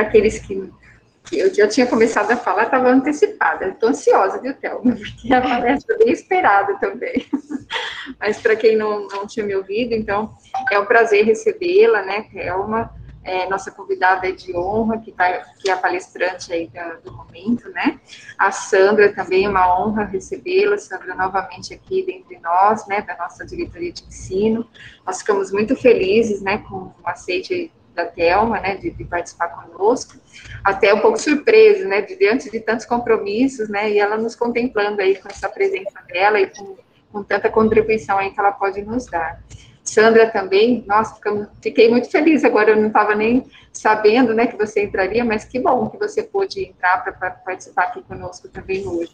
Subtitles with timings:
[0.00, 0.72] Para aqueles que,
[1.30, 3.68] eu já tinha começado a falar, estava antecipada.
[3.68, 4.96] Estou ansiosa, viu, Thelma?
[4.96, 7.26] Porque a palestra bem esperada também.
[8.18, 10.34] Mas para quem não, não tinha me ouvido, então,
[10.72, 12.90] é um prazer recebê-la, né, Thelma?
[13.22, 17.12] é, nossa convidada é de honra, que, tá, que é a palestrante aí da, do
[17.12, 18.00] momento, né?
[18.38, 23.92] A Sandra também, uma honra recebê-la, Sandra novamente aqui dentre nós, né, da nossa diretoria
[23.92, 24.66] de ensino.
[25.06, 30.16] Nós ficamos muito felizes, né, com o aceite da Thelma, né, de, de, participar conosco,
[30.64, 35.00] até um pouco surpresa, né, de, diante de tantos compromissos, né, e ela nos contemplando
[35.00, 36.76] aí com essa presença dela e com,
[37.12, 39.40] com tanta contribuição aí que ela pode nos dar.
[39.84, 41.18] Sandra também, nossa,
[41.60, 45.58] fiquei muito feliz agora, eu não estava nem sabendo, né, que você entraria, mas que
[45.58, 49.12] bom que você pôde entrar para participar aqui conosco também hoje.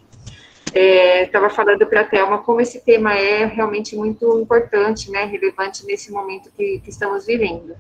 [0.75, 5.87] Estava é, falando para a Thelma como esse tema é realmente muito importante, né, relevante
[5.87, 7.75] nesse momento que, que estamos vivendo.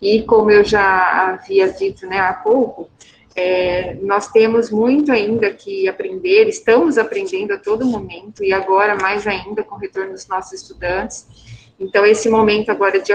[0.00, 2.88] E como eu já havia dito, né, há pouco,
[3.36, 9.26] é, nós temos muito ainda que aprender, estamos aprendendo a todo momento, e agora mais
[9.26, 11.26] ainda com o retorno dos nossos estudantes,
[11.80, 13.10] então, esse momento agora de,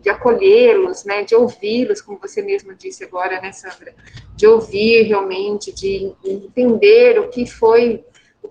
[0.00, 3.94] de acolhê-los, né, de ouvi-los, como você mesma disse agora, né, Sandra,
[4.34, 8.02] de ouvir realmente, de entender o que foi,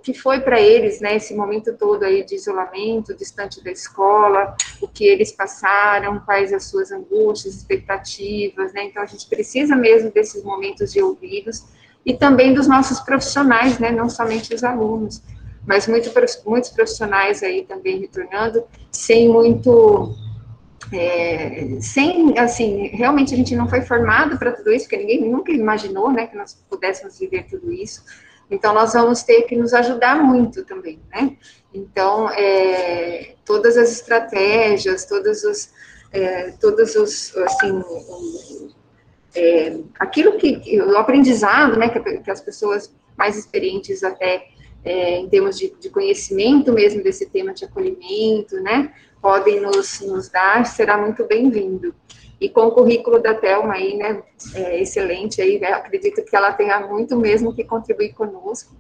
[0.06, 4.88] que foi para eles, né, esse momento todo aí de isolamento, distante da escola, o
[4.88, 10.44] que eles passaram, quais as suas angústias, expectativas, né, então a gente precisa mesmo desses
[10.44, 11.66] momentos de ouvi-los,
[12.06, 15.24] e também dos nossos profissionais, né, não somente os alunos,
[15.66, 16.12] mas muito,
[16.46, 20.16] muitos profissionais aí também retornando, sem muito,
[20.94, 25.52] é, sem, assim, realmente a gente não foi formado para tudo isso, porque ninguém nunca
[25.52, 28.04] imaginou, né, que nós pudéssemos viver tudo isso,
[28.50, 31.38] então nós vamos ter que nos ajudar muito também, né,
[31.76, 35.70] então, é, todas as estratégias, todos os,
[36.14, 37.84] é, todos os, assim,
[39.36, 44.48] é, aquilo que, o aprendizado, né, que, que as pessoas mais experientes até
[44.86, 50.30] é, em termos de, de, conhecimento mesmo desse tema de acolhimento, né, podem nos, nos
[50.30, 51.94] dar, será muito bem-vindo.
[52.40, 54.22] E com o currículo da Thelma aí, né,
[54.54, 58.76] é, excelente aí, né, acredito que ela tenha muito mesmo que contribuir conosco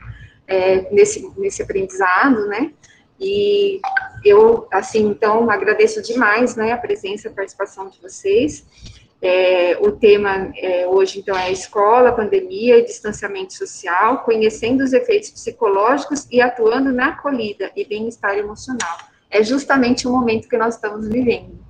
[0.45, 2.71] é, nesse, nesse aprendizado, né,
[3.19, 3.79] e
[4.23, 8.65] eu, assim, então, agradeço demais, né, a presença, a participação de vocês,
[9.21, 15.31] é, o tema é, hoje, então, é escola, pandemia e distanciamento social, conhecendo os efeitos
[15.31, 18.97] psicológicos e atuando na acolhida e bem-estar emocional.
[19.29, 21.64] É justamente o momento que nós estamos vivendo.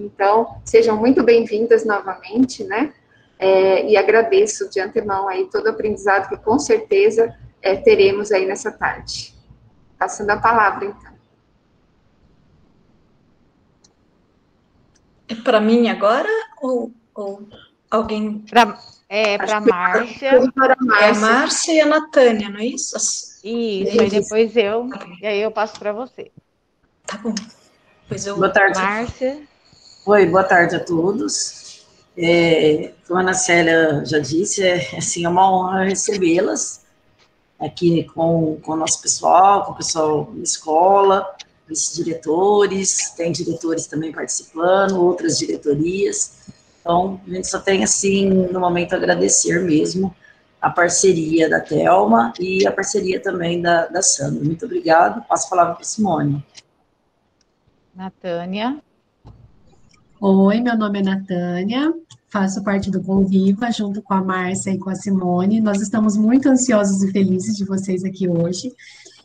[0.00, 2.92] Então, sejam muito bem-vindas novamente, né?
[3.38, 8.46] É, e agradeço de antemão aí todo o aprendizado que com certeza é, teremos aí
[8.46, 9.34] nessa tarde.
[9.98, 11.12] Passando a palavra, então.
[15.28, 16.28] É para mim agora
[16.60, 17.48] ou, ou
[17.90, 18.38] alguém?
[18.40, 18.78] Pra,
[19.08, 20.28] é, para Márcia.
[20.28, 22.96] É a Márcia e a Natânia, não é isso?
[22.96, 26.30] Isso, é aí depois eu, tá e aí eu passo para você.
[27.06, 27.34] Tá bom.
[28.08, 28.36] Pois eu...
[28.36, 28.78] Boa tarde.
[28.78, 29.49] Márcia.
[30.06, 31.84] Oi, boa tarde a todos.
[32.16, 36.86] É, como a Ana Célia já disse, é, assim, é uma honra recebê-las
[37.60, 41.36] aqui com, com o nosso pessoal, com o pessoal da escola,
[41.70, 46.38] os diretores, tem diretores também participando, outras diretorias.
[46.80, 50.16] Então, a gente só tem, assim, no momento, agradecer mesmo
[50.62, 54.42] a parceria da Thelma e a parceria também da, da Sandra.
[54.42, 55.22] Muito obrigado.
[55.28, 56.42] Passo a palavra para a Simone.
[57.94, 58.80] Natânia.
[60.22, 61.94] Oi, meu nome é Natânia,
[62.28, 65.62] faço parte do Conviva, junto com a Márcia e com a Simone.
[65.62, 68.70] Nós estamos muito ansiosos e felizes de vocês aqui hoje.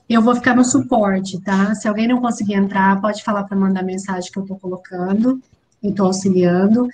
[0.08, 1.76] Eu vou ficar no suporte, tá?
[1.76, 5.42] Se alguém não conseguir entrar, pode falar para mandar mensagem que eu estou colocando
[5.84, 6.88] e estou auxiliando.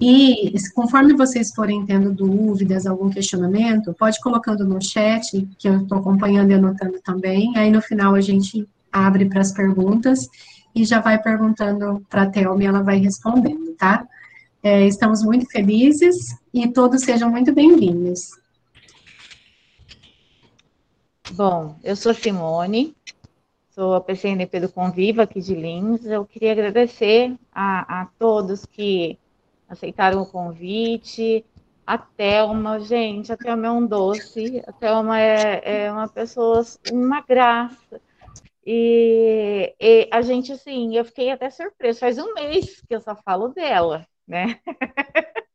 [0.00, 5.98] E conforme vocês forem tendo dúvidas, algum questionamento, pode colocando no chat, que eu estou
[5.98, 7.56] acompanhando e anotando também.
[7.56, 10.28] Aí no final a gente abre para as perguntas
[10.76, 14.06] e já vai perguntando para a Thelma e ela vai respondendo, tá?
[14.62, 18.32] É, estamos muito felizes e todos sejam muito bem-vindos.
[21.32, 22.94] Bom, eu sou Simone,
[23.70, 26.04] sou a PCNP do Conviva aqui de Lins.
[26.04, 29.18] Eu queria agradecer a, a todos que
[29.66, 31.42] aceitaram o convite.
[31.86, 36.62] A Thelma, gente, a Thelma é um doce, a Thelma é, é uma pessoa,
[36.92, 37.98] uma graça.
[38.68, 43.14] E, e, a gente, assim, eu fiquei até surpresa, faz um mês que eu só
[43.14, 44.60] falo dela, né?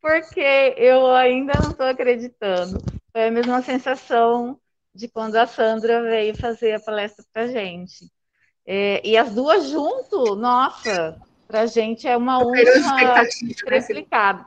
[0.00, 2.82] Porque eu ainda não estou acreditando.
[3.12, 4.58] Foi a mesma sensação
[4.94, 8.10] de quando a Sandra veio fazer a palestra para a gente.
[8.66, 13.22] É, e as duas junto, nossa, para a gente é uma honra
[13.64, 14.46] triplicada.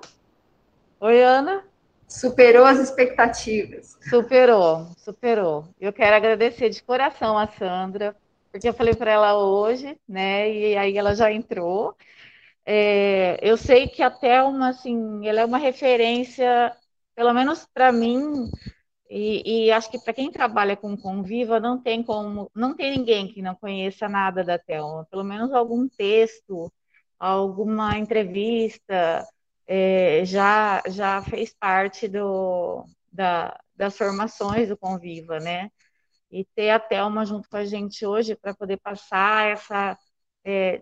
[0.99, 1.63] Oi, Ana.
[2.07, 3.97] Superou as expectativas.
[4.09, 5.67] Superou, superou.
[5.79, 8.15] Eu quero agradecer de coração a Sandra,
[8.51, 10.49] porque eu falei para ela hoje, né?
[10.51, 11.95] E aí ela já entrou.
[12.65, 16.75] É, eu sei que a Thelma, assim, ela é uma referência,
[17.15, 18.49] pelo menos para mim,
[19.09, 23.27] e, e, acho que para quem trabalha com Conviva, não tem como, não tem ninguém
[23.27, 26.71] que não conheça nada da Thelma, pelo menos algum texto,
[27.17, 29.25] alguma entrevista,
[29.67, 35.69] é, já, já fez parte do, da, das formações do Conviva, né?
[36.31, 39.97] E ter a Thelma junto com a gente hoje para poder passar essa,
[40.45, 40.81] é,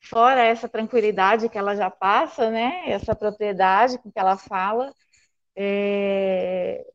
[0.00, 2.90] fora essa tranquilidade que ela já passa, né?
[2.90, 4.92] Essa propriedade com que ela fala,
[5.56, 6.86] é,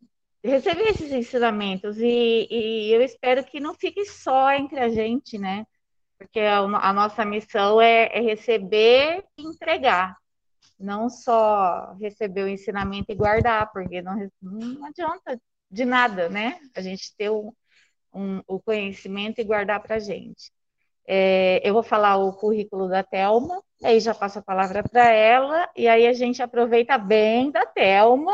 [0.44, 5.66] receber esses ensinamentos e, e, eu espero que não fique só entre a gente, né?
[6.18, 10.18] Porque a, a nossa missão é, é, receber e entregar,
[10.80, 15.40] não só receber o ensinamento e guardar, porque não, não adianta
[15.72, 16.60] de nada, né?
[16.76, 17.56] A gente ter o,
[18.14, 20.52] um, o conhecimento e guardar para a gente.
[21.08, 25.70] É, eu vou falar o currículo da Telma, aí já passo a palavra para ela,
[25.76, 28.34] e aí a gente aproveita bem da Telma,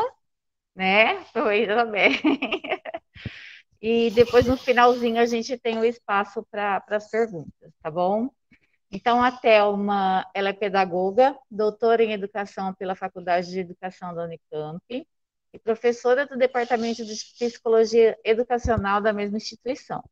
[0.74, 1.18] né?
[1.30, 2.12] Aproveita bem.
[3.80, 8.30] e depois no finalzinho a gente tem o espaço para as perguntas, tá bom?
[8.92, 14.82] Então, a Thelma, ela é pedagoga, doutora em educação pela Faculdade de Educação da Unicamp
[15.52, 20.02] e professora do Departamento de Psicologia Educacional da mesma instituição.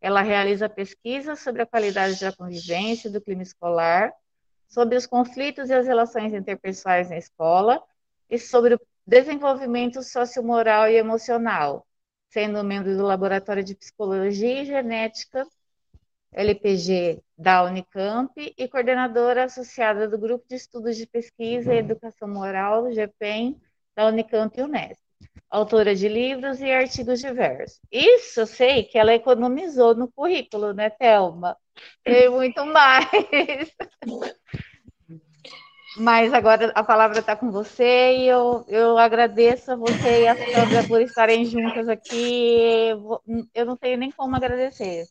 [0.00, 4.12] Ela realiza pesquisas sobre a qualidade da convivência do clima escolar,
[4.68, 7.82] sobre os conflitos e as relações interpessoais na escola
[8.30, 11.84] e sobre o desenvolvimento sociomoral e emocional,
[12.28, 15.44] sendo membro do Laboratório de Psicologia e Genética
[16.32, 22.92] LPG da Unicamp e coordenadora associada do Grupo de Estudos de Pesquisa e Educação Moral,
[22.92, 23.60] GPEM,
[23.94, 25.02] da Unicamp e Unesp
[25.52, 27.78] autora de livros e artigos diversos.
[27.92, 31.56] Isso eu sei que ela economizou no currículo, né, Thelma?
[32.06, 33.06] E muito mais.
[35.94, 40.34] Mas agora a palavra está com você e eu, eu agradeço a você e a
[40.34, 42.88] Sandra por estarem juntas aqui.
[43.54, 45.04] Eu não tenho nem como agradecer.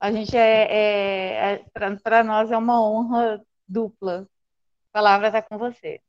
[0.00, 4.26] A gente é, é, é para nós é uma honra dupla.
[4.88, 6.00] A palavra está com você.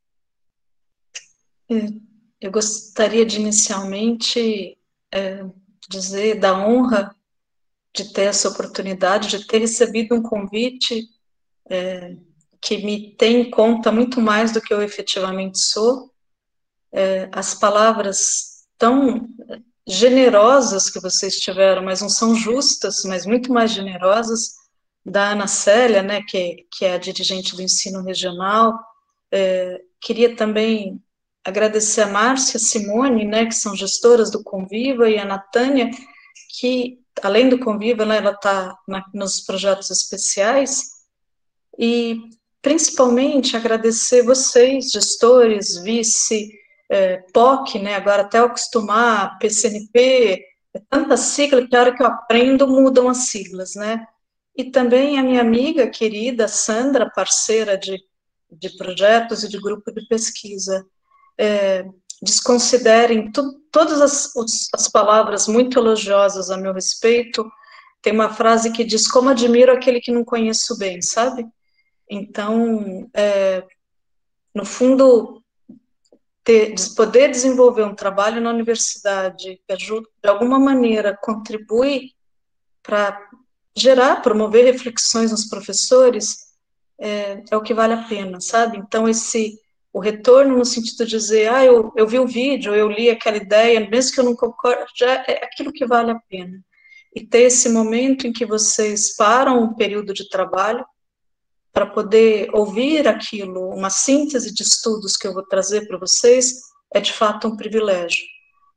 [1.70, 2.12] É.
[2.40, 4.76] Eu gostaria de inicialmente
[5.12, 5.46] é,
[5.88, 7.16] dizer da honra
[7.94, 11.08] de ter essa oportunidade, de ter recebido um convite
[11.70, 12.16] é,
[12.60, 16.12] que me tem em conta muito mais do que eu efetivamente sou.
[16.92, 19.30] É, as palavras tão
[19.88, 24.62] generosas que vocês tiveram, mas não são justas, mas muito mais generosas,
[25.04, 28.80] da Ana Célia, né, que, que é a dirigente do ensino regional.
[29.32, 31.02] É, queria também
[31.44, 35.90] agradecer a Márcia, a Simone, né, que são gestoras do Conviva, e a Natânia,
[36.60, 38.78] que, além do Conviva, né, ela está
[39.14, 41.02] nos projetos especiais,
[41.80, 42.20] e
[42.62, 46.52] principalmente agradecer vocês, gestores, vice,
[46.92, 50.44] é, POC, né, agora até acostumar, PCNP,
[50.74, 54.06] é tanta sigla que a hora que eu aprendo mudam as siglas, né,
[54.58, 57.98] e também a minha amiga querida Sandra, parceira de,
[58.52, 60.86] de projetos e de grupo de pesquisa,
[61.38, 61.86] é,
[62.22, 64.30] desconsiderem tu, todas as,
[64.74, 67.50] as palavras muito elogiosas a meu respeito.
[68.02, 71.48] Tem uma frase que diz: Como admiro aquele que não conheço bem, sabe?
[72.10, 73.64] Então, é,
[74.54, 75.41] no fundo,
[76.52, 82.12] ter, poder desenvolver um trabalho na universidade que ajuda, de alguma maneira contribui
[82.84, 83.18] para
[83.76, 86.36] gerar, promover reflexões nos professores,
[87.00, 88.78] é, é, o que vale a pena, sabe?
[88.78, 89.58] Então, esse
[89.94, 93.36] o retorno no sentido de dizer, ah, eu, eu vi o vídeo, eu li aquela
[93.36, 96.64] ideia, mesmo que eu não concorde, já é aquilo que vale a pena.
[97.14, 100.86] E ter esse momento em que vocês param um período de trabalho
[101.74, 106.62] para poder ouvir aquilo, uma síntese de estudos que eu vou trazer para vocês,
[106.94, 108.26] é de fato um privilégio.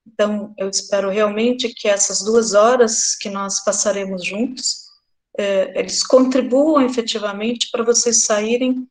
[0.07, 4.85] Então, eu espero realmente que essas duas horas que nós passaremos juntos,
[5.37, 8.87] é, eles contribuam efetivamente para vocês saírem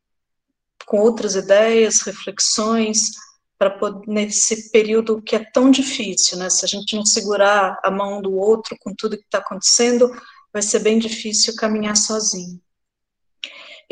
[0.86, 3.12] com outras ideias, reflexões,
[3.58, 6.50] para nesse período que é tão difícil, né?
[6.50, 10.12] Se a gente não segurar a mão do outro com tudo que está acontecendo,
[10.52, 12.60] vai ser bem difícil caminhar sozinho.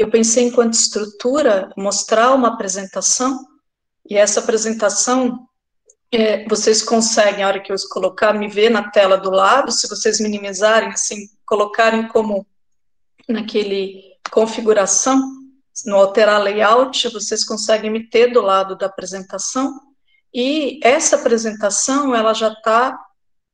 [0.02, 3.46] Eu pensei, enquanto estrutura, mostrar uma apresentação,
[4.10, 5.48] e essa apresentação,
[6.12, 9.88] é, vocês conseguem, a hora que eu colocar, me ver na tela do lado, se
[9.88, 12.48] vocês minimizarem, assim, colocarem como
[13.30, 15.22] naquele configuração,
[15.86, 19.80] no alterar layout, vocês conseguem me ter do lado da apresentação,
[20.34, 23.00] e essa apresentação, ela já está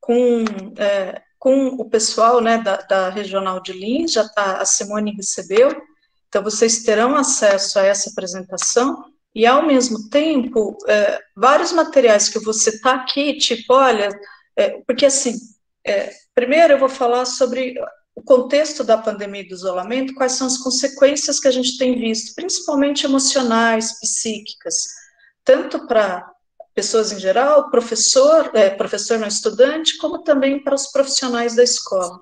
[0.00, 0.44] com,
[0.78, 5.86] é, com o pessoal, né, da, da Regional de Lins, já está, a Simone recebeu,
[6.28, 9.04] então vocês terão acesso a essa apresentação,
[9.34, 14.08] e ao mesmo tempo, é, vários materiais que vou citar aqui, tipo, olha,
[14.56, 15.34] é, porque assim,
[15.86, 17.74] é, primeiro eu vou falar sobre
[18.14, 21.96] o contexto da pandemia e do isolamento, quais são as consequências que a gente tem
[21.96, 24.86] visto, principalmente emocionais, psíquicas,
[25.44, 26.28] tanto para
[26.74, 32.20] pessoas em geral, professor, é, professor não estudante, como também para os profissionais da escola.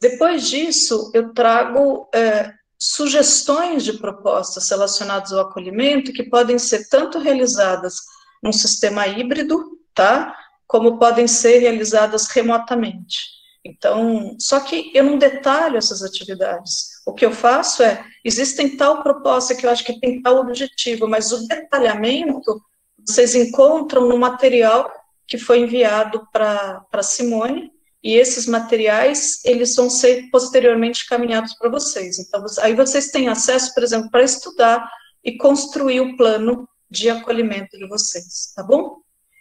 [0.00, 7.18] Depois disso, eu trago é, sugestões de propostas relacionadas ao acolhimento que podem ser tanto
[7.18, 7.96] realizadas
[8.42, 10.36] num sistema híbrido, tá?
[10.66, 13.36] Como podem ser realizadas remotamente.
[13.64, 17.02] Então, só que eu não detalho essas atividades.
[17.04, 21.08] O que eu faço é, existem tal proposta que eu acho que tem tal objetivo,
[21.08, 22.60] mas o detalhamento
[23.06, 24.90] vocês encontram no material
[25.28, 27.70] que foi enviado para Simone,
[28.06, 32.20] e esses materiais, eles vão ser posteriormente caminhados para vocês.
[32.20, 34.88] Então, aí vocês têm acesso, por exemplo, para estudar
[35.24, 38.98] e construir o plano de acolhimento de vocês, tá bom?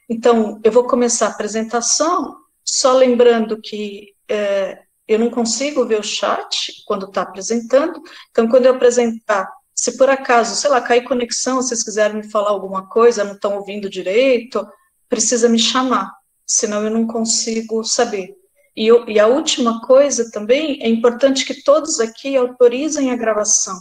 [0.09, 6.03] Então, eu vou começar a apresentação, só lembrando que é, eu não consigo ver o
[6.03, 11.57] chat quando está apresentando, então quando eu apresentar, se por acaso, sei lá, cair conexão,
[11.57, 14.67] vocês quiserem me falar alguma coisa, não estão ouvindo direito,
[15.07, 16.11] precisa me chamar,
[16.47, 18.35] senão eu não consigo saber.
[18.75, 23.79] E, e a última coisa também, é importante que todos aqui autorizem a gravação,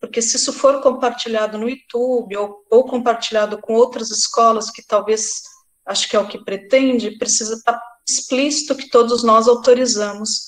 [0.00, 5.42] porque se isso for compartilhado no YouTube ou, ou compartilhado com outras escolas que talvez,
[5.84, 10.38] acho que é o que pretende, precisa estar explícito que todos nós autorizamos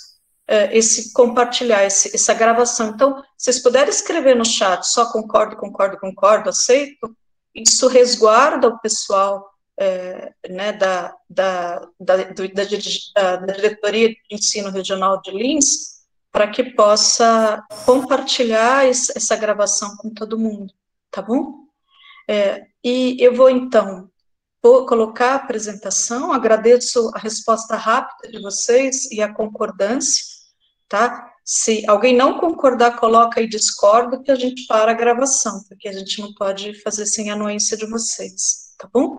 [0.49, 2.91] uh, esse compartilhar, esse, essa gravação.
[2.91, 7.13] Então, se vocês puderem escrever no chat, só concordo, concordo, concordo, aceito,
[7.55, 9.48] isso resguarda o pessoal
[9.79, 15.99] é, né, da, da, da, do, da, da, Diretoria de Ensino Regional de Lins,
[16.33, 20.75] para que possa compartilhar essa gravação com todo mundo,
[21.11, 21.67] tá bom?
[22.29, 24.11] É, e eu vou, então,
[24.63, 30.25] vou colocar a apresentação, agradeço a resposta rápida de vocês e a concordância,
[30.89, 31.33] tá?
[31.45, 35.93] Se alguém não concordar, coloca aí discordo, que a gente para a gravação, porque a
[35.93, 39.19] gente não pode fazer sem anuência de vocês, tá bom?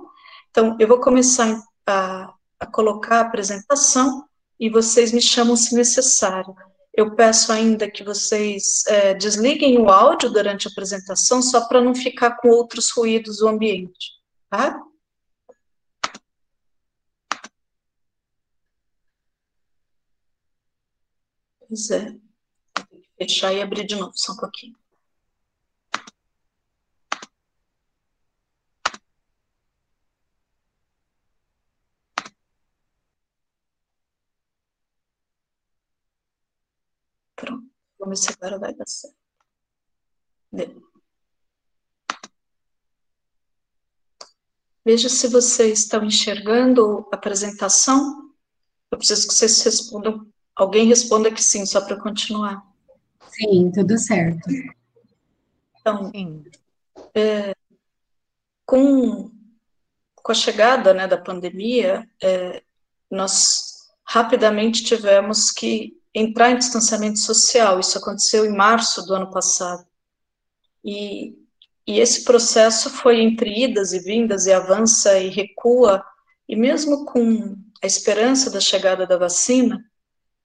[0.50, 4.28] Então, eu vou começar a, a colocar a apresentação
[4.60, 6.54] e vocês me chamam se necessário.
[6.94, 11.96] Eu peço ainda que vocês é, desliguem o áudio durante a apresentação, só para não
[11.96, 14.12] ficar com outros ruídos do ambiente,
[14.50, 14.82] tá?
[21.68, 22.16] Pois é.
[23.18, 24.79] Fechar e abrir de novo, só um pouquinho.
[37.40, 39.16] Pronto, vamos ver se agora vai dar certo.
[40.52, 40.90] Deu.
[44.86, 48.34] Veja se vocês estão enxergando a apresentação.
[48.92, 50.28] Eu preciso que vocês respondam
[50.60, 52.62] Alguém responda que sim, só para continuar.
[53.32, 54.46] Sim, tudo certo.
[55.80, 56.12] Então,
[57.16, 57.54] é,
[58.66, 59.32] com,
[60.16, 62.62] com a chegada né, da pandemia, é,
[63.10, 67.80] nós rapidamente tivemos que entrar em distanciamento social.
[67.80, 69.86] Isso aconteceu em março do ano passado.
[70.84, 71.36] E,
[71.86, 76.04] e esse processo foi entre idas e vindas, e avança e recua,
[76.48, 79.84] e mesmo com a esperança da chegada da vacina,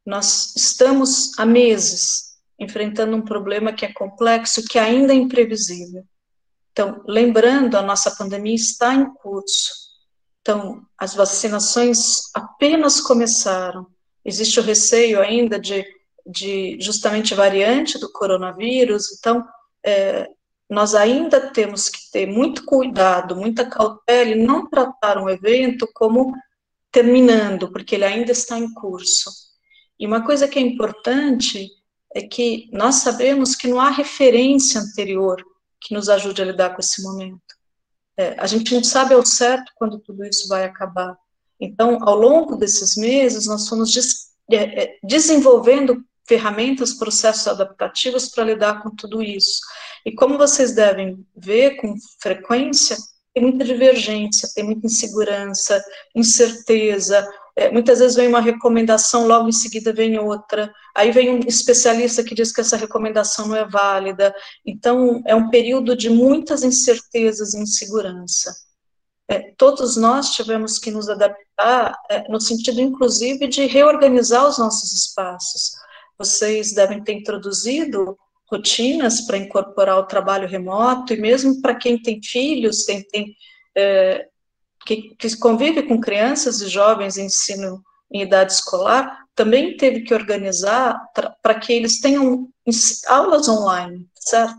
[0.04, 6.04] nós estamos há meses enfrentando um problema que é complexo, que ainda é imprevisível.
[6.73, 9.73] Então, lembrando, a nossa pandemia está em curso.
[10.40, 13.87] Então, as vacinações apenas começaram.
[14.25, 15.85] Existe o receio ainda de,
[16.26, 19.12] de justamente variante do coronavírus.
[19.19, 19.45] Então,
[19.85, 20.28] é,
[20.69, 26.33] nós ainda temos que ter muito cuidado, muita cautela e não tratar um evento como
[26.90, 29.31] terminando, porque ele ainda está em curso.
[29.99, 31.69] E uma coisa que é importante
[32.14, 35.45] é que nós sabemos que não há referência anterior
[35.81, 37.43] que nos ajude a lidar com esse momento.
[38.16, 41.16] É, a gente não sabe ao certo quando tudo isso vai acabar.
[41.64, 48.44] Então, ao longo desses meses, nós fomos des é, é desenvolvendo ferramentas, processos adaptativos para
[48.44, 49.61] lidar com tudo isso.
[50.04, 52.97] E como vocês devem ver com frequência,
[53.35, 55.83] tem muita divergência, tem muita insegurança,
[56.14, 61.40] incerteza, é, muitas vezes vem uma recomendação, logo em seguida vem outra, aí vem um
[61.47, 64.35] especialista que diz que essa recomendação não é válida.
[64.66, 68.52] Então, é um período de muitas incertezas e insegurança.
[69.28, 74.93] É, todos nós tivemos que nos adaptar, é, no sentido, inclusive, de reorganizar os nossos
[74.93, 75.73] espaços.
[76.19, 78.19] Vocês devem ter introduzido
[78.50, 83.35] rotinas para incorporar o trabalho remoto, e mesmo para quem tem filhos, tem, tem
[83.76, 84.28] é,
[84.85, 90.14] que, que convive com crianças e jovens em ensino em idade escolar, também teve que
[90.14, 91.00] organizar
[91.43, 92.49] para que eles tenham
[93.09, 94.57] aulas online, certo?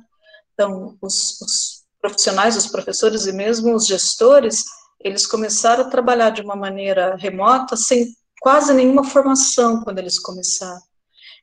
[0.53, 1.75] Então, os, os,
[2.05, 4.63] profissionais, os professores e mesmo os gestores,
[5.03, 10.81] eles começaram a trabalhar de uma maneira remota, sem quase nenhuma formação quando eles começaram.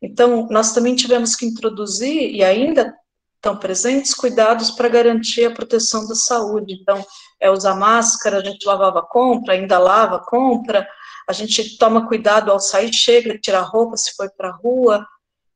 [0.01, 2.95] Então, nós também tivemos que introduzir, e ainda
[3.35, 6.79] estão presentes, cuidados para garantir a proteção da saúde.
[6.81, 7.05] Então,
[7.41, 10.87] é usar máscara, a gente lavava compra, ainda lava compra,
[11.29, 15.05] a gente toma cuidado ao sair, chega, tirar roupa se foi para a rua,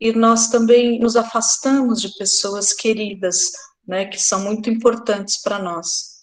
[0.00, 3.52] e nós também nos afastamos de pessoas queridas,
[3.87, 6.16] né, que são muito importantes para nós.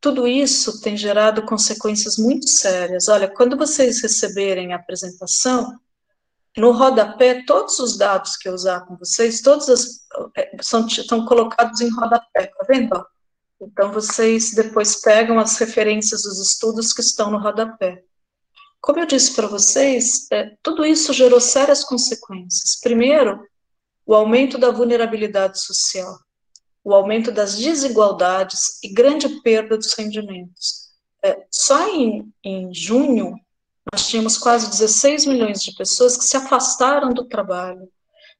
[0.00, 3.08] Tudo isso tem gerado consequências muito sérias.
[3.08, 5.78] Olha, quando vocês receberem a apresentação,
[6.56, 11.24] no rodapé, todos os dados que eu usar com vocês, todos as, é, são, são
[11.24, 13.06] colocados em rodapé, tá vendo?
[13.60, 18.02] Então, vocês depois pegam as referências dos estudos que estão no rodapé.
[18.80, 22.78] Como eu disse para vocês, é, tudo isso gerou sérias consequências.
[22.80, 23.44] Primeiro,
[24.06, 26.18] o aumento da vulnerabilidade social,
[26.88, 30.88] o aumento das desigualdades e grande perda dos rendimentos.
[31.22, 33.34] É, só em, em junho,
[33.92, 37.86] nós tínhamos quase 16 milhões de pessoas que se afastaram do trabalho.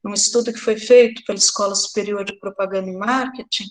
[0.02, 3.66] Num estudo que foi feito pela Escola Superior de Propaganda e Marketing,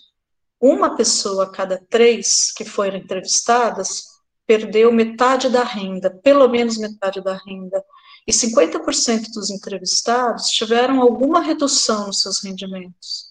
[0.60, 4.04] uma pessoa a cada três que foram entrevistadas
[4.46, 7.84] perdeu metade da renda, pelo menos metade da renda,
[8.28, 13.28] e 50% dos entrevistados tiveram alguma redução nos seus rendimentos.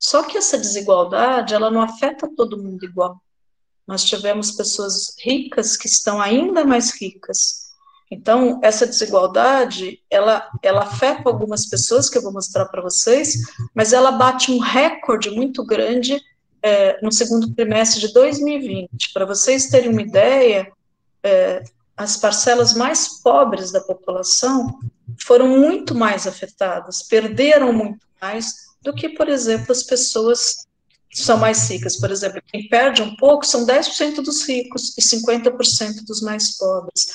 [0.00, 3.20] Só que essa desigualdade, ela não afeta todo mundo igual.
[3.86, 7.68] Nós tivemos pessoas ricas que estão ainda mais ricas.
[8.10, 13.34] Então, essa desigualdade, ela, ela afeta algumas pessoas, que eu vou mostrar para vocês,
[13.74, 16.20] mas ela bate um recorde muito grande
[16.62, 19.12] é, no segundo trimestre de 2020.
[19.12, 20.72] Para vocês terem uma ideia,
[21.22, 21.62] é,
[21.96, 24.80] as parcelas mais pobres da população
[25.18, 30.66] foram muito mais afetadas, perderam muito mais do que, por exemplo, as pessoas
[31.10, 31.98] que são mais ricas.
[31.98, 37.06] Por exemplo, quem perde um pouco são 10% dos ricos e 50% dos mais pobres.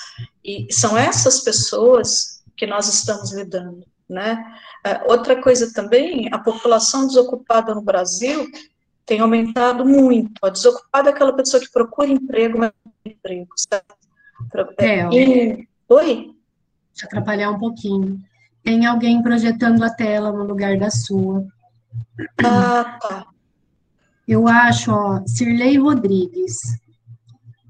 [0.44, 4.44] E são essas pessoas que nós estamos lidando, né?
[4.86, 8.48] É, outra coisa também, a população desocupada no Brasil
[9.06, 10.34] tem aumentado muito.
[10.44, 13.96] A desocupada é aquela pessoa que procura emprego, mas não tem emprego, certo?
[14.78, 15.68] É, e...
[15.88, 16.32] Oi?
[16.92, 18.20] Deixa eu atrapalhar um pouquinho.
[18.64, 21.46] Tem alguém projetando a tela no lugar da sua.
[22.44, 23.28] Ah, tá.
[24.28, 26.60] Eu acho, ó, Cirlei Rodrigues.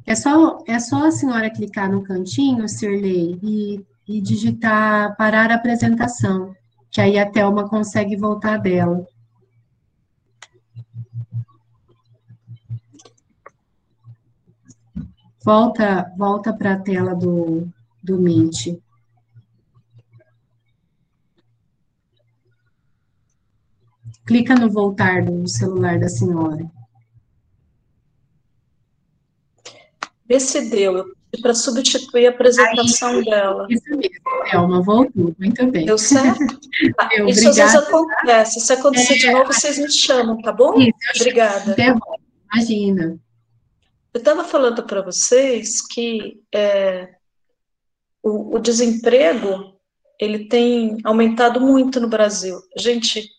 [0.05, 5.55] É só, é só a senhora clicar no cantinho, Cirlei, e, e digitar parar a
[5.55, 6.55] apresentação,
[6.91, 9.05] que aí a Thelma consegue voltar dela.
[15.43, 17.67] Volta, volta para a tela do,
[18.03, 18.79] do Meet.
[24.25, 26.65] Clica no voltar do celular da senhora.
[30.27, 31.05] Vê se deu.
[31.41, 33.67] Para substituir a apresentação Aí, dela.
[33.69, 34.15] Isso mesmo,
[34.53, 35.35] Elma, voltou.
[35.37, 35.85] Muito bem.
[35.85, 36.39] Deu certo?
[36.97, 37.49] Ah, deu, isso obrigada.
[37.49, 38.59] às vezes acontece.
[38.59, 40.79] Se acontecer é, de novo, vocês me chamam, tá bom?
[40.79, 41.75] Isso, obrigada.
[42.53, 43.19] Imagina.
[44.13, 47.09] Eu estava falando para vocês que é,
[48.23, 49.77] o, o, desemprego
[50.19, 52.57] ele tem aumentado muito no Brasil.
[52.77, 53.29] Gente,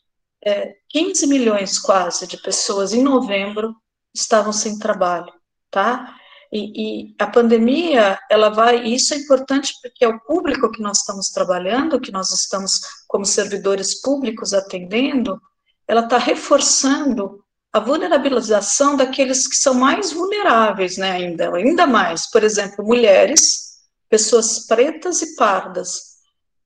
[0.46, 3.74] é, 15 milhões quase de pessoas em novembro
[4.14, 5.32] estavam sem trabalho,
[5.70, 6.14] tá?
[6.52, 10.98] E, e, a pandemia, ela vai, isso é importante porque é o público que nós
[10.98, 15.42] estamos trabalhando, que nós estamos como servidores públicos atendendo,
[15.88, 22.44] ela está reforçando a vulnerabilização daqueles que são mais vulneráveis, né, ainda, ainda mais, por
[22.44, 26.05] exemplo, mulheres, pessoas pretas e pardas.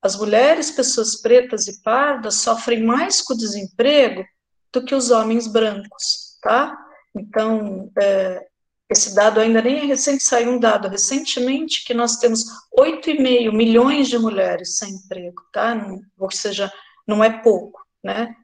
[0.03, 4.25] As mulheres, pessoas pretas e pardas, sofrem mais com o desemprego
[4.73, 6.77] do que os homens brancos, tá?
[7.15, 8.47] Então, é,
[8.89, 12.45] esse dado ainda nem é recente, saiu um dado recentemente que nós temos
[12.77, 15.75] 8,5 milhões de mulheres sem emprego, tá?
[15.75, 16.73] Não, ou seja,
[17.07, 18.35] não é pouco, né?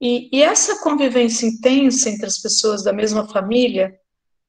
[0.00, 3.96] E, e, essa convivência intensa entre as pessoas da mesma família,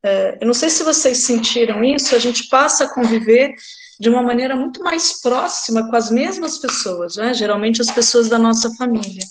[0.04, 3.54] é, eu não sei se vocês sentiram isso, a gente passa a conviver
[4.00, 7.34] de uma maneira muito mais próxima com as mesmas pessoas, né?
[7.34, 9.24] geralmente as pessoas da nossa família.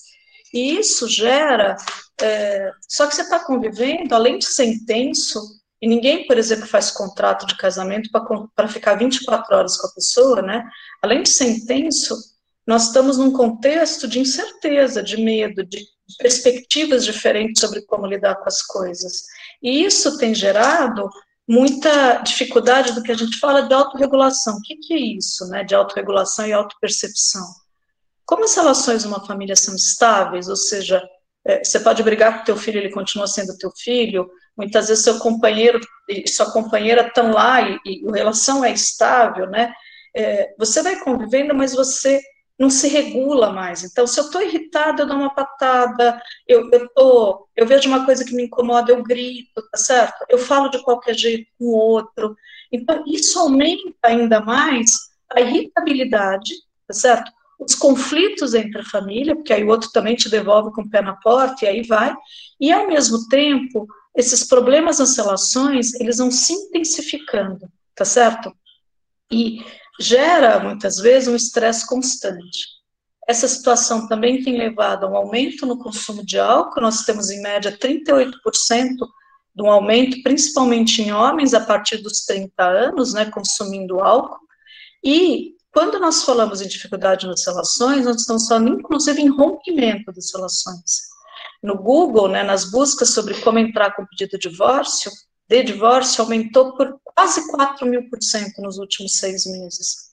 [0.52, 1.76] E isso gera.
[2.20, 5.40] É, só que você está convivendo, além de ser intenso,
[5.80, 8.08] e ninguém, por exemplo, faz contrato de casamento
[8.54, 10.64] para ficar 24 horas com a pessoa, né?
[11.02, 12.16] Além de ser intenso,
[12.64, 15.84] nós estamos num contexto de incerteza, de medo, de
[16.18, 19.24] perspectivas diferentes sobre como lidar com as coisas.
[19.60, 21.10] E isso tem gerado
[21.52, 24.56] muita dificuldade do que a gente fala de autorregulação.
[24.56, 27.44] O que, que é isso, né, de autorregulação e autopercepção?
[28.24, 31.06] Como as relações de uma família são estáveis, ou seja,
[31.46, 35.18] é, você pode brigar com teu filho, ele continua sendo teu filho, muitas vezes seu
[35.18, 39.74] companheiro e sua companheira estão lá e, e a relação é estável, né,
[40.16, 42.18] é, você vai convivendo, mas você
[42.58, 43.82] não se regula mais.
[43.82, 48.04] Então, se eu estou irritada, eu dou uma patada, eu, eu, tô, eu vejo uma
[48.04, 50.24] coisa que me incomoda, eu grito, tá certo?
[50.28, 52.36] Eu falo de qualquer jeito com o outro.
[52.70, 56.54] Então, isso aumenta ainda mais a irritabilidade,
[56.86, 57.30] tá certo?
[57.58, 61.00] Os conflitos entre a família, porque aí o outro também te devolve com o pé
[61.00, 62.14] na porta, e aí vai.
[62.60, 63.86] E, ao mesmo tempo,
[64.16, 68.54] esses problemas nas relações, eles vão se intensificando, tá certo?
[69.30, 69.64] E
[70.00, 72.82] gera, muitas vezes, um estresse constante.
[73.28, 77.40] Essa situação também tem levado a um aumento no consumo de álcool, nós temos em
[77.40, 78.32] média 38%
[79.54, 84.40] de um aumento, principalmente em homens, a partir dos 30 anos, né, consumindo álcool,
[85.04, 90.32] e quando nós falamos em dificuldade nas relações, nós estamos falando inclusive em rompimento das
[90.34, 91.12] relações.
[91.62, 95.10] No Google, né, nas buscas sobre como entrar com pedido de divórcio,
[95.48, 100.12] de divórcio aumentou por quase 4 mil por cento nos últimos seis meses.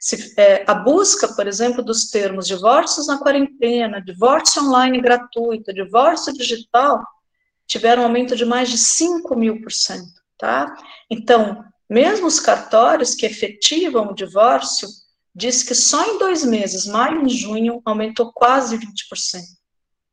[0.00, 6.32] Se, é, a busca, por exemplo, dos termos divórcios na quarentena, divórcio online gratuito, divórcio
[6.32, 7.02] digital,
[7.66, 10.74] tiveram um aumento de mais de 5 mil por cento, tá?
[11.10, 14.88] Então, mesmo os cartórios que efetivam o divórcio,
[15.34, 18.84] diz que só em dois meses, maio e junho, aumentou quase 20%.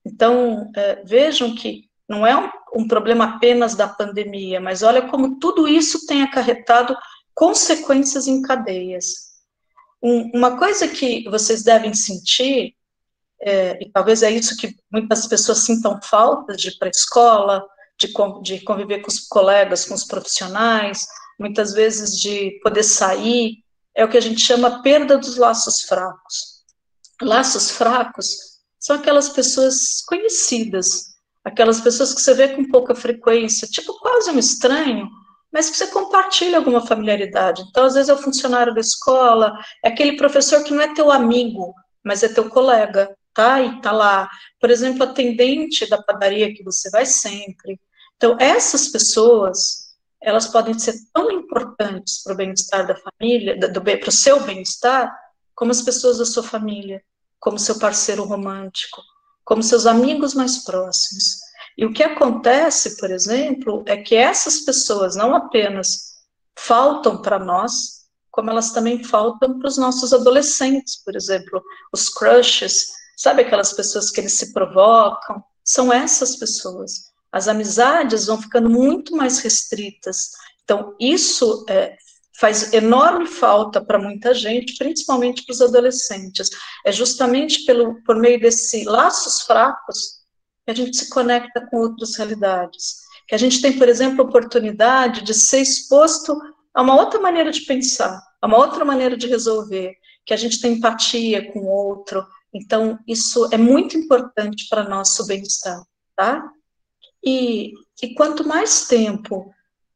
[0.06, 5.40] Então, é, vejam que não é um, um problema apenas da pandemia, mas olha como
[5.40, 6.96] tudo isso tem acarretado
[7.34, 9.34] consequências em cadeias.
[10.04, 12.76] Um, uma coisa que vocês devem sentir,
[13.42, 17.66] é, e talvez é isso que muitas pessoas sintam falta de ir para a escola,
[17.98, 21.08] de, de conviver com os colegas, com os profissionais,
[21.40, 23.64] muitas vezes de poder sair,
[23.96, 26.64] é o que a gente chama perda dos laços fracos.
[27.22, 31.15] Laços fracos são aquelas pessoas conhecidas,
[31.46, 35.08] aquelas pessoas que você vê com pouca frequência, tipo quase um estranho,
[35.54, 37.64] mas que você compartilha alguma familiaridade.
[37.70, 39.54] Então, às vezes é o funcionário da escola,
[39.84, 43.62] é aquele professor que não é teu amigo, mas é teu colega, tá?
[43.62, 44.28] E tá lá.
[44.60, 47.80] Por exemplo, atendente da padaria que você vai sempre.
[48.18, 54.12] Então, essas pessoas, elas podem ser tão importantes para o bem-estar da família, para o
[54.12, 55.16] seu bem-estar,
[55.54, 57.02] como as pessoas da sua família,
[57.40, 59.02] como seu parceiro romântico,
[59.46, 61.38] como seus amigos mais próximos.
[61.78, 66.16] E o que acontece, por exemplo, é que essas pessoas não apenas
[66.58, 71.62] faltam para nós, como elas também faltam para os nossos adolescentes, por exemplo,
[71.94, 75.44] os crushes, sabe aquelas pessoas que eles se provocam?
[75.64, 77.12] São essas pessoas.
[77.32, 80.32] As amizades vão ficando muito mais restritas.
[80.64, 81.96] Então, isso é,
[82.40, 86.50] faz enorme falta para muita gente, principalmente para os adolescentes.
[86.86, 90.20] É justamente pelo, por meio desses laços fracos
[90.66, 92.96] que a gente se conecta com outras realidades.
[93.28, 96.38] Que a gente tem, por exemplo, a oportunidade de ser exposto
[96.74, 99.94] a uma outra maneira de pensar, a uma outra maneira de resolver,
[100.26, 102.26] que a gente tem empatia com o outro.
[102.54, 105.82] Então, isso é muito importante para nosso bem-estar,
[106.16, 106.44] tá?
[107.24, 107.72] E,
[108.02, 109.52] e quanto mais tempo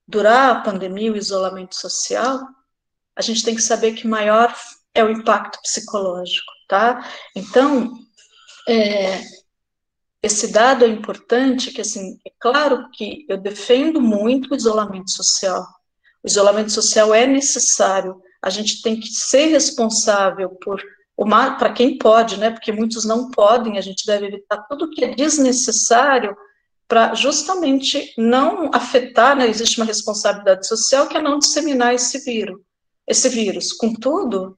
[0.09, 2.41] durar a pandemia, o isolamento social,
[3.15, 4.53] a gente tem que saber que maior
[4.93, 7.07] é o impacto psicológico, tá?
[7.35, 7.93] Então,
[8.67, 9.21] é,
[10.23, 15.63] esse dado é importante, que assim, é claro que eu defendo muito o isolamento social.
[16.23, 18.19] O isolamento social é necessário.
[18.41, 20.81] A gente tem que ser responsável por
[21.57, 22.49] para quem pode, né?
[22.49, 23.77] Porque muitos não podem.
[23.77, 26.35] A gente deve evitar tudo que é desnecessário
[26.89, 32.59] para justamente não afetar, né, existe uma responsabilidade social que é não disseminar esse vírus.
[33.07, 34.57] Esse vírus, contudo,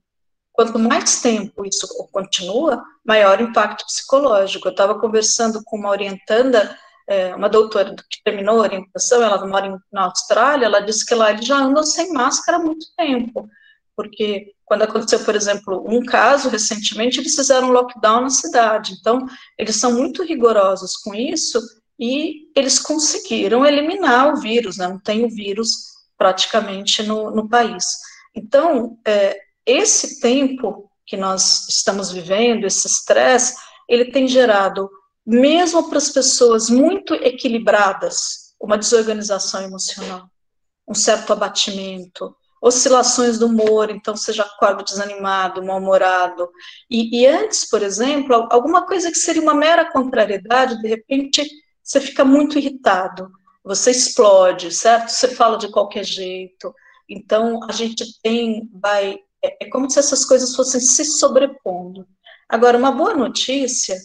[0.53, 4.67] quanto mais tempo isso continua, maior impacto psicológico.
[4.67, 9.77] Eu estava conversando com uma orientanda, é, uma doutora que terminou a orientação, ela mora
[9.91, 13.49] na Austrália, ela disse que lá eles já andam sem máscara há muito tempo,
[13.93, 19.25] porque quando aconteceu, por exemplo, um caso recentemente, eles fizeram um lockdown na cidade, então
[19.57, 21.59] eles são muito rigorosos com isso,
[21.99, 24.87] e eles conseguiram eliminar o vírus, né?
[24.87, 27.85] não tem o vírus praticamente no, no país.
[28.35, 33.55] Então, é, esse tempo que nós estamos vivendo, esse estresse,
[33.87, 34.89] ele tem gerado,
[35.25, 40.29] mesmo para as pessoas muito equilibradas, uma desorganização emocional,
[40.87, 46.47] um certo abatimento, oscilações do humor, então já acorda desanimado, mal-humorado.
[46.89, 51.43] E, e, antes, por exemplo, alguma coisa que seria uma mera contrariedade, de repente
[51.91, 53.29] você fica muito irritado,
[53.61, 55.09] você explode, certo?
[55.09, 56.73] Você fala de qualquer jeito.
[57.09, 62.07] Então a gente tem, vai, é, é como se essas coisas fossem se sobrepondo.
[62.47, 63.97] Agora, uma boa notícia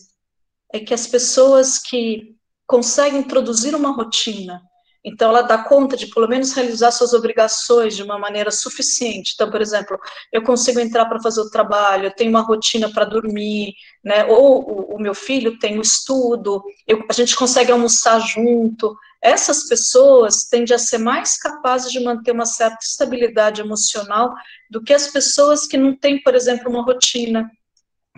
[0.72, 2.34] é que as pessoas que
[2.66, 4.60] conseguem produzir uma rotina
[5.08, 9.34] então, ela dá conta de, pelo menos, realizar suas obrigações de uma maneira suficiente.
[9.34, 9.96] Então, por exemplo,
[10.32, 14.24] eu consigo entrar para fazer o trabalho, eu tenho uma rotina para dormir, né?
[14.24, 18.96] ou o, o, meu filho tem o estudo, eu, a gente consegue almoçar junto.
[19.22, 24.34] Essas pessoas tendem a ser mais capazes de manter uma certa estabilidade emocional
[24.68, 27.48] do que as pessoas que não têm, por exemplo, uma rotina,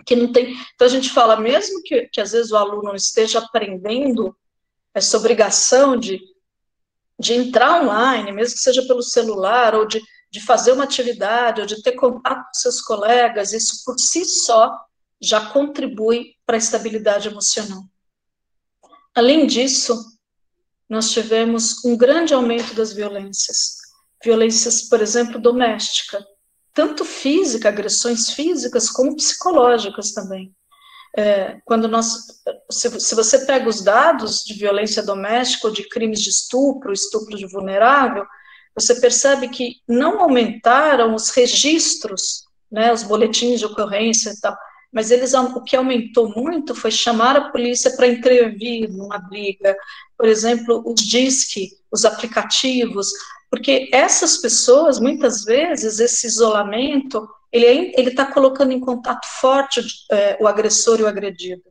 [0.07, 0.55] que não tem.
[0.73, 4.35] Então, a gente fala, mesmo que, que às vezes o aluno esteja aprendendo
[4.95, 6.19] essa obrigação de
[7.19, 10.01] de entrar online, mesmo que seja pelo celular, ou de,
[10.31, 14.73] de fazer uma atividade, ou de ter contato com seus colegas, isso por si só
[15.21, 17.83] já contribui para a estabilidade emocional.
[19.13, 20.17] Além disso,
[20.87, 23.75] nós tivemos um grande aumento das violências.
[24.23, 26.25] Violências, por exemplo, doméstica,
[26.73, 30.55] tanto física, agressões físicas, como psicológicas também.
[31.17, 32.27] É, quando nós,
[32.69, 37.35] se, se, você pega os dados de violência doméstica ou de crimes de estupro, estupro
[37.35, 38.25] de vulnerável,
[38.75, 44.55] você percebe que não aumentaram os registros, né, os boletins de ocorrência e tal,
[44.91, 49.75] mas eles, o que aumentou muito foi chamar a polícia para intervir numa briga,
[50.17, 53.09] por exemplo, os DISC, os aplicativos,
[53.49, 59.81] porque essas pessoas, muitas vezes, esse isolamento ele é está colocando em contato forte
[60.11, 61.63] é, o agressor e o agredido.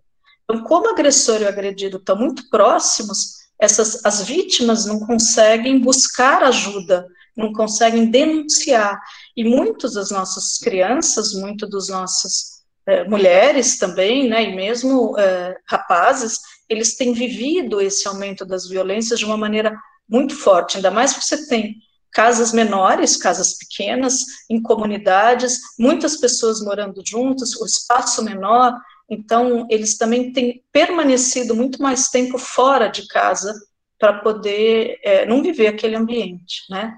[0.45, 5.79] Então, como o agressor e o agredido estão muito próximos, essas, as vítimas não conseguem
[5.79, 8.99] buscar ajuda, não conseguem denunciar.
[9.37, 15.57] E muitas das nossas crianças, muitas das nossas é, mulheres também, né, e mesmo é,
[15.67, 19.77] rapazes, eles têm vivido esse aumento das violências de uma maneira
[20.09, 21.77] muito forte, ainda mais porque você tem
[22.13, 28.75] casas menores, casas pequenas, em comunidades, muitas pessoas morando juntas, o espaço menor,
[29.09, 33.55] então eles também têm permanecido muito mais tempo fora de casa
[33.99, 36.97] para poder é, não viver aquele ambiente, né?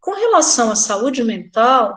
[0.00, 1.96] Com relação à saúde mental,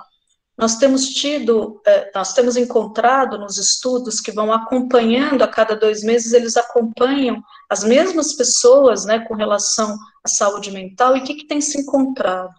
[0.57, 6.01] nós temos tido, é, nós temos encontrado nos estudos que vão acompanhando a cada dois
[6.01, 11.35] meses, eles acompanham as mesmas pessoas, né, com relação à saúde mental, e o que,
[11.35, 12.53] que tem se encontrado?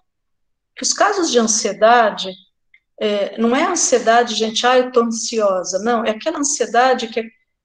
[0.76, 2.30] Que os casos de ansiedade,
[3.00, 7.24] é, não é ansiedade, gente, ah, eu estou ansiosa, não, é aquela ansiedade que é,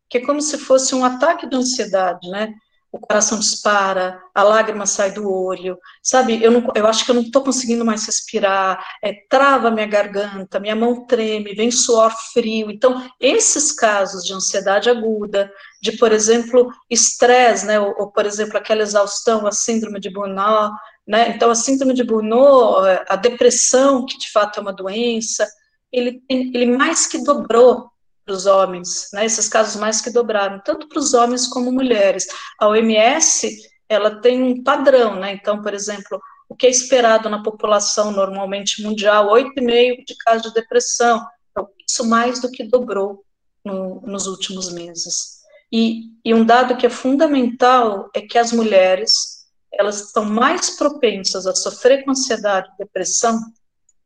[0.10, 2.54] que é como se fosse um ataque de ansiedade, né,
[2.92, 6.44] o coração dispara, a lágrima sai do olho, sabe?
[6.44, 10.60] Eu, não, eu acho que eu não estou conseguindo mais respirar, é, trava minha garganta,
[10.60, 12.70] minha mão treme, vem suor frio.
[12.70, 15.50] Então, esses casos de ansiedade aguda,
[15.82, 17.80] de, por exemplo, estresse, né?
[17.80, 20.76] Ou, ou, por exemplo, aquela exaustão, a síndrome de Burnout,
[21.08, 21.30] né?
[21.30, 25.48] Então, a síndrome de Burnout, a depressão, que de fato é uma doença,
[25.92, 27.90] ele, ele mais que dobrou
[28.26, 32.28] para os homens, né, esses casos mais que dobraram, tanto para os homens como mulheres.
[32.60, 33.58] A OMS,
[33.90, 38.84] ela tem um padrão, né, então, por exemplo, o que é esperado na população normalmente
[38.84, 43.24] mundial, 8,5% de casos de depressão, então, isso mais do que dobrou
[43.64, 45.42] no, nos últimos meses.
[45.72, 51.48] E, e um dado que é fundamental é que as mulheres, elas estão mais propensas
[51.48, 53.40] a sofrer com ansiedade e depressão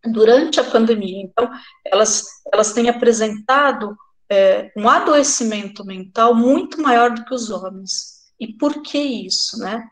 [0.05, 1.23] durante a pandemia.
[1.23, 1.49] Então,
[1.83, 3.97] elas, elas têm apresentado
[4.29, 8.15] é, um adoecimento mental muito maior do que os homens.
[8.39, 9.87] E por que isso, né?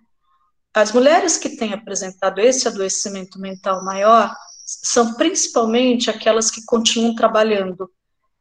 [0.73, 4.33] As mulheres que têm apresentado esse adoecimento mental maior
[4.65, 7.89] são principalmente aquelas que continuam trabalhando,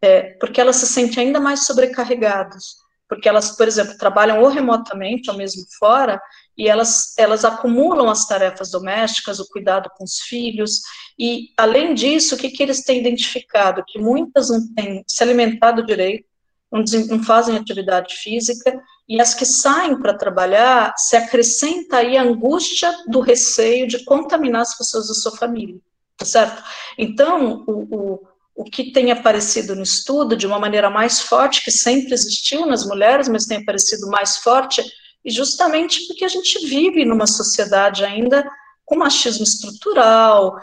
[0.01, 2.77] é, porque elas se sentem ainda mais sobrecarregadas,
[3.09, 6.21] porque elas, por exemplo, trabalham ou remotamente ou mesmo fora,
[6.57, 10.81] e elas, elas acumulam as tarefas domésticas, o cuidado com os filhos,
[11.19, 13.85] e, além disso, o que, que eles têm identificado?
[13.87, 16.25] Que muitas não têm se alimentado direito,
[16.71, 22.91] não, fazem atividade física, e as que saem para trabalhar, se acrescenta aí a angústia
[23.09, 25.77] do receio de contaminar as pessoas da sua família,
[26.17, 26.63] tá certo?
[26.97, 31.71] Então, o, o, o que tem aparecido no estudo de uma maneira mais forte, que
[31.71, 34.83] sempre existiu nas mulheres, mas tem aparecido mais forte,
[35.23, 38.49] e justamente porque a gente vive numa sociedade ainda
[38.85, 40.57] com machismo estrutural,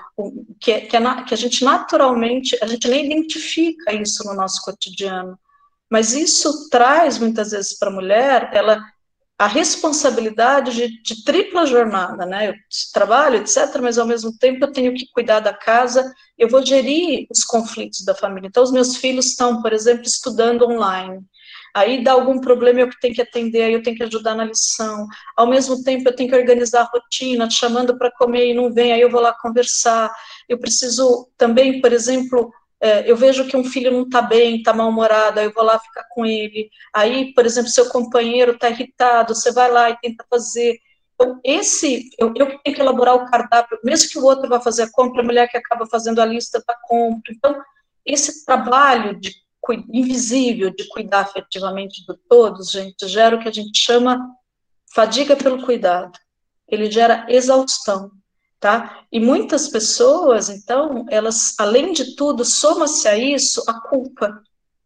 [0.59, 5.37] que, que, é, que a gente naturalmente, a gente nem identifica isso no nosso cotidiano.
[5.89, 8.83] Mas isso traz, muitas vezes, para a mulher, ela
[9.39, 12.49] a responsabilidade de, de, tripla jornada, né?
[12.49, 12.53] Eu
[12.93, 17.25] trabalho, etc., mas ao mesmo tempo eu tenho que cuidar da casa, eu vou gerir
[17.31, 18.49] os conflitos da família.
[18.49, 21.25] Então, os meus filhos estão, por exemplo, estudando online.
[21.75, 25.07] Aí dá algum problema, eu tenho que atender, aí eu tenho que ajudar na lição.
[25.35, 28.91] Ao mesmo tempo, eu tenho que organizar a rotina, chamando para comer e não vem,
[28.91, 30.11] aí eu vou lá conversar.
[30.47, 32.51] Eu preciso também, por exemplo,
[32.81, 35.77] é, eu vejo que um filho não está bem, está mal-humorado, aí eu vou lá
[35.77, 36.69] ficar com ele.
[36.93, 40.79] Aí, por exemplo, seu companheiro está irritado, você vai lá e tenta fazer.
[41.13, 44.83] Então, esse, eu, eu tenho que elaborar o cardápio, mesmo que o outro vá fazer
[44.83, 47.33] a compra, a mulher que acaba fazendo a lista da compra.
[47.33, 47.61] Então,
[48.05, 49.35] esse trabalho de
[49.91, 54.19] invisível de cuidar afetivamente de todos, gente, gera o que a gente chama
[54.93, 56.17] fadiga pelo cuidado.
[56.67, 58.11] Ele gera exaustão
[58.59, 59.05] tá?
[59.11, 64.41] E muitas pessoas, então, elas, além de tudo, soma-se a isso a culpa.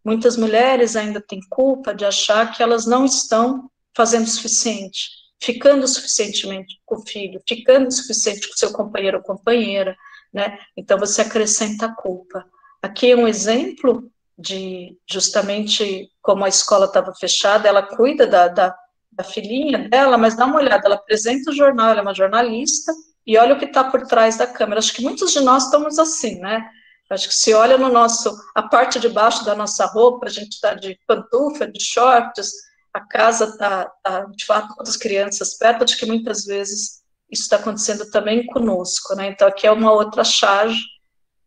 [0.06, 5.10] Muitas mulheres ainda têm culpa de achar que elas não estão fazendo o suficiente,
[5.42, 9.96] ficando suficientemente com o filho, ficando o suficiente com seu companheiro ou companheira,
[10.32, 10.58] né?
[10.76, 12.46] Então você acrescenta a culpa.
[12.82, 18.76] Aqui é um exemplo de justamente como a escola estava fechada, ela cuida da, da,
[19.12, 22.94] da filhinha dela, mas dá uma olhada, ela apresenta o jornal, ela é uma jornalista,
[23.26, 24.80] e olha o que está por trás da câmera.
[24.80, 26.68] Acho que muitos de nós estamos assim, né?
[27.10, 30.54] Acho que se olha no nosso, a parte de baixo da nossa roupa, a gente
[30.54, 32.52] está de pantufa, de shorts,
[32.94, 37.44] a casa está, tá, de fato, com as crianças perto, acho que muitas vezes isso
[37.44, 39.28] está acontecendo também conosco, né?
[39.28, 40.82] Então, aqui é uma outra charge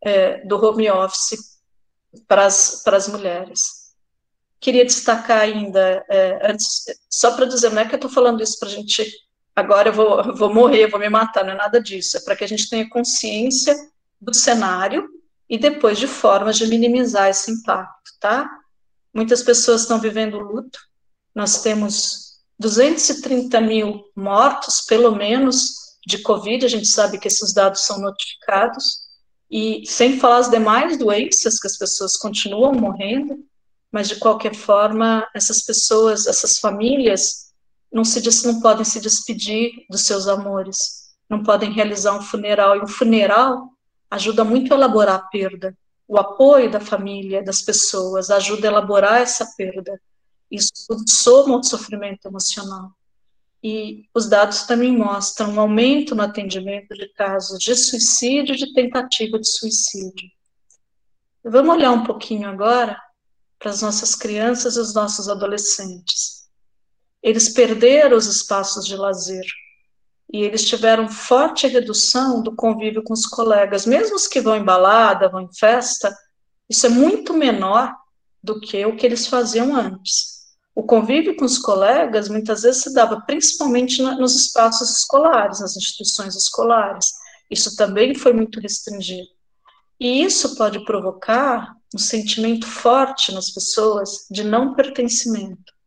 [0.03, 1.56] é, do home office
[2.27, 3.87] para as mulheres.
[4.59, 8.57] Queria destacar ainda, é, antes, só para dizer, não é que eu estou falando isso
[8.59, 9.27] para a gente
[9.57, 12.15] agora eu vou, vou morrer, vou me matar, não é nada disso.
[12.15, 13.75] É para que a gente tenha consciência
[14.21, 15.09] do cenário
[15.49, 18.47] e depois de formas de minimizar esse impacto, tá?
[19.11, 20.77] Muitas pessoas estão vivendo luto.
[21.33, 26.63] Nós temos 230 mil mortos, pelo menos, de Covid.
[26.63, 29.06] A gente sabe que esses dados são notificados.
[29.49, 33.43] E sem falar as demais doenças que as pessoas continuam morrendo,
[33.91, 37.47] mas de qualquer forma, essas pessoas, essas famílias
[37.91, 42.75] não, se, não podem se despedir dos seus amores, não podem realizar um funeral.
[42.75, 43.69] E o funeral
[44.11, 45.77] ajuda muito a elaborar a perda.
[46.07, 49.99] O apoio da família, das pessoas, ajuda a elaborar essa perda.
[50.49, 52.91] Isso tudo soma o sofrimento emocional.
[53.63, 58.73] E os dados também mostram um aumento no atendimento de casos de suicídio e de
[58.73, 60.29] tentativa de suicídio.
[61.43, 62.99] Vamos olhar um pouquinho agora
[63.57, 66.47] para as nossas crianças e os nossos adolescentes.
[67.23, 69.45] Eles perderam os espaços de lazer
[70.31, 74.63] e eles tiveram forte redução do convívio com os colegas, mesmo os que vão em
[74.63, 76.15] balada, vão em festa,
[76.69, 77.95] isso é muito menor
[78.43, 80.36] do que o que eles faziam antes.
[80.77, 85.75] O convívio com os colegas muitas vezes se dava principalmente na, nos espaços escolares, nas
[85.75, 87.13] instituições escolares.
[87.49, 89.27] Isso também foi muito restringido.
[89.99, 95.77] E isso pode provocar um sentimento forte nas pessoas de não pertencimento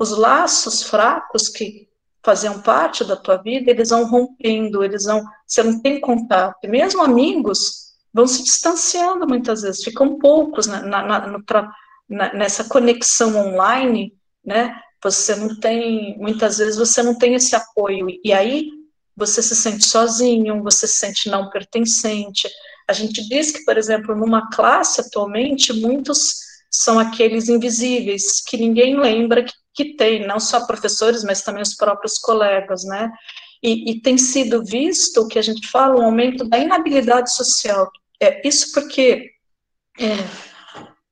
[0.00, 1.86] os laços fracos que
[2.24, 7.02] faziam parte da tua vida, eles vão rompendo, eles vão, você não tem contato, mesmo
[7.02, 11.26] amigos vão se distanciando muitas vezes, ficam poucos na, na,
[12.08, 14.14] na, nessa conexão online,
[14.44, 18.68] né, você não tem, muitas vezes você não tem esse apoio, e aí
[19.16, 22.48] você se sente sozinho, você se sente não pertencente,
[22.88, 26.34] a gente diz que, por exemplo, numa classe atualmente, muitos
[26.70, 31.74] são aqueles invisíveis, que ninguém lembra que que tem, não só professores, mas também os
[31.74, 33.10] próprios colegas, né?
[33.62, 37.90] E, e tem sido visto, o que a gente fala, um aumento da inabilidade social.
[38.20, 39.30] É, isso porque
[39.98, 40.16] é,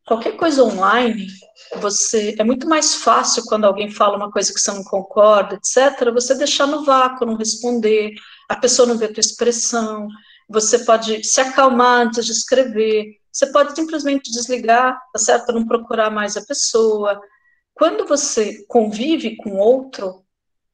[0.06, 1.28] qualquer coisa online,
[1.76, 6.12] você é muito mais fácil quando alguém fala uma coisa que você não concorda, etc.,
[6.12, 8.14] você deixar no vácuo, não responder,
[8.48, 10.08] a pessoa não vê a tua expressão,
[10.48, 15.52] você pode se acalmar antes de escrever, você pode simplesmente desligar, tá certo?
[15.52, 17.20] Não procurar mais a pessoa,
[17.74, 20.24] quando você convive com outro,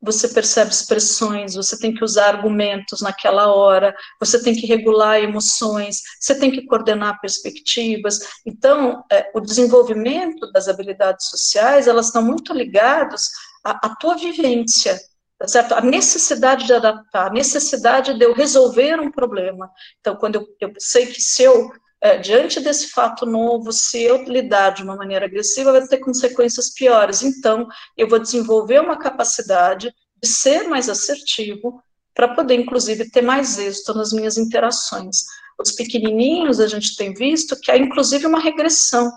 [0.05, 6.03] você percebe expressões, você tem que usar argumentos naquela hora, você tem que regular emoções,
[6.21, 8.21] você tem que coordenar perspectivas.
[8.47, 13.29] Então, é, o desenvolvimento das habilidades sociais, elas estão muito ligadas
[13.65, 14.99] à, à tua vivência,
[15.39, 15.73] tá certo?
[15.73, 19.71] A necessidade de adaptar, a necessidade de eu resolver um problema.
[20.01, 21.71] Então, quando eu, eu sei que se eu
[22.05, 26.69] é, diante desse fato novo, se eu lidar de uma maneira agressiva, vai ter consequências
[26.69, 27.23] piores.
[27.23, 29.91] Então, eu vou desenvolver uma capacidade
[30.23, 31.83] de ser mais assertivo
[32.15, 35.25] para poder, inclusive, ter mais êxito nas minhas interações.
[35.59, 39.11] Os pequenininhos, a gente tem visto que há, inclusive, uma regressão.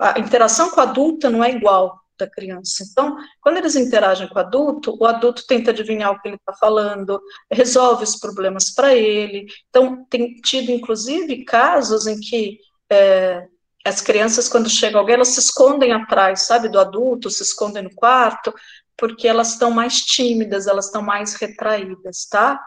[0.00, 2.84] A interação com o adulto não é igual da criança.
[2.90, 6.52] Então, quando eles interagem com o adulto, o adulto tenta adivinhar o que ele está
[6.52, 9.46] falando, resolve os problemas para ele.
[9.68, 12.58] Então, tem tido, inclusive, casos em que
[12.90, 13.46] é,
[13.84, 17.94] as crianças, quando chega alguém, elas se escondem atrás, sabe, do adulto, se escondem no
[17.94, 18.52] quarto,
[18.96, 22.60] porque elas estão mais tímidas, elas estão mais retraídas, tá?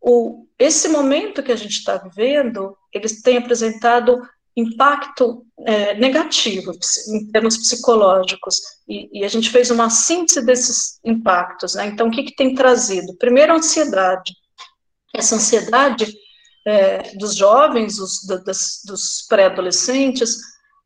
[0.00, 4.20] O, esse momento que a gente está vivendo, eles têm apresentado
[4.56, 6.72] impacto é, negativo
[7.08, 11.86] em termos psicológicos, e, e, a gente fez uma síntese desses impactos, né?
[11.86, 13.16] Então, o que, que tem trazido?
[13.16, 14.34] Primeiro, a ansiedade.
[15.14, 16.12] Essa ansiedade
[16.66, 20.38] é, dos jovens, os, das, dos pré-adolescentes,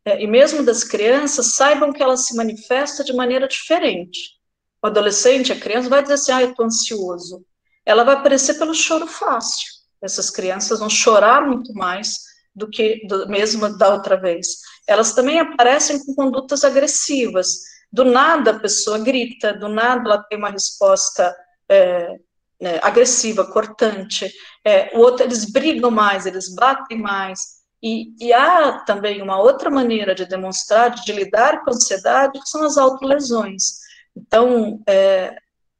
[0.04, 4.36] é, e mesmo das crianças, saibam que ela se manifesta de maneira diferente.
[4.82, 7.44] O adolescente, a criança, vai dizer assim, ah, eu estou ansioso.
[7.84, 9.66] Ela vai aparecer pelo choro fácil.
[10.00, 12.25] Essas crianças vão chorar muito mais
[12.56, 14.46] do que do, mesmo da outra vez.
[14.88, 17.58] Elas também aparecem com condutas agressivas.
[17.92, 21.36] Do nada a pessoa grita, do nada ela tem uma resposta
[21.68, 22.16] é,
[22.60, 24.32] é, agressiva, cortante.
[24.64, 27.56] É, o outro, eles brigam mais, eles batem mais.
[27.82, 32.48] E, e, há também uma outra maneira de demonstrar, de lidar com a ansiedade, que
[32.48, 33.80] são as autolesões.
[34.16, 35.36] Então, é,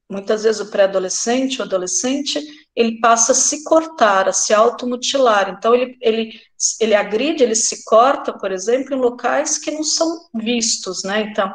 [0.08, 2.38] muitas vezes o pré-adolescente, o adolescente,
[2.76, 5.48] ele passa a se cortar, a se automutilar.
[5.48, 6.40] Então, ele, ele,
[6.78, 11.22] ele agride, ele se corta, por exemplo, em locais que não são vistos, né?
[11.22, 11.54] Então,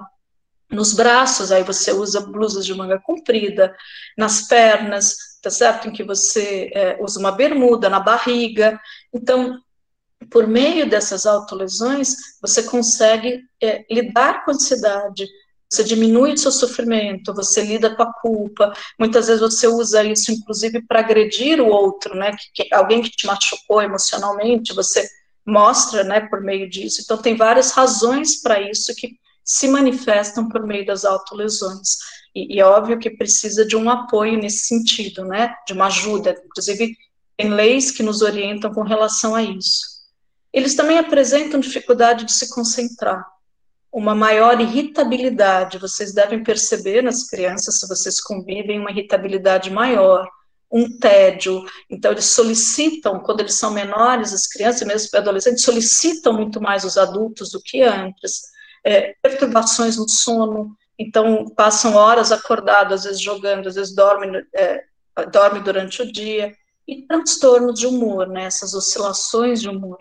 [0.71, 3.75] nos braços, aí você usa blusas de manga comprida,
[4.17, 5.87] nas pernas, tá certo?
[5.87, 8.79] Em que você é, usa uma bermuda, na barriga.
[9.13, 9.59] Então,
[10.31, 15.27] por meio dessas autolesões, você consegue é, lidar com a ansiedade,
[15.71, 20.29] você diminui o seu sofrimento, você lida com a culpa, muitas vezes você usa isso,
[20.29, 25.07] inclusive, para agredir o outro, né, que, que, alguém que te machucou emocionalmente, você
[25.45, 29.15] mostra, né, por meio disso, então tem várias razões para isso que
[29.45, 31.97] se manifestam por meio das autolesões,
[32.35, 36.35] e, e é óbvio que precisa de um apoio nesse sentido, né, de uma ajuda,
[36.45, 36.97] inclusive
[37.37, 39.89] tem leis que nos orientam com relação a isso.
[40.51, 43.25] Eles também apresentam dificuldade de se concentrar,
[43.91, 45.77] uma maior irritabilidade.
[45.77, 50.27] Vocês devem perceber nas crianças, se vocês convivem, uma irritabilidade maior,
[50.71, 51.63] um tédio.
[51.89, 56.97] Então, eles solicitam, quando eles são menores, as crianças, mesmo adolescentes, solicitam muito mais os
[56.97, 58.49] adultos do que antes.
[58.83, 64.83] É, perturbações no sono, então passam horas acordados, às vezes jogando, às vezes dormem, é,
[65.31, 66.55] dorme durante o dia.
[66.87, 69.97] E transtornos de humor, né, essas oscilações de humor.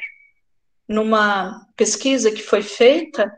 [0.88, 3.30] Numa pesquisa que foi feita,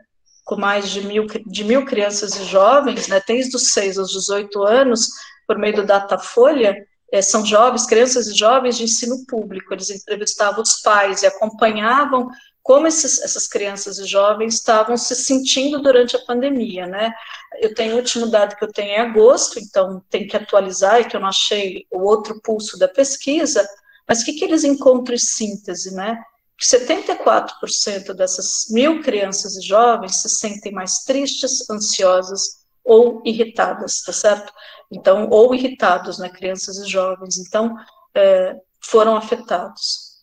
[0.43, 4.63] com mais de mil, de mil crianças e jovens, né, desde os 6 aos 18
[4.63, 5.09] anos,
[5.47, 6.75] por meio do Datafolha,
[7.11, 12.29] é, são jovens, crianças e jovens de ensino público, eles entrevistavam os pais e acompanhavam
[12.63, 17.13] como esses, essas crianças e jovens estavam se sentindo durante a pandemia, né?
[17.61, 21.05] Eu tenho o último dado que eu tenho em agosto, então tem que atualizar, e
[21.05, 23.67] que eu não achei o outro pulso da pesquisa,
[24.07, 26.17] mas o que, que eles encontram em síntese, né?
[26.61, 34.53] 74% dessas mil crianças e jovens se sentem mais tristes, ansiosas ou irritadas, tá certo?
[34.91, 37.75] Então, ou irritados, né, crianças e jovens, então,
[38.13, 40.13] é, foram afetados.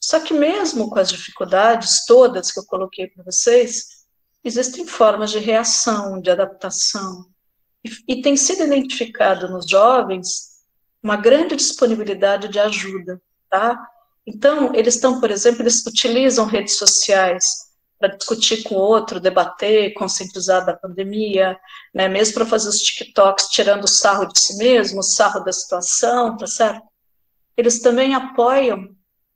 [0.00, 4.06] Só que mesmo com as dificuldades todas que eu coloquei para vocês,
[4.42, 7.26] existem formas de reação, de adaptação,
[7.84, 10.50] e, e tem sido identificado nos jovens
[11.02, 13.78] uma grande disponibilidade de ajuda, tá?
[14.32, 17.44] Então, eles estão, por exemplo, eles utilizam redes sociais
[17.98, 21.58] para discutir com o outro, debater, conscientizar da pandemia,
[21.94, 25.52] né, mesmo para fazer os TikToks tirando o sarro de si mesmo, o sarro da
[25.52, 26.82] situação, tá certo?
[27.56, 28.88] Eles também apoiam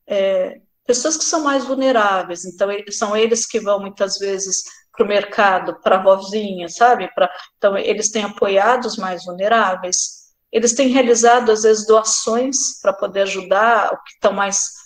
[0.07, 5.09] é, pessoas que são mais vulneráveis, então são eles que vão muitas vezes para o
[5.09, 7.13] mercado, para a vozinha, sabe?
[7.15, 7.29] Pra,
[7.59, 10.25] então, eles têm apoiado os mais vulneráveis,
[10.55, 14.84] eles têm realizado, às vezes, doações para poder ajudar o que estão mais,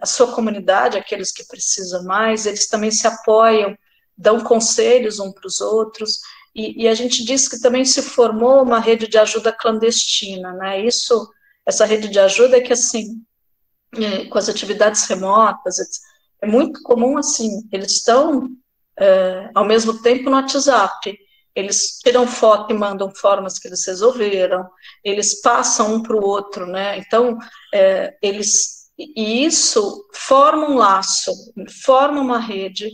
[0.00, 3.76] a sua comunidade, aqueles que precisam mais, eles também se apoiam,
[4.16, 6.20] dão conselhos uns para os outros,
[6.54, 10.84] e, e, a gente diz que também se formou uma rede de ajuda clandestina, né,
[10.84, 11.28] isso,
[11.66, 13.22] essa rede de ajuda é que, assim,
[13.94, 15.78] é, com as atividades remotas,
[16.40, 18.48] é muito comum, assim, eles estão,
[18.98, 21.16] é, ao mesmo tempo, no WhatsApp,
[21.54, 24.68] eles tiram foto e mandam formas que eles resolveram,
[25.02, 26.98] eles passam um para o outro, né?
[26.98, 27.36] Então,
[27.74, 31.32] é, eles e isso forma um laço,
[31.84, 32.90] forma uma rede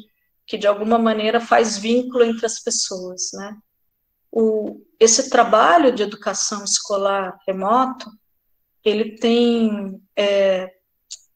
[0.46, 3.56] que de alguma maneira faz vínculo entre as pessoas, né?
[4.30, 8.10] O, esse trabalho de educação escolar remoto
[8.84, 10.70] ele tem, é,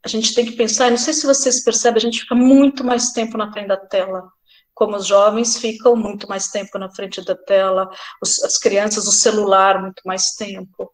[0.05, 3.11] a gente tem que pensar, não sei se vocês percebem, a gente fica muito mais
[3.13, 4.29] tempo na frente da tela,
[4.75, 7.89] como os jovens ficam muito mais tempo na frente da tela,
[8.23, 10.93] os, as crianças, o celular, muito mais tempo.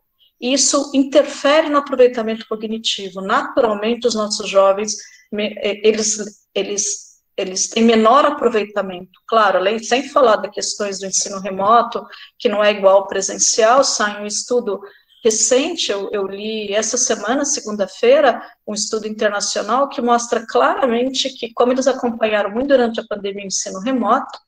[0.53, 3.23] Isso interfere no aproveitamento cognitivo.
[3.23, 4.95] Naturalmente, os nossos jovens,
[5.33, 6.19] eles,
[6.55, 9.19] eles eles têm menor aproveitamento.
[9.27, 12.07] Claro, além, sem falar das questões do ensino remoto,
[12.39, 14.81] que não é igual ao presencial, sai um estudo
[15.25, 21.73] recente, eu, eu li essa semana, segunda-feira, um estudo internacional que mostra claramente que, como
[21.73, 24.39] eles acompanharam muito durante a pandemia o ensino remoto,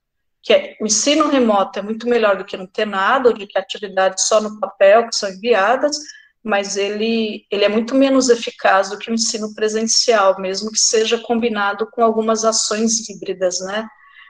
[0.46, 3.48] que é, o ensino remoto é muito melhor do que não ter nada, ou de
[3.48, 5.98] que atividades só no papel que são enviadas,
[6.40, 11.18] mas ele, ele é muito menos eficaz do que o ensino presencial, mesmo que seja
[11.18, 13.88] combinado com algumas ações híbridas, né?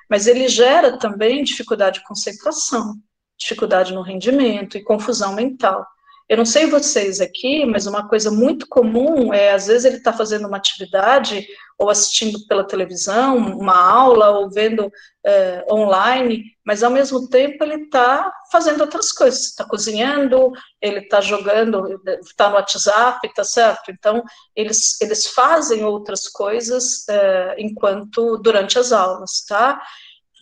[0.09, 2.95] Mas ele gera também dificuldade de concentração,
[3.39, 5.87] dificuldade no rendimento e confusão mental.
[6.29, 10.13] Eu não sei vocês aqui, mas uma coisa muito comum é, às vezes, ele está
[10.13, 11.47] fazendo uma atividade,
[11.79, 14.91] ou assistindo pela televisão, uma aula, ou vendo
[15.25, 20.51] é, online, mas ao mesmo tempo ele está fazendo outras coisas, está cozinhando,
[20.81, 23.91] ele está jogando, está no WhatsApp, tá certo?
[23.91, 24.25] Então,
[24.55, 29.81] eles, eles fazem outras coisas é, enquanto, durante as aulas, tá?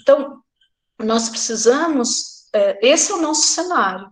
[0.01, 0.41] Então,
[0.99, 4.09] nós precisamos, é, esse é o nosso cenário,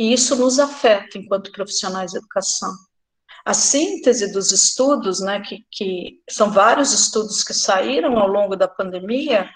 [0.00, 2.72] e isso nos afeta enquanto profissionais de educação.
[3.44, 8.66] A síntese dos estudos, né, que, que são vários estudos que saíram ao longo da
[8.66, 9.50] pandemia,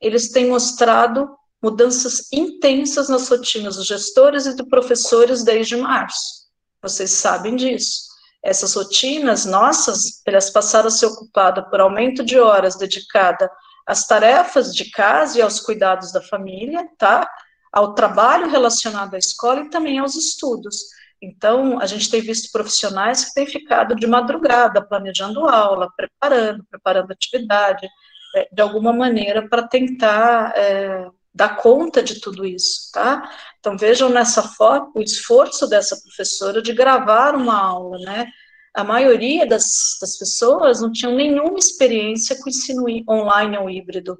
[0.00, 1.28] eles têm mostrado
[1.60, 6.46] mudanças intensas nas rotinas dos gestores e dos professores desde março.
[6.80, 8.02] Vocês sabem disso.
[8.44, 13.50] Essas rotinas nossas, elas passaram a ser ocupadas por aumento de horas dedicada
[13.84, 17.28] às tarefas de casa e aos cuidados da família, tá?
[17.72, 20.76] Ao trabalho relacionado à escola e também aos estudos.
[21.22, 27.12] Então, a gente tem visto profissionais que têm ficado de madrugada planejando aula, preparando, preparando
[27.12, 27.86] atividade,
[28.34, 33.30] é, de alguma maneira para tentar é, dar conta de tudo isso, tá?
[33.58, 38.26] Então, vejam nessa foto o esforço dessa professora de gravar uma aula, né?
[38.74, 44.16] A maioria das, das pessoas não tinham nenhuma experiência com ensino online ou híbrido.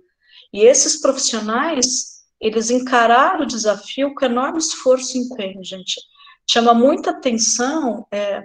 [0.53, 6.01] E esses profissionais eles encararam o desafio com enorme esforço e empenho, gente.
[6.49, 8.45] Chama muita atenção é,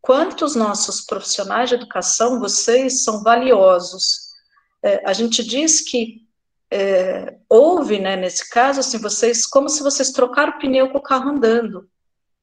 [0.00, 4.28] quantos nossos profissionais de educação, vocês, são valiosos.
[4.82, 6.26] É, a gente diz que
[6.70, 11.02] é, houve, né, nesse caso, assim, vocês, como se vocês trocaram o pneu com o
[11.02, 11.88] carro andando.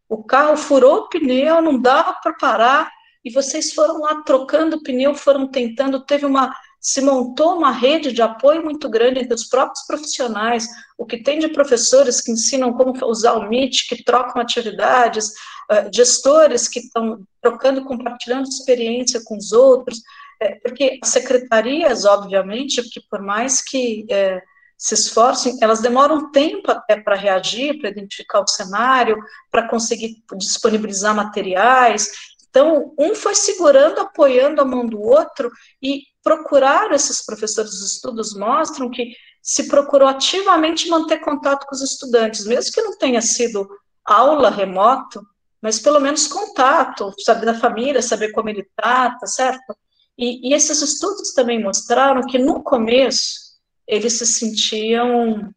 [0.08, 2.92] O carro furou o pneu, não dava para parar,
[3.24, 8.12] e vocês foram lá trocando o pneu, foram tentando, teve uma se montou uma rede
[8.12, 12.74] de apoio muito grande entre os próprios profissionais, o que tem de professores que ensinam
[12.74, 19.36] como usar o Meet, que trocam atividades, uh, gestores que estão trocando, compartilhando experiência com
[19.36, 20.00] os outros,
[20.40, 24.40] é, porque as secretarias, obviamente, que por mais que é,
[24.78, 29.18] se esforcem, elas demoram tempo até para reagir, para identificar o cenário,
[29.50, 32.12] para conseguir disponibilizar materiais.
[32.48, 38.36] Então, um foi segurando, apoiando a mão do outro, e procurar esses professores de estudos
[38.36, 39.14] mostram que
[39.44, 43.70] se procurou ativamente manter contato com os estudantes, mesmo que não tenha sido
[44.04, 45.22] aula remoto,
[45.62, 49.78] mas pelo menos contato, saber da família, saber como ele está, tá certo?
[50.18, 53.56] E, e, esses estudos também mostraram que no começo
[53.88, 55.54] eles se sentiam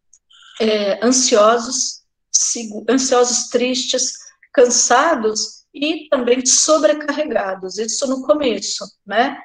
[0.60, 2.02] é, ansiosos,
[2.90, 4.12] ansiosos, tristes,
[4.52, 7.78] cansados e também sobrecarregados.
[7.78, 9.38] Isso no começo, né?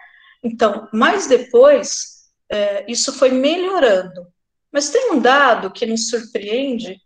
[0.43, 4.27] Então, mais depois, é, isso foi melhorando.
[4.71, 6.99] Mas tem um dado que nos surpreende,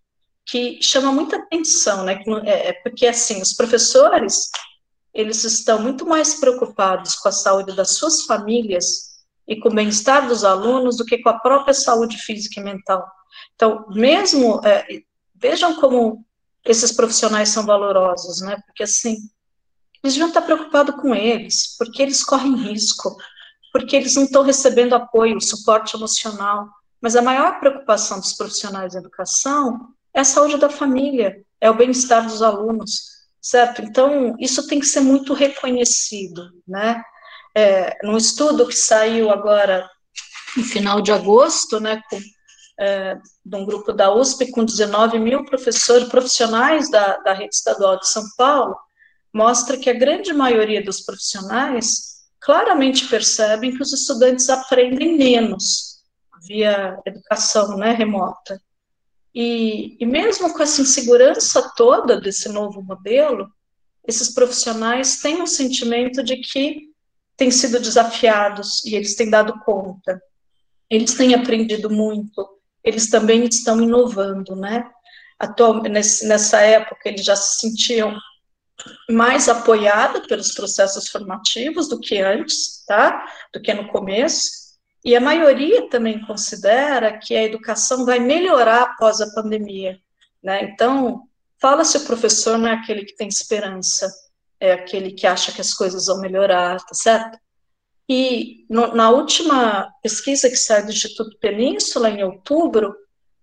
[0.46, 2.24] que chama muita atenção, né?
[2.46, 4.50] É, é, porque, assim, os professores,
[5.14, 9.18] eles estão muito mais preocupados com a saúde das suas famílias
[9.48, 13.06] e com o bem-estar dos alunos do que com a própria saúde física e mental.
[13.56, 14.86] Então, mesmo, é,
[15.36, 16.26] vejam como
[16.66, 18.58] esses profissionais são valorosos, né?
[18.66, 19.18] Porque, assim,
[20.08, 23.16] eles deviam estar preocupados com eles, porque eles correm risco,
[23.72, 26.68] porque eles não estão recebendo apoio, suporte emocional.
[27.01, 31.76] Mas a maior preocupação dos profissionais de educação é a saúde da família, é o
[31.76, 33.01] bem-estar dos alunos,
[33.41, 33.82] certo?
[33.82, 37.03] Então, isso tem que ser muito reconhecido, né?
[37.55, 39.88] É, num estudo que saiu agora
[40.55, 42.20] no final de agosto, né, com,
[42.80, 47.99] é, de um grupo da USP com 19 mil professores profissionais da, da rede estadual
[47.99, 48.76] de São Paulo,
[49.34, 55.97] mostra que a grande maioria dos profissionais claramente percebem que os estudantes aprendem menos
[56.47, 58.61] via educação né, remota.
[59.34, 63.51] E, e mesmo com essa insegurança toda desse novo modelo,
[64.07, 66.89] esses profissionais têm um sentimento de que
[67.36, 70.19] têm sido desafiados e eles têm dado conta.
[70.89, 72.47] Eles têm aprendido muito,
[72.84, 74.89] eles também estão inovando, né?
[75.38, 78.17] Atual, nessa época, eles já se sentiam
[79.09, 83.25] mais apoiados pelos processos formativos do que antes, tá?
[83.53, 84.67] Do que no começo.
[85.03, 89.99] E a maioria também considera que a educação vai melhorar após a pandemia,
[90.43, 90.63] né?
[90.63, 91.23] Então,
[91.61, 94.11] fala se o professor não é aquele que tem esperança,
[94.59, 97.38] é aquele que acha que as coisas vão melhorar, tá certo?
[98.09, 102.95] E no, na última pesquisa que saiu do Instituto Península, em outubro,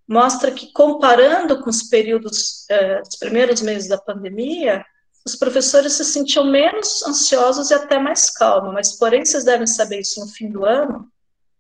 [0.08, 4.84] mostra que, comparando com os períodos, eh, os primeiros meses da pandemia,
[5.24, 10.00] os professores se sentiam menos ansiosos e até mais calmos, mas, porém, vocês devem saber
[10.00, 11.10] isso no fim do ano,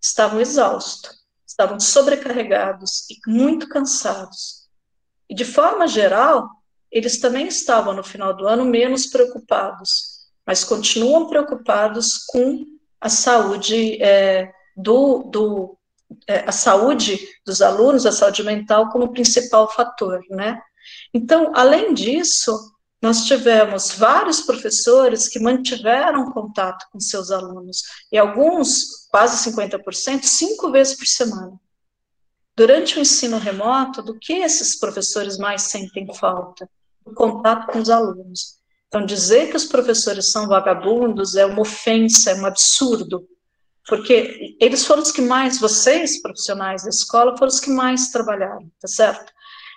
[0.00, 1.10] estavam exaustos,
[1.46, 4.68] estavam sobrecarregados e muito cansados.
[5.28, 6.48] E, de forma geral,
[6.92, 12.66] eles também estavam, no final do ano, menos preocupados, mas continuam preocupados com
[13.00, 15.78] a saúde é, do, do
[16.28, 20.60] é, a saúde dos alunos, a saúde mental como principal fator, né?
[21.14, 22.73] Então, além disso,
[23.04, 30.72] nós tivemos vários professores que mantiveram contato com seus alunos, e alguns, quase 50%, cinco
[30.72, 31.52] vezes por semana.
[32.56, 36.66] Durante o ensino remoto, do que esses professores mais sentem falta?
[37.04, 38.54] O contato com os alunos.
[38.88, 43.28] Então, dizer que os professores são vagabundos é uma ofensa, é um absurdo,
[43.86, 48.70] porque eles foram os que mais, vocês, profissionais da escola, foram os que mais trabalharam,
[48.80, 49.30] tá certo?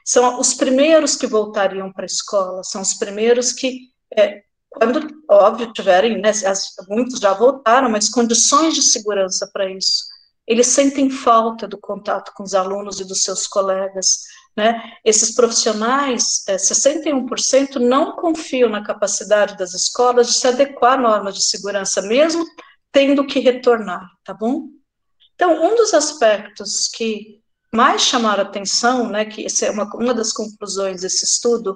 [0.08, 5.74] São os primeiros que voltariam para a escola, são os primeiros que, é, quando, óbvio,
[5.74, 6.32] tiverem, né,
[6.88, 10.06] muitos já voltaram, mas condições de segurança para isso.
[10.48, 14.22] Eles sentem falta do contato com os alunos e dos seus colegas,
[14.56, 14.82] né?
[15.04, 21.36] Esses profissionais, é, 61% não confiam na capacidade das escolas de se adequar a normas
[21.36, 22.46] de segurança, mesmo
[22.94, 24.70] tendo que retornar, tá bom?
[25.36, 27.37] Então, um dos aspectos que
[27.74, 31.76] mais chamaram atenção, né, que essa é uma, uma das conclusões desse estudo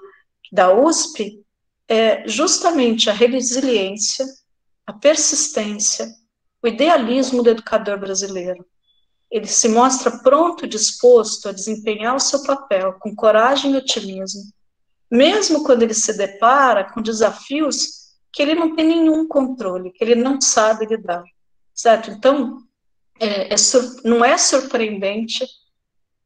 [0.52, 1.44] da USP,
[1.88, 4.26] é justamente a resiliência,
[4.86, 6.08] a persistência,
[6.64, 8.66] o idealismo do educador brasileiro
[9.32, 14.44] ele se mostra pronto, disposto a desempenhar o seu papel com coragem e otimismo,
[15.10, 18.02] mesmo quando ele se depara com desafios
[18.34, 21.24] que ele não tem nenhum controle, que ele não sabe lidar,
[21.74, 22.12] certo?
[22.12, 22.62] Então,
[23.20, 23.56] é, é
[24.04, 25.48] não é surpreendente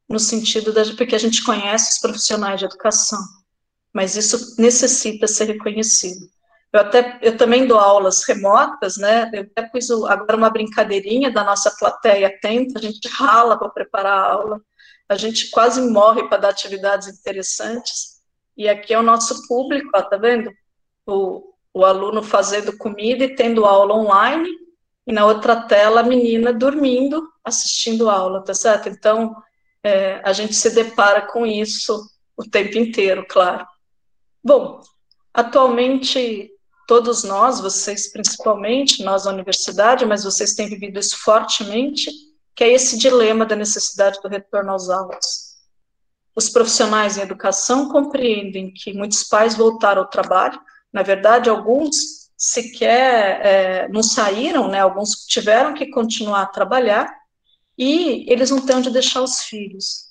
[0.08, 3.18] no sentido da porque a gente conhece os profissionais de educação,
[3.92, 6.28] mas isso necessita ser reconhecido.
[6.72, 9.30] Eu até eu também dou aulas remotas, né?
[9.32, 14.18] Eu até pus agora uma brincadeirinha da nossa plateia atenta, a gente rala para preparar
[14.18, 14.60] a aula,
[15.08, 18.16] a gente quase morre para dar atividades interessantes.
[18.56, 20.50] E aqui é o nosso público, ó, tá vendo?
[21.06, 24.48] O, o aluno fazendo comida e tendo aula online,
[25.06, 28.88] e na outra tela a menina dormindo, assistindo aula, tá certo?
[28.88, 29.36] Então,
[29.86, 33.64] é, a gente se depara com isso o tempo inteiro, claro.
[34.42, 34.80] Bom,
[35.32, 36.50] atualmente
[36.88, 42.10] todos nós, vocês principalmente, nós da universidade, mas vocês têm vivido isso fortemente,
[42.54, 45.56] que é esse dilema da necessidade do retorno às aulas.
[46.34, 50.60] Os profissionais em educação compreendem que muitos pais voltaram ao trabalho,
[50.92, 57.08] na verdade, alguns sequer é, não saíram, né, alguns tiveram que continuar a trabalhar,
[57.76, 60.06] e eles não têm onde deixar os filhos.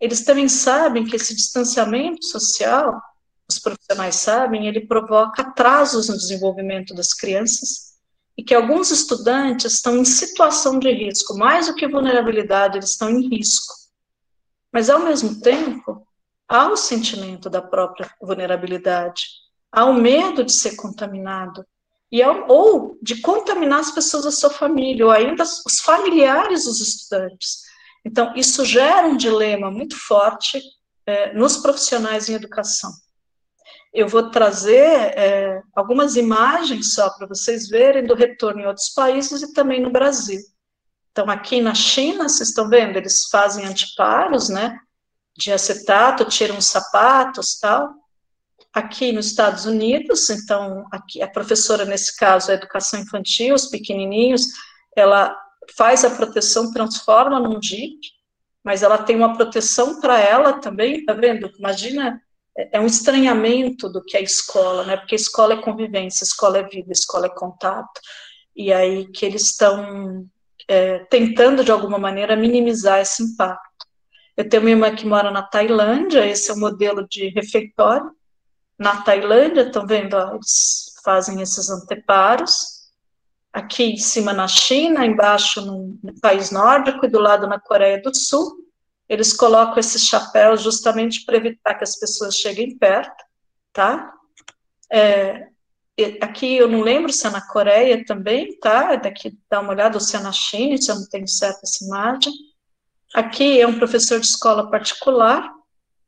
[0.00, 3.00] Eles também sabem que esse distanciamento social
[3.50, 7.96] os profissionais sabem, ele provoca atrasos no desenvolvimento das crianças
[8.36, 13.08] e que alguns estudantes estão em situação de risco, mais do que vulnerabilidade, eles estão
[13.08, 13.74] em risco.
[14.70, 16.06] Mas, ao mesmo tempo,
[16.46, 19.22] há o sentimento da própria vulnerabilidade,
[19.72, 21.64] há o medo de ser contaminado,
[22.10, 27.58] e ou de contaminar as pessoas da sua família, ou ainda os familiares dos estudantes.
[28.04, 30.60] Então, isso gera um dilema muito forte
[31.06, 32.90] é, nos profissionais em educação
[33.92, 39.42] eu vou trazer é, algumas imagens só para vocês verem do retorno em outros países
[39.42, 40.40] e também no Brasil.
[41.10, 44.78] Então, aqui na China, vocês estão vendo, eles fazem antiparos, né,
[45.36, 47.92] de acetato, tiram os sapatos, tal.
[48.78, 54.42] Aqui nos Estados Unidos, então, aqui a professora, nesse caso, a educação infantil, os pequenininhos,
[54.96, 55.36] ela
[55.76, 57.98] faz a proteção, transforma num DIP,
[58.62, 61.50] mas ela tem uma proteção para ela também, tá vendo?
[61.58, 62.22] Imagina
[62.56, 64.96] é, é um estranhamento do que é escola, né?
[64.96, 68.00] Porque escola é convivência, escola é vida, escola é contato.
[68.54, 70.24] E aí que eles estão
[70.68, 73.86] é, tentando, de alguma maneira, minimizar esse impacto.
[74.36, 78.16] Eu tenho uma irmã que mora na Tailândia, esse é o modelo de refeitório.
[78.78, 82.78] Na Tailândia, estão vendo, eles fazem esses anteparos,
[83.52, 88.14] aqui em cima na China, embaixo no, país nórdico e do lado na Coreia do
[88.14, 88.56] Sul,
[89.08, 93.24] eles colocam esses chapéus justamente para evitar que as pessoas cheguem perto,
[93.72, 94.12] tá?
[94.92, 95.48] É,
[96.20, 98.96] aqui eu não lembro se é na Coreia também, tá?
[98.96, 101.84] Daqui dá uma olhada, ou se é na China, se eu não tenho certa essa
[101.84, 102.32] imagem.
[103.14, 105.50] Aqui é um professor de escola particular,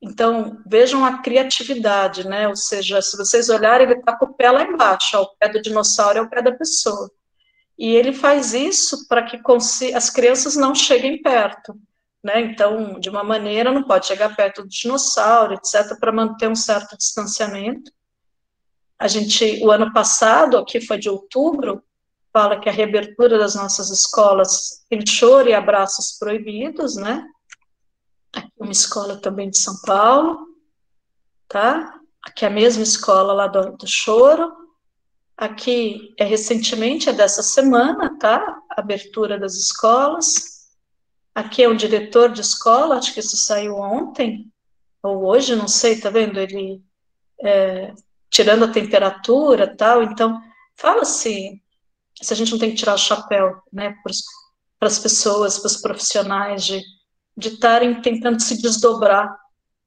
[0.03, 2.49] então vejam a criatividade, né?
[2.49, 5.49] Ou seja, se vocês olharem, ele está com o pé lá embaixo, ó, o pé
[5.49, 7.11] do dinossauro é o pé da pessoa.
[7.79, 9.41] E ele faz isso para que
[9.95, 11.75] as crianças não cheguem perto.
[12.23, 12.41] Né?
[12.41, 16.97] Então, de uma maneira, não pode chegar perto do dinossauro, etc., para manter um certo
[16.97, 17.91] distanciamento.
[18.99, 21.83] A gente, o ano passado, aqui foi de outubro,
[22.31, 27.27] fala que a reabertura das nossas escolas tem choro e abraços proibidos, né?
[28.33, 30.47] Aqui uma escola também de São Paulo,
[31.49, 31.99] tá?
[32.23, 34.53] Aqui é a mesma escola lá do, do choro.
[35.37, 38.61] Aqui é recentemente, é dessa semana, tá?
[38.71, 40.69] Abertura das escolas.
[41.35, 44.53] Aqui é o diretor de escola, acho que isso saiu ontem,
[45.03, 46.39] ou hoje, não sei, tá vendo?
[46.39, 46.83] Ele
[47.41, 47.95] é,
[48.29, 50.41] tirando a temperatura tal, então
[50.77, 51.63] fala-se
[52.21, 53.95] se a gente não tem que tirar o chapéu, né,
[54.79, 56.83] para as pessoas, para os profissionais de
[57.37, 59.37] de estarem tentando se desdobrar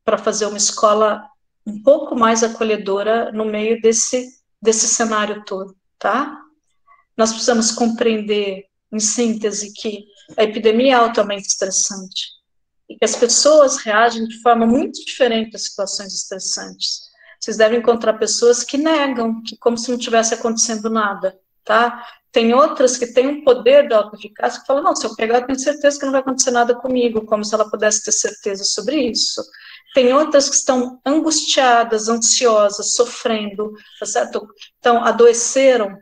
[0.03, 1.23] para fazer uma escola
[1.65, 6.39] um pouco mais acolhedora no meio desse desse cenário todo, tá?
[7.17, 8.63] Nós precisamos compreender,
[8.93, 10.05] em síntese, que
[10.37, 12.27] a epidemia é altamente estressante
[12.89, 17.01] e que as pessoas reagem de forma muito diferente a situações estressantes.
[17.39, 22.05] Vocês devem encontrar pessoas que negam, que como se não tivesse acontecendo nada, tá?
[22.31, 25.45] Tem outras que têm um poder da autoeficácia que falam, não, se eu pegar, eu
[25.45, 28.97] tenho certeza que não vai acontecer nada comigo, como se ela pudesse ter certeza sobre
[28.97, 29.43] isso.
[29.93, 34.47] Tem outras que estão angustiadas, ansiosas, sofrendo, tá certo?
[34.79, 35.95] Então, adoeceram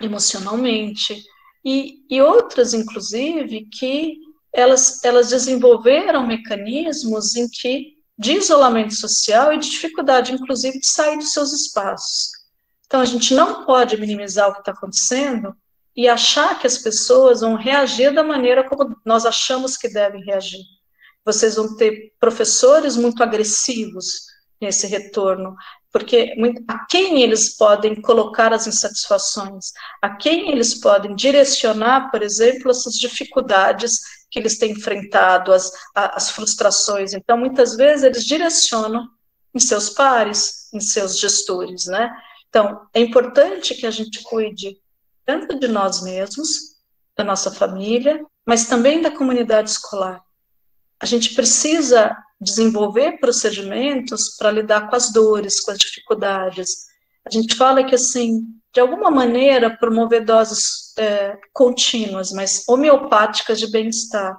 [0.00, 1.22] emocionalmente.
[1.62, 4.16] E, e outras, inclusive, que
[4.52, 11.18] elas, elas desenvolveram mecanismos em que de isolamento social e de dificuldade, inclusive, de sair
[11.18, 12.37] dos seus espaços.
[12.88, 15.54] Então, a gente não pode minimizar o que está acontecendo
[15.94, 20.62] e achar que as pessoas vão reagir da maneira como nós achamos que devem reagir.
[21.22, 24.22] Vocês vão ter professores muito agressivos
[24.58, 25.54] nesse retorno,
[25.92, 26.32] porque
[26.66, 32.94] a quem eles podem colocar as insatisfações, a quem eles podem direcionar, por exemplo, essas
[32.94, 37.12] dificuldades que eles têm enfrentado, as, as frustrações.
[37.12, 39.06] Então, muitas vezes, eles direcionam
[39.54, 42.10] em seus pares, em seus gestores, né?
[42.48, 44.78] Então, é importante que a gente cuide
[45.24, 46.76] tanto de nós mesmos,
[47.16, 50.22] da nossa família, mas também da comunidade escolar.
[51.00, 56.86] A gente precisa desenvolver procedimentos para lidar com as dores, com as dificuldades.
[57.26, 63.70] A gente fala que, assim, de alguma maneira, promover doses é, contínuas, mas homeopáticas de
[63.70, 64.38] bem-estar.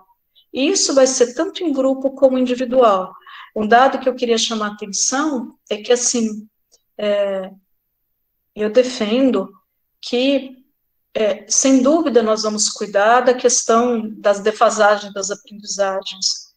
[0.54, 3.14] E isso vai ser tanto em grupo como individual.
[3.56, 6.48] Um dado que eu queria chamar a atenção é que, assim,
[6.98, 7.52] é,
[8.62, 9.50] eu defendo
[10.02, 10.58] que,
[11.14, 16.50] é, sem dúvida, nós vamos cuidar da questão das defasagens das aprendizagens.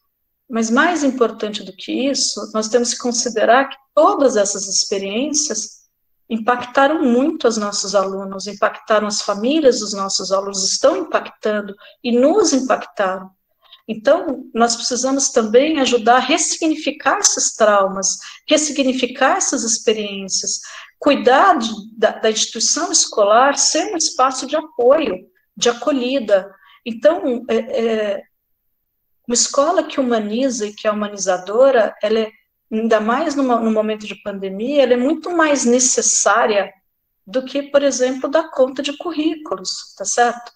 [0.48, 5.82] Mas mais importante do que isso, nós temos que considerar que todas essas experiências
[6.28, 12.52] impactaram muito os nossos alunos, impactaram as famílias dos nossos alunos, estão impactando e nos
[12.52, 13.30] impactaram.
[13.86, 18.16] Então, nós precisamos também ajudar a ressignificar esses traumas,
[18.48, 20.60] ressignificar essas experiências,
[21.02, 25.16] cuidar de, da, da, instituição escolar ser um espaço de apoio,
[25.56, 26.54] de acolhida.
[26.86, 28.22] Então, é, é,
[29.26, 32.30] uma escola que humaniza e que é humanizadora, ela é
[32.70, 36.72] ainda mais no, no momento de pandemia, ela é muito mais necessária
[37.26, 40.52] do que, por exemplo, dar conta de currículos, tá certo?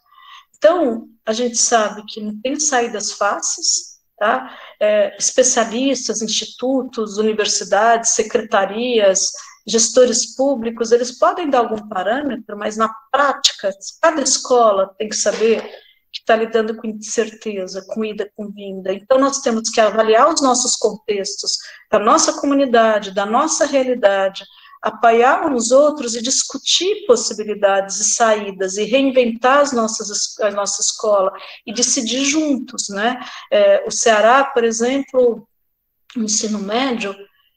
[0.56, 4.56] Então, a gente sabe que não tem saídas fáceis, tá?
[4.80, 9.26] É, especialistas, institutos, universidades, secretarias,
[9.66, 15.62] gestores públicos, eles podem dar algum parâmetro, mas na prática, cada escola tem que saber
[16.12, 18.92] que está lidando com incerteza, com ida, com vinda.
[18.92, 21.58] Então, nós temos que avaliar os nossos contextos,
[21.90, 24.44] da nossa comunidade, da nossa realidade,
[24.80, 31.32] apoiar uns outros e discutir possibilidades e saídas e reinventar as nossas, a nossa escola
[31.66, 33.18] e decidir juntos, né?
[33.50, 35.46] É, o Ceará, por exemplo,
[36.16, 37.14] o ensino médio,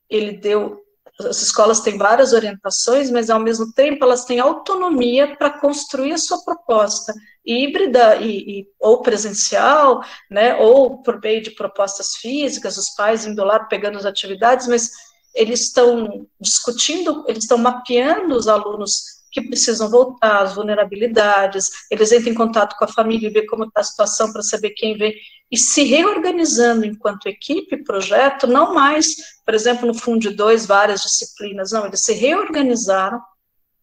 [0.09, 0.81] ele deu
[1.27, 6.17] as escolas têm várias orientações, mas ao mesmo tempo elas têm autonomia para construir a
[6.17, 7.13] sua proposta
[7.45, 13.43] híbrida e, e, ou presencial, né, ou por meio de propostas físicas, os pais indo
[13.43, 14.91] lá pegando as atividades, mas
[15.33, 22.31] eles estão discutindo, eles estão mapeando os alunos que precisam voltar, as vulnerabilidades, eles entram
[22.31, 25.13] em contato com a família, ver como está a situação para saber quem vem,
[25.51, 29.15] e se reorganizando enquanto equipe, projeto, não mais,
[29.45, 33.19] por exemplo, no Fundo 2, várias disciplinas, não, eles se reorganizaram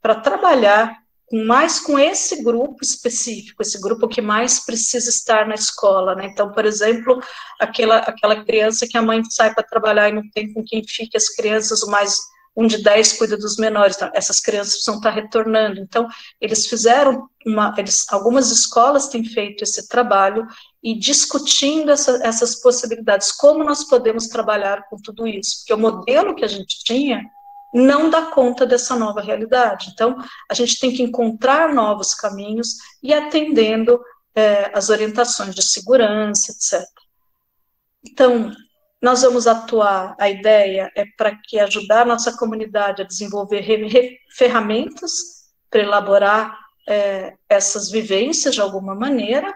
[0.00, 0.96] para trabalhar
[1.32, 6.26] mais com esse grupo específico, esse grupo que mais precisa estar na escola, né?
[6.26, 7.20] Então, por exemplo,
[7.60, 11.16] aquela, aquela criança que a mãe sai para trabalhar e não tem com quem fique
[11.16, 12.16] as crianças, mais
[12.56, 15.78] um de dez cuida dos menores, então, essas crianças precisam estar retornando.
[15.78, 16.08] Então,
[16.40, 20.46] eles fizeram uma, eles, algumas escolas têm feito esse trabalho
[20.82, 26.34] e discutindo essa, essas possibilidades, como nós podemos trabalhar com tudo isso, porque o modelo
[26.34, 27.22] que a gente tinha
[27.74, 29.90] não dá conta dessa nova realidade.
[29.92, 30.16] Então,
[30.50, 34.00] a gente tem que encontrar novos caminhos e atendendo
[34.34, 36.88] é, as orientações de segurança, etc.
[38.02, 38.50] Então,
[39.00, 43.62] nós vamos atuar, a ideia é para que ajudar a nossa comunidade a desenvolver
[44.30, 45.12] ferramentas
[45.70, 49.54] para elaborar é, essas vivências de alguma maneira,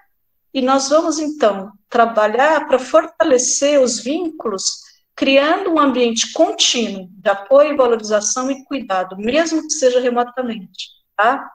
[0.53, 4.81] e nós vamos, então, trabalhar para fortalecer os vínculos
[5.15, 11.47] criando um ambiente contínuo de apoio, valorização e cuidado, mesmo que seja remotamente, tá?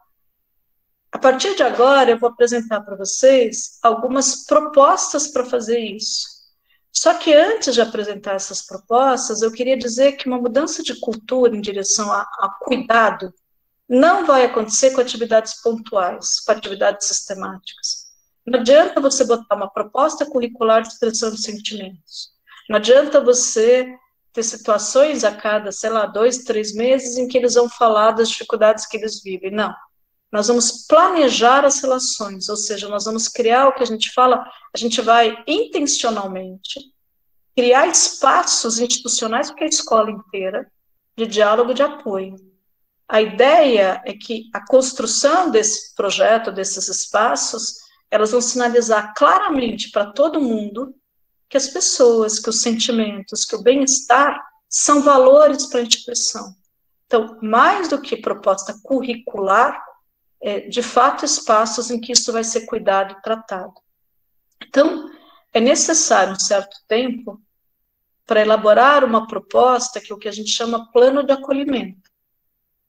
[1.12, 6.35] A partir de agora, eu vou apresentar para vocês algumas propostas para fazer isso.
[6.98, 11.56] Só que antes de apresentar essas propostas, eu queria dizer que uma mudança de cultura
[11.56, 13.34] em direção a, a cuidado
[13.88, 18.06] não vai acontecer com atividades pontuais, com atividades sistemáticas.
[18.46, 22.30] Não adianta você botar uma proposta curricular de expressão de sentimentos.
[22.70, 23.94] Não adianta você
[24.32, 28.30] ter situações a cada, sei lá, dois, três meses em que eles vão falar das
[28.30, 29.52] dificuldades que eles vivem.
[29.52, 29.74] Não.
[30.36, 34.46] Nós vamos planejar as relações, ou seja, nós vamos criar o que a gente fala,
[34.74, 36.94] a gente vai intencionalmente
[37.56, 40.70] criar espaços institucionais, porque é a escola inteira,
[41.16, 42.36] de diálogo de apoio.
[43.08, 47.76] A ideia é que a construção desse projeto, desses espaços,
[48.12, 50.94] elas vão sinalizar claramente para todo mundo
[51.50, 56.54] que as pessoas, que os sentimentos, que o bem-estar são valores para a instituição.
[57.06, 59.82] Então, mais do que proposta curricular,
[60.42, 63.74] é, de fato, espaços em que isso vai ser cuidado e tratado.
[64.68, 65.10] Então,
[65.54, 67.42] é necessário um certo tempo
[68.26, 72.10] para elaborar uma proposta que é o que a gente chama plano de acolhimento.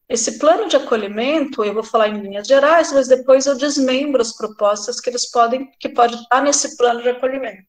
[0.08, 4.32] Esse plano de acolhimento, eu vou falar em linhas gerais, mas depois eu desmembro as
[4.36, 7.66] propostas que eles podem, que pode estar nesse plano de acolhimento.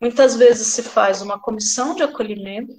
[0.00, 2.74] Muitas vezes se faz uma comissão de acolhimento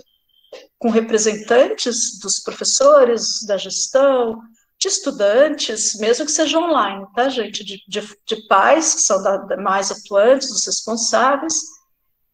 [0.77, 4.41] com representantes dos professores, da gestão,
[4.79, 7.65] de estudantes, mesmo que seja online, tá, gente?
[7.65, 11.53] De, de, de pais, que são da, mais atuantes, os responsáveis.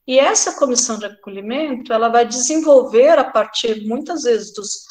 [0.08, 4.86] E essa comissão de acolhimento, ela vai desenvolver, a partir, muitas vezes, dos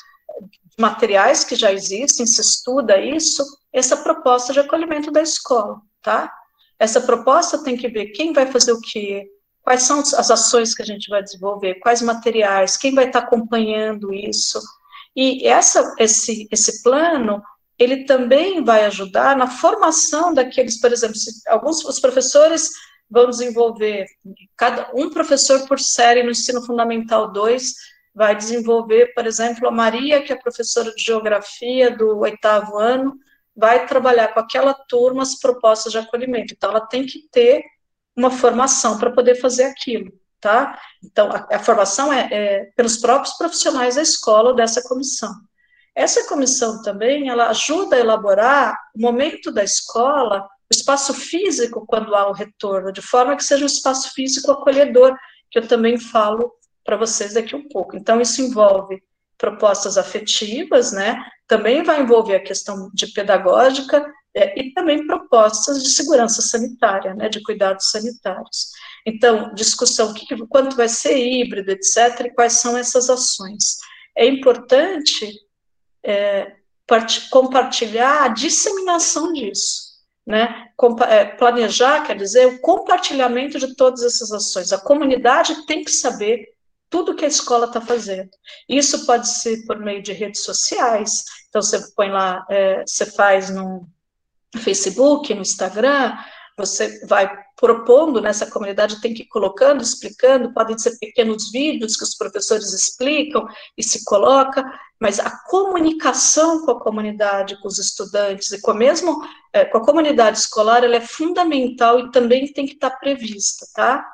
[0.77, 6.33] materiais que já existem, se estuda isso, essa proposta de acolhimento da escola, tá?
[6.77, 9.29] Essa proposta tem que ver quem vai fazer o quê,
[9.63, 14.13] quais são as ações que a gente vai desenvolver, quais materiais, quem vai estar acompanhando
[14.13, 14.61] isso.
[15.17, 17.43] E essa, esse, esse plano,
[17.79, 21.17] ele também vai ajudar na formação daqueles, por exemplo,
[21.49, 22.71] alguns os professores
[23.11, 24.07] vão desenvolver,
[24.57, 27.75] cada um professor por série no ensino fundamental 2
[28.15, 33.19] vai desenvolver, por exemplo, a Maria, que é professora de geografia do oitavo ano,
[33.57, 36.55] vai trabalhar com aquela turma as propostas de acolhimento.
[36.55, 37.63] Então, ela tem que ter
[38.17, 40.13] uma formação para poder fazer aquilo,
[40.45, 40.79] tá?
[41.03, 45.33] Então, a, a formação é, é, pelos próprios profissionais da escola ou dessa comissão.
[45.95, 52.15] Essa comissão também, ela ajuda a elaborar o momento da escola, o espaço físico quando
[52.15, 55.17] há o retorno, de forma que seja um espaço físico acolhedor,
[55.51, 56.53] que eu também falo
[56.85, 57.97] para vocês daqui um pouco.
[57.97, 59.03] Então, isso envolve
[59.39, 61.19] propostas afetivas, né?
[61.49, 64.05] Também vai envolver a questão de pedagógica
[64.37, 68.73] é, e também propostas de segurança sanitária, né, de cuidados sanitários.
[69.07, 73.77] Então, discussão, que, quanto vai ser híbrido, etc., e quais são essas ações.
[74.17, 75.31] É importante
[76.03, 79.95] é, part, compartilhar a disseminação disso,
[80.27, 80.69] né,
[81.09, 84.73] é, planejar, quer dizer, o compartilhamento de todas essas ações.
[84.73, 86.55] A comunidade tem que saber
[86.89, 88.31] tudo que a escola está fazendo.
[88.69, 93.51] Isso pode ser por meio de redes sociais, então você põe lá, é, você faz
[93.51, 93.87] no
[94.59, 96.17] Facebook, no Instagram,
[96.57, 102.05] você vai propondo nessa comunidade, tem que ir colocando, explicando, podem ser pequenos vídeos que
[102.05, 103.47] os professores explicam
[103.79, 104.65] e se coloca,
[105.01, 109.79] mas a comunicação com a comunidade, com os estudantes e com a mesmo é, com
[109.79, 114.05] a comunidade escolar, ela é fundamental e também tem que estar prevista, tá?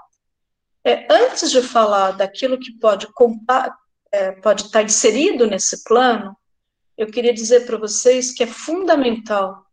[0.84, 3.06] É, antes de falar daquilo que pode
[4.12, 6.36] é, pode estar inserido nesse plano,
[6.96, 9.64] eu queria dizer para vocês que é fundamental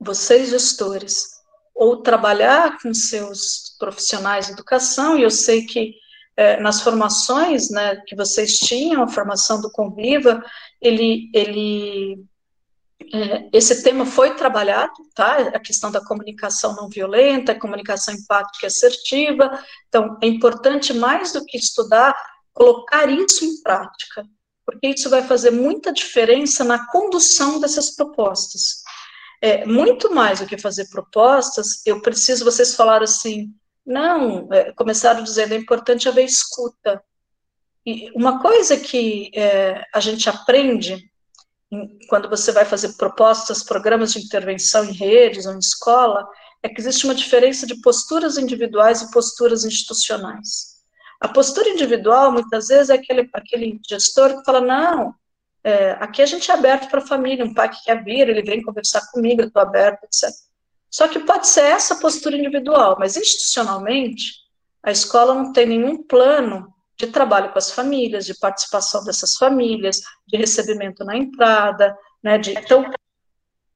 [0.00, 1.37] vocês gestores
[1.78, 5.94] ou trabalhar com seus profissionais de educação, e eu sei que
[6.36, 10.44] é, nas formações né, que vocês tinham, a formação do Conviva,
[10.82, 12.24] ele, ele
[13.12, 15.36] é, esse tema foi trabalhado, tá?
[15.36, 19.62] A questão da comunicação não violenta, comunicação empática e assertiva.
[19.88, 22.12] Então, é importante mais do que estudar,
[22.52, 24.26] colocar isso em prática,
[24.66, 28.82] porque isso vai fazer muita diferença na condução dessas propostas.
[29.40, 33.54] É, muito mais do que fazer propostas, eu preciso, vocês falaram assim,
[33.86, 37.02] não, é, começaram dizendo, é importante haver escuta.
[37.86, 41.08] E uma coisa que é, a gente aprende
[42.08, 46.26] quando você vai fazer propostas, programas de intervenção em redes ou em escola,
[46.62, 50.78] é que existe uma diferença de posturas individuais e posturas institucionais.
[51.20, 55.14] A postura individual, muitas vezes, é aquele, aquele gestor que fala, não,
[55.68, 58.42] é, aqui a gente é aberto para a família, um pai que quer vir, ele
[58.42, 60.30] vem conversar comigo, eu estou aberto, etc.
[60.90, 64.32] Só que pode ser essa postura individual, mas institucionalmente,
[64.82, 70.00] a escola não tem nenhum plano de trabalho com as famílias, de participação dessas famílias,
[70.26, 71.94] de recebimento na entrada,
[72.24, 72.90] né, de, então,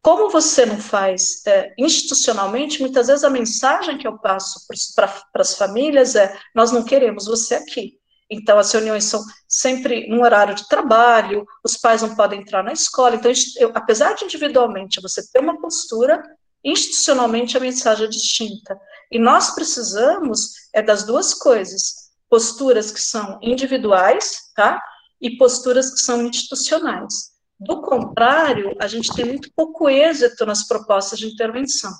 [0.00, 4.66] como você não faz é, institucionalmente, muitas vezes a mensagem que eu passo
[4.96, 8.00] para as famílias é, nós não queremos você aqui,
[8.32, 12.72] então as reuniões são sempre num horário de trabalho, os pais não podem entrar na
[12.72, 16.22] escola, então, eu, apesar de individualmente você ter uma postura,
[16.64, 18.78] institucionalmente a mensagem é distinta,
[19.10, 24.82] e nós precisamos é das duas coisas, posturas que são individuais, tá?
[25.20, 27.32] E posturas que são institucionais.
[27.60, 31.92] Do contrário, a gente tem muito pouco êxito nas propostas de intervenção.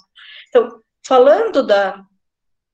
[0.48, 2.02] Então, falando da,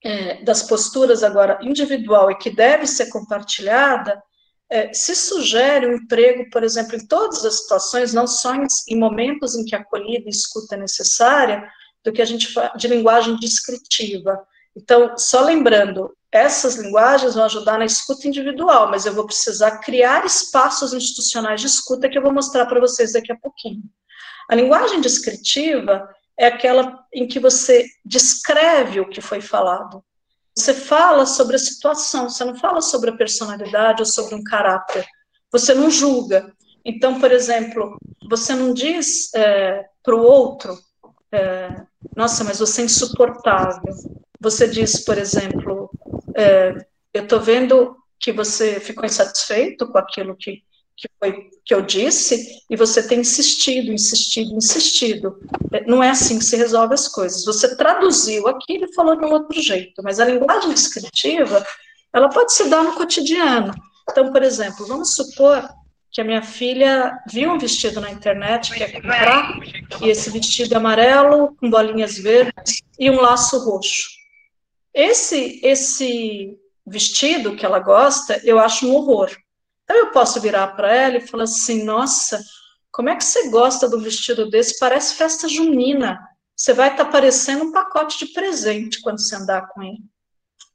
[0.05, 4.22] é, das posturas agora individual e que deve ser compartilhada,
[4.70, 8.99] é, se sugere um emprego, por exemplo, em todas as situações, não só em, em
[8.99, 11.68] momentos em que a acolhida e escuta é necessária,
[12.05, 14.38] do que a gente fala de linguagem descritiva.
[14.76, 20.24] Então, só lembrando, essas linguagens vão ajudar na escuta individual, mas eu vou precisar criar
[20.24, 23.82] espaços institucionais de escuta que eu vou mostrar para vocês daqui a pouquinho.
[24.49, 26.09] A linguagem descritiva
[26.39, 30.05] é aquela em que você descreve o que foi falado.
[30.57, 35.07] Você fala sobre a situação, você não fala sobre a personalidade ou sobre um caráter.
[35.51, 36.53] Você não julga.
[36.84, 40.78] Então, por exemplo, você não diz é, para o outro,
[41.32, 41.82] é,
[42.16, 43.95] nossa, mas você é insuportável.
[44.41, 45.91] Você diz, por exemplo,
[46.34, 46.74] é,
[47.12, 50.62] eu estou vendo que você ficou insatisfeito com aquilo que,
[50.99, 55.38] que, foi, que eu disse, e você tem insistido, insistido, insistido.
[55.72, 57.44] É, não é assim que se resolve as coisas.
[57.44, 61.64] Você traduziu aquilo e falou de um outro jeito, mas a linguagem descritiva,
[62.12, 63.72] ela pode se dar no cotidiano.
[64.11, 65.68] Então, por exemplo, vamos supor
[66.11, 69.57] que a minha filha viu um vestido na internet, quer comprar,
[70.03, 74.09] e esse vestido é amarelo, com bolinhas verdes e um laço roxo.
[74.92, 79.30] Esse, esse vestido que ela gosta, eu acho um horror.
[79.89, 82.39] Então eu posso virar para ela e falar assim: nossa,
[82.93, 84.78] como é que você gosta do vestido desse?
[84.78, 86.18] Parece festa junina.
[86.55, 90.03] Você vai estar tá parecendo um pacote de presente quando você andar com ele.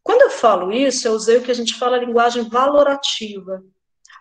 [0.01, 3.61] Quando eu falo isso, eu usei o que a gente fala a linguagem valorativa.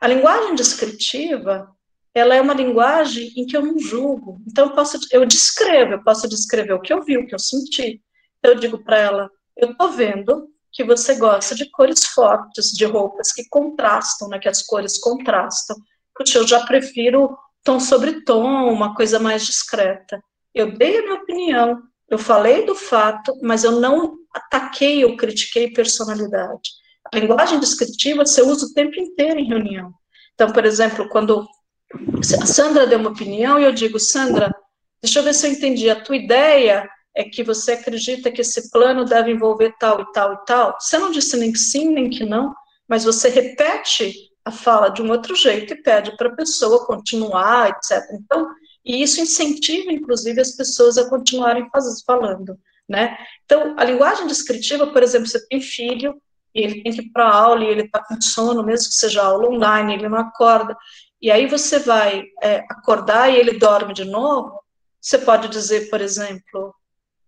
[0.01, 1.69] A linguagem descritiva,
[2.15, 4.41] ela é uma linguagem em que eu não julgo.
[4.47, 7.39] Então, eu, posso, eu descrevo, eu posso descrever o que eu vi, o que eu
[7.39, 8.03] senti.
[8.43, 13.33] Eu digo para ela, eu estou vendo que você gosta de cores fortes, de roupas
[13.33, 15.77] que contrastam, né, que as cores contrastam.
[16.15, 20.23] Puxa, eu já prefiro tom sobre tom, uma coisa mais discreta.
[20.55, 25.71] Eu dei a minha opinião, eu falei do fato, mas eu não ataquei ou critiquei
[25.71, 26.71] personalidade.
[27.13, 29.93] A linguagem descritiva você usa o tempo inteiro em reunião.
[30.35, 31.47] Então, por exemplo, quando
[32.41, 34.51] a Sandra deu uma opinião e eu digo, Sandra,
[35.03, 38.71] deixa eu ver se eu entendi, a tua ideia é que você acredita que esse
[38.71, 40.77] plano deve envolver tal e tal e tal.
[40.81, 42.55] Você não disse nem que sim, nem que não,
[42.89, 47.71] mas você repete a fala de um outro jeito e pede para a pessoa continuar,
[47.71, 48.03] etc.
[48.15, 48.49] Então,
[48.85, 51.69] e isso incentiva, inclusive, as pessoas a continuarem
[52.05, 52.59] falando,
[52.89, 53.17] né?
[53.45, 56.21] Então, a linguagem descritiva, por exemplo, você tem filho,
[56.55, 59.23] e ele tem que ir para aula, e ele está com sono, mesmo que seja
[59.23, 60.77] aula online, ele não acorda,
[61.23, 64.61] e aí você vai é, acordar e ele dorme de novo,
[65.01, 66.75] você pode dizer, por exemplo,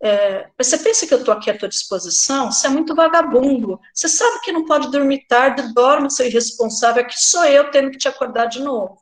[0.05, 2.53] é, você pensa que eu estou aqui à tua disposição?
[2.53, 3.81] Você é muito vagabundo.
[3.95, 7.03] Você sabe que não pode dormir tarde, dorme, seu irresponsável.
[7.03, 8.99] Aqui sou eu tendo que te acordar de novo.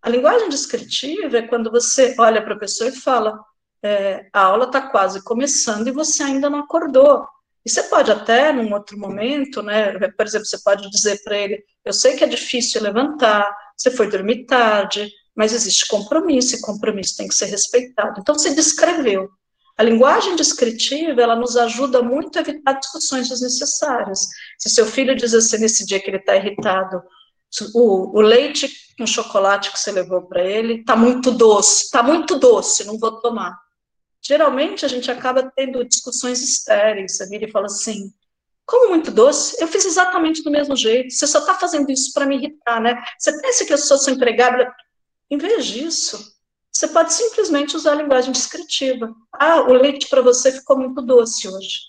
[0.00, 3.40] A linguagem descritiva é quando você olha para a pessoa e fala:
[3.82, 7.26] é, a aula está quase começando e você ainda não acordou.
[7.64, 11.60] E você pode até, num outro momento, né, por exemplo, você pode dizer para ele,
[11.84, 17.16] eu sei que é difícil levantar, você foi dormir tarde, mas existe compromisso, e compromisso
[17.16, 18.20] tem que ser respeitado.
[18.20, 19.28] Então, você descreveu.
[19.80, 24.28] A linguagem descritiva, ela nos ajuda muito a evitar discussões desnecessárias.
[24.58, 27.02] Se seu filho diz assim, nesse dia que ele está irritado,
[27.74, 32.38] o, o, leite com chocolate que você levou para ele está muito doce, está muito
[32.38, 33.58] doce, não vou tomar.
[34.20, 38.12] Geralmente a gente acaba tendo discussões estéreis, vira e fala assim,
[38.66, 39.56] como muito doce?
[39.62, 43.02] Eu fiz exatamente do mesmo jeito, você só está fazendo isso para me irritar, né?
[43.18, 44.70] Você pensa que eu sou sua empregada?
[45.30, 46.38] Em vez disso,
[46.72, 49.12] você pode simplesmente usar a linguagem descritiva.
[49.32, 51.80] Ah, o leite para você ficou muito doce hoje.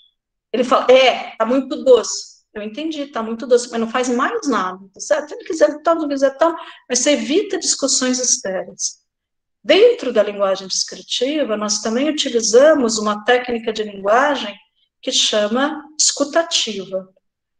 [0.52, 2.32] Ele fala, é, está muito doce.
[2.54, 5.30] Eu entendi, está muito doce, mas não faz mais nada, tá certo?
[5.30, 6.54] Se ele quiser tal, não quiser tal,
[6.90, 9.00] mas você evita discussões estéreis.
[9.64, 14.54] Dentro da linguagem descritiva, nós também utilizamos uma técnica de linguagem
[15.02, 17.08] que chama escutativa.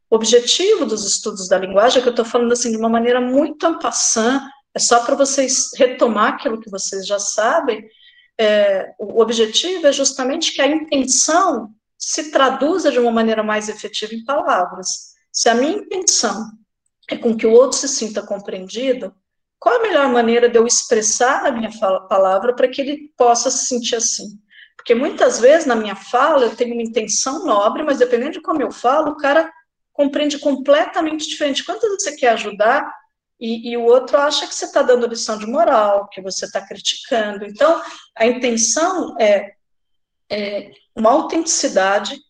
[0.10, 3.66] O objetivo dos estudos da linguagem, que eu estou falando assim de uma maneira muito
[3.66, 4.42] ampassã,
[4.74, 7.86] é só para vocês retomar aquilo que vocês já sabem,
[8.40, 14.16] é, o objetivo é justamente que a intenção se traduza de uma maneira mais efetiva
[14.16, 15.12] em palavras.
[15.32, 16.50] Se a minha intenção
[17.10, 19.14] é com que o outro se sinta compreendido,
[19.60, 23.52] qual a melhor maneira de eu expressar a minha fala, palavra para que ele possa
[23.52, 24.40] se sentir assim?
[24.76, 28.62] Porque muitas vezes na minha fala eu tenho uma intenção nobre, mas dependendo de como
[28.64, 29.52] eu falo, o cara
[29.94, 31.64] compreende completamente diferente.
[31.64, 32.92] Quantas vezes você quer ajudar
[33.42, 36.62] e, e o outro acha que você está dando lição de moral, que você está
[36.62, 37.44] criticando?
[37.44, 37.82] Então,
[38.16, 39.54] a intenção é,
[40.30, 42.22] é uma autenticidade,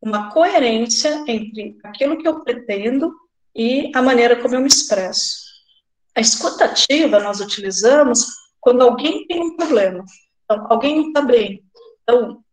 [0.00, 3.12] uma coerência entre aquilo que eu pretendo
[3.54, 5.40] e a maneira como eu me expresso.
[6.14, 8.26] A escutativa nós utilizamos
[8.60, 10.04] quando alguém tem um problema,
[10.44, 11.64] então, alguém não está bem.
[12.02, 12.44] Então,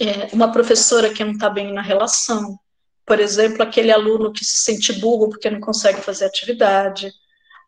[0.00, 2.58] é, uma professora que não está bem na relação,
[3.06, 7.12] por exemplo, aquele aluno que se sente burro porque não consegue fazer atividade.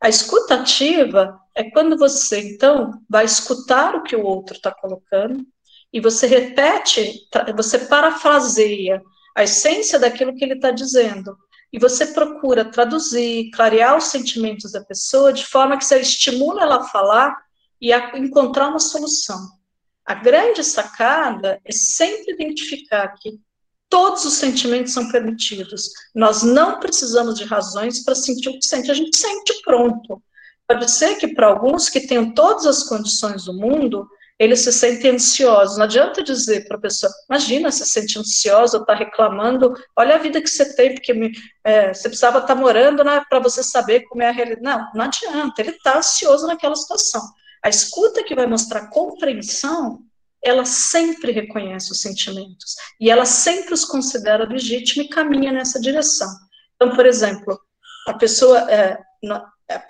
[0.07, 5.45] A escutativa é quando você, então, vai escutar o que o outro está colocando
[5.93, 9.03] e você repete, você parafraseia
[9.37, 11.37] a essência daquilo que ele está dizendo,
[11.73, 16.77] e você procura traduzir, clarear os sentimentos da pessoa de forma que você estimula ela
[16.77, 17.37] a falar
[17.81, 19.41] e a encontrar uma solução.
[20.05, 23.41] A grande sacada é sempre identificar que
[23.89, 25.91] todos os sentimentos são permitidos.
[26.15, 30.23] Nós não precisamos de razões para sentir o que sente, a gente sente pronto.
[30.69, 34.09] Pode ser que para alguns que tenham todas as condições do mundo,
[34.39, 35.79] eles se sentem ansiosos.
[35.79, 40.43] Não adianta dizer para a pessoa, imagina, se sente ansiosa, está reclamando, olha a vida
[40.43, 41.33] que você tem, porque me,
[41.65, 44.63] é, você precisava estar tá morando né, para você saber como é a realidade.
[44.63, 47.23] Não, não adianta, ele está ansioso naquela situação.
[47.63, 50.01] A escuta que vai mostrar compreensão,
[50.47, 56.29] ela sempre reconhece os sentimentos, e ela sempre os considera legítimos e caminha nessa direção.
[56.77, 57.59] Então, por exemplo,
[58.07, 58.97] a pessoa, é,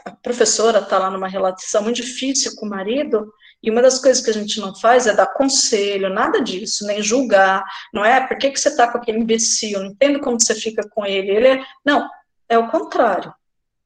[0.04, 3.30] a professora está lá numa relação muito difícil com o marido,
[3.62, 7.02] e uma das coisas que a gente não faz é dar conselho, nada disso, nem
[7.02, 8.26] julgar, não é?
[8.26, 9.80] Por que, que você está com aquele imbecil?
[9.80, 11.30] Não entendo como você fica com ele.
[11.30, 11.64] Ele é...
[11.84, 12.08] Não,
[12.48, 13.34] é o contrário.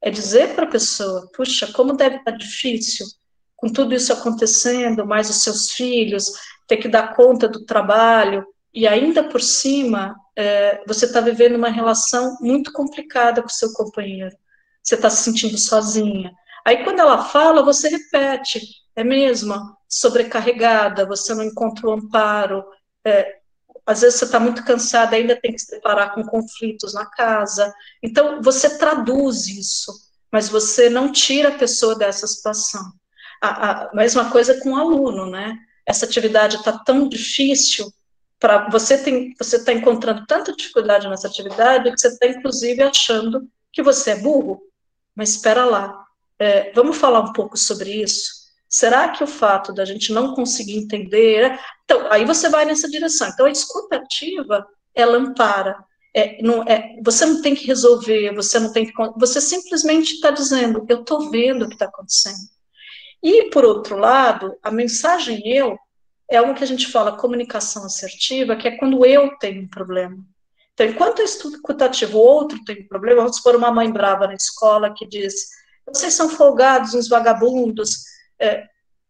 [0.03, 3.07] É dizer para a pessoa, puxa, como deve estar tá difícil
[3.61, 6.33] com tudo isso acontecendo, mais os seus filhos,
[6.71, 11.69] ter que dar conta do trabalho, e ainda por cima, é, você está vivendo uma
[11.69, 14.37] relação muito complicada com o seu companheiro.
[14.81, 16.31] Você está se sentindo sozinha.
[16.65, 18.61] Aí, quando ela fala, você repete,
[18.95, 19.53] é mesmo,
[19.89, 22.65] sobrecarregada, você não encontra o amparo,
[23.05, 23.39] é,
[23.85, 27.75] às vezes você está muito cansada, ainda tem que se deparar com conflitos na casa.
[28.01, 29.93] Então, você traduz isso,
[30.31, 32.93] mas você não tira a pessoa dessa situação.
[33.43, 35.59] A, a mesma coisa com o aluno, né?
[35.87, 37.93] Essa atividade está tão difícil,
[38.39, 43.47] para você tem, você está encontrando tanta dificuldade nessa atividade que você está, inclusive, achando
[43.71, 44.63] que você é burro.
[45.15, 46.07] Mas espera lá,
[46.39, 48.41] é, vamos falar um pouco sobre isso?
[48.67, 51.59] Será que o fato da gente não conseguir entender.
[51.85, 53.29] Então, aí você vai nessa direção.
[53.29, 55.77] Então, a escuta ativa, ela ampara.
[56.15, 58.93] É, não, é, você não tem que resolver, você não tem que.
[59.19, 62.39] Você simplesmente está dizendo, eu estou vendo o que está acontecendo.
[63.23, 65.79] E, por outro lado, a mensagem eu
[66.29, 70.17] é uma que a gente fala comunicação assertiva, que é quando eu tenho um problema.
[70.73, 74.27] Então, enquanto eu escuto ativo, o outro tem um problema, vamos supor uma mãe brava
[74.27, 75.35] na escola que diz:
[75.87, 78.05] vocês são folgados, uns vagabundos,
[78.39, 78.67] é,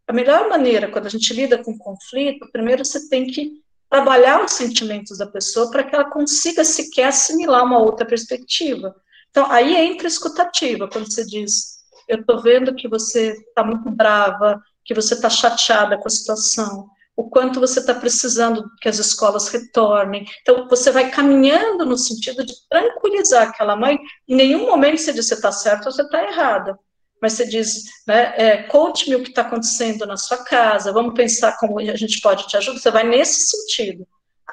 [0.08, 4.52] a melhor maneira, quando a gente lida com conflito, primeiro você tem que trabalhar os
[4.52, 8.94] sentimentos da pessoa para que ela consiga sequer assimilar uma outra perspectiva.
[9.30, 11.79] Então, aí entra escutativa, quando você diz,
[12.10, 16.88] eu estou vendo que você está muito brava, que você está chateada com a situação.
[17.16, 20.24] o quanto você está precisando que as escolas retornem.
[20.40, 23.98] Então, você vai caminhando no sentido de tranquilizar aquela mãe.
[24.26, 26.78] Em nenhum momento você diz você está certo ou você está errada.
[27.20, 31.58] Mas você diz, né, é, conte-me o que está acontecendo na sua casa, vamos pensar
[31.58, 32.78] como a gente pode te ajudar.
[32.78, 34.06] Você vai nesse sentido.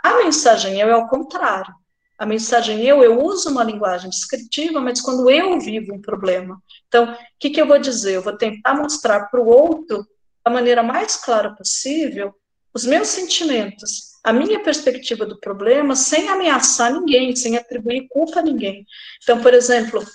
[0.03, 1.73] A mensagem é o contrário.
[2.17, 6.61] A mensagem eu, eu uso uma linguagem descritiva, mas quando eu vivo um problema.
[6.87, 8.15] Então, o que, que eu vou dizer?
[8.15, 10.05] Eu vou tentar mostrar para o outro,
[10.43, 12.33] da maneira mais clara possível,
[12.73, 18.43] os meus sentimentos, a minha perspectiva do problema, sem ameaçar ninguém, sem atribuir culpa a
[18.43, 18.85] ninguém.
[19.21, 20.05] Então, por exemplo,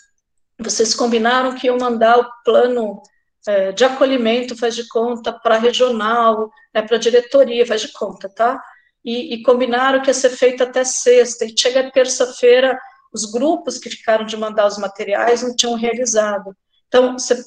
[0.59, 3.03] vocês combinaram que iam mandar o plano
[3.47, 8.63] é, de acolhimento, faz de conta, para regional, né, para diretoria, faz de conta, tá?
[9.05, 12.79] E, e combinaram que ia ser feito até sexta, e chega terça-feira,
[13.13, 16.57] os grupos que ficaram de mandar os materiais não tinham realizado.
[16.89, 17.43] Então, você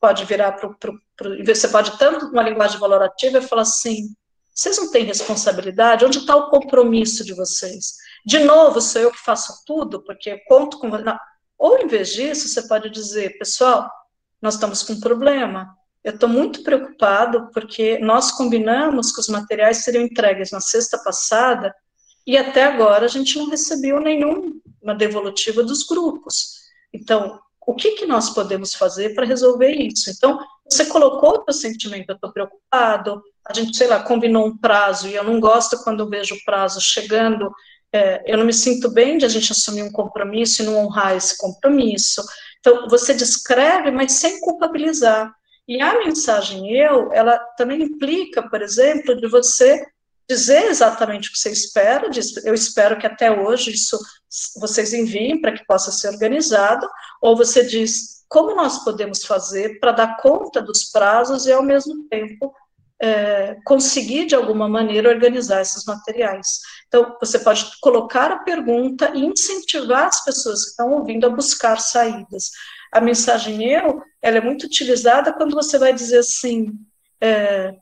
[0.00, 1.44] pode virar para o.
[1.44, 4.08] Você pode, tanto uma linguagem valorativa, e falar assim:
[4.54, 6.04] vocês não têm responsabilidade?
[6.04, 7.94] Onde está o compromisso de vocês?
[8.26, 10.88] De novo, sou eu que faço tudo, porque conto com.
[10.88, 11.18] Não.
[11.56, 13.90] Ou, em vez disso, você pode dizer: pessoal,
[14.42, 19.78] nós estamos com um problema, eu estou muito preocupado porque nós combinamos que os materiais
[19.78, 21.74] seriam entregues na sexta passada
[22.26, 26.58] e até agora a gente não recebeu nenhuma devolutiva dos grupos.
[26.92, 30.10] Então, o que, que nós podemos fazer para resolver isso?
[30.10, 30.38] Então,
[30.70, 35.08] você colocou o seu sentimento, eu estou preocupado, a gente, sei lá, combinou um prazo,
[35.08, 37.50] e eu não gosto quando eu vejo o prazo chegando,
[37.92, 41.16] é, eu não me sinto bem de a gente assumir um compromisso e não honrar
[41.16, 42.22] esse compromisso.
[42.60, 45.32] Então, você descreve, mas sem culpabilizar.
[45.68, 49.84] E a mensagem eu, ela também implica, por exemplo, de você
[50.28, 52.08] dizer exatamente o que você espera,
[52.44, 53.98] eu espero que até hoje isso
[54.60, 56.88] vocês enviem para que possa ser organizado,
[57.20, 62.06] ou você diz como nós podemos fazer para dar conta dos prazos e ao mesmo
[62.08, 62.52] tempo
[63.00, 66.58] é, conseguir de alguma maneira organizar esses materiais.
[66.88, 71.78] Então, você pode colocar a pergunta e incentivar as pessoas que estão ouvindo a buscar
[71.78, 72.50] saídas.
[72.92, 76.72] A mensagem eu, ela é muito utilizada quando você vai dizer assim,
[77.20, 77.74] é,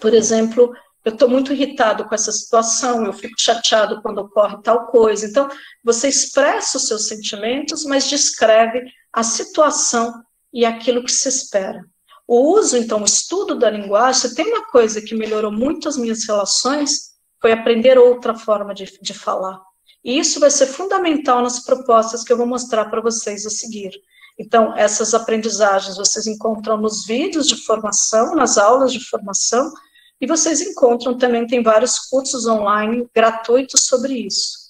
[0.00, 0.72] por exemplo,
[1.04, 5.26] eu estou muito irritado com essa situação, eu fico chateado quando ocorre tal coisa.
[5.26, 5.48] Então,
[5.82, 10.22] você expressa os seus sentimentos, mas descreve a situação
[10.52, 11.82] e aquilo que se espera.
[12.26, 16.26] O uso, então, o estudo da linguagem, tem uma coisa que melhorou muito as minhas
[16.26, 19.58] relações, foi aprender outra forma de, de falar.
[20.04, 23.92] E isso vai ser fundamental nas propostas que eu vou mostrar para vocês a seguir.
[24.38, 29.72] Então, essas aprendizagens vocês encontram nos vídeos de formação, nas aulas de formação,
[30.20, 34.68] e vocês encontram também, tem vários cursos online gratuitos sobre isso.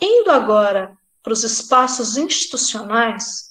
[0.00, 3.48] Indo agora para os espaços institucionais,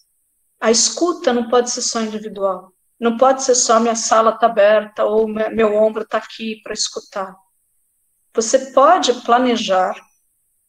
[0.59, 2.73] a escuta não pode ser só individual.
[2.99, 7.35] Não pode ser só minha sala está aberta ou meu ombro está aqui para escutar.
[8.33, 9.95] Você pode planejar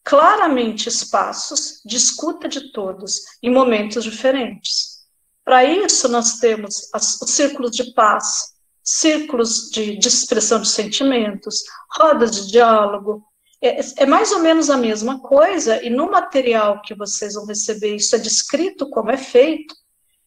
[0.09, 5.01] claramente espaços de escuta de todos em momentos diferentes.
[5.45, 11.63] Para isso, nós temos os círculos de paz, círculos de, de, expressão de sentimentos,
[11.93, 13.23] rodas de diálogo.
[13.63, 17.97] É, é mais ou menos a mesma coisa, e no material que vocês vão receber,
[17.97, 19.75] isso é descrito como é feito.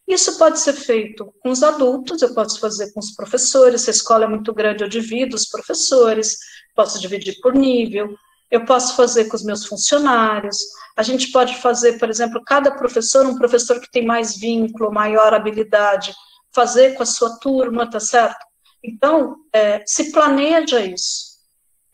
[0.08, 3.94] Isso pode ser feito com os adultos, eu posso fazer com os professores, se a
[3.94, 6.38] escola é muito grande, eu divido os professores,
[6.76, 8.16] posso dividir por nível,
[8.52, 10.58] eu posso fazer com os meus funcionários,
[10.98, 15.34] a gente pode fazer, por exemplo, cada professor, um professor que tem mais vínculo, maior
[15.34, 16.14] habilidade,
[16.54, 18.46] fazer com a sua turma, tá certo?
[18.84, 21.32] Então, é, se planeja isso.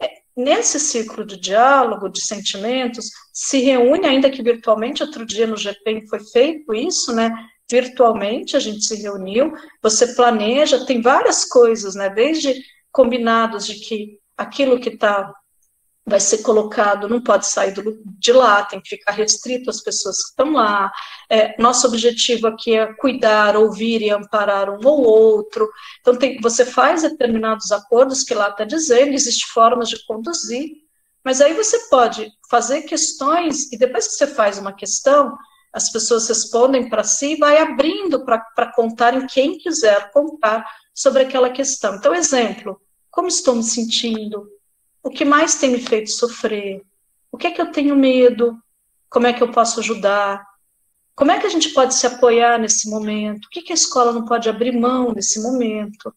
[0.02, 5.58] É, nesse ciclo de diálogo, de sentimentos, se reúne, ainda que virtualmente, outro dia no
[5.58, 7.32] GPEM foi feito isso, né?
[7.70, 9.54] Virtualmente a gente se reuniu,
[9.84, 12.10] você planeja, tem várias coisas, né?
[12.10, 12.56] Desde
[12.92, 15.32] combinados de que aquilo que está
[16.08, 20.24] vai ser colocado, não pode sair do, de lá, tem que ficar restrito às pessoas
[20.24, 20.90] que estão lá.
[21.30, 25.70] É, nosso objetivo aqui é cuidar, ouvir e amparar um ou outro.
[26.00, 30.78] Então, tem, você faz determinados acordos que lá está dizendo, existem formas de conduzir,
[31.26, 35.38] mas aí você pode fazer questões, e depois que você faz uma questão,
[35.74, 40.66] as pessoas respondem para si e vai abrindo para contar em quem quiser contar
[40.96, 41.96] sobre aquela questão.
[41.96, 42.80] Então, exemplo,
[43.12, 44.48] como estou me sentindo?
[45.08, 46.84] O que mais tem me feito sofrer?
[47.32, 48.62] O que é que eu tenho medo?
[49.10, 50.46] Como é que eu posso ajudar?
[51.16, 53.46] Como é que a gente pode se apoiar nesse momento?
[53.46, 56.14] O que, que a escola não pode abrir mão nesse momento?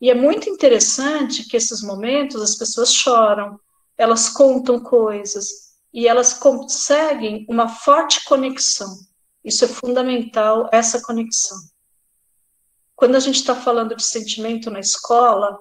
[0.00, 3.56] E é muito interessante que esses momentos as pessoas choram,
[3.96, 8.98] elas contam coisas e elas conseguem uma forte conexão.
[9.44, 11.58] Isso é fundamental, essa conexão.
[12.96, 15.56] Quando a gente está falando de sentimento na escola,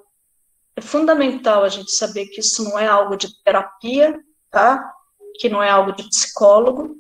[0.76, 4.20] é fundamental a gente saber que isso não é algo de terapia,
[4.50, 4.92] tá?
[5.40, 6.96] Que não é algo de psicólogo,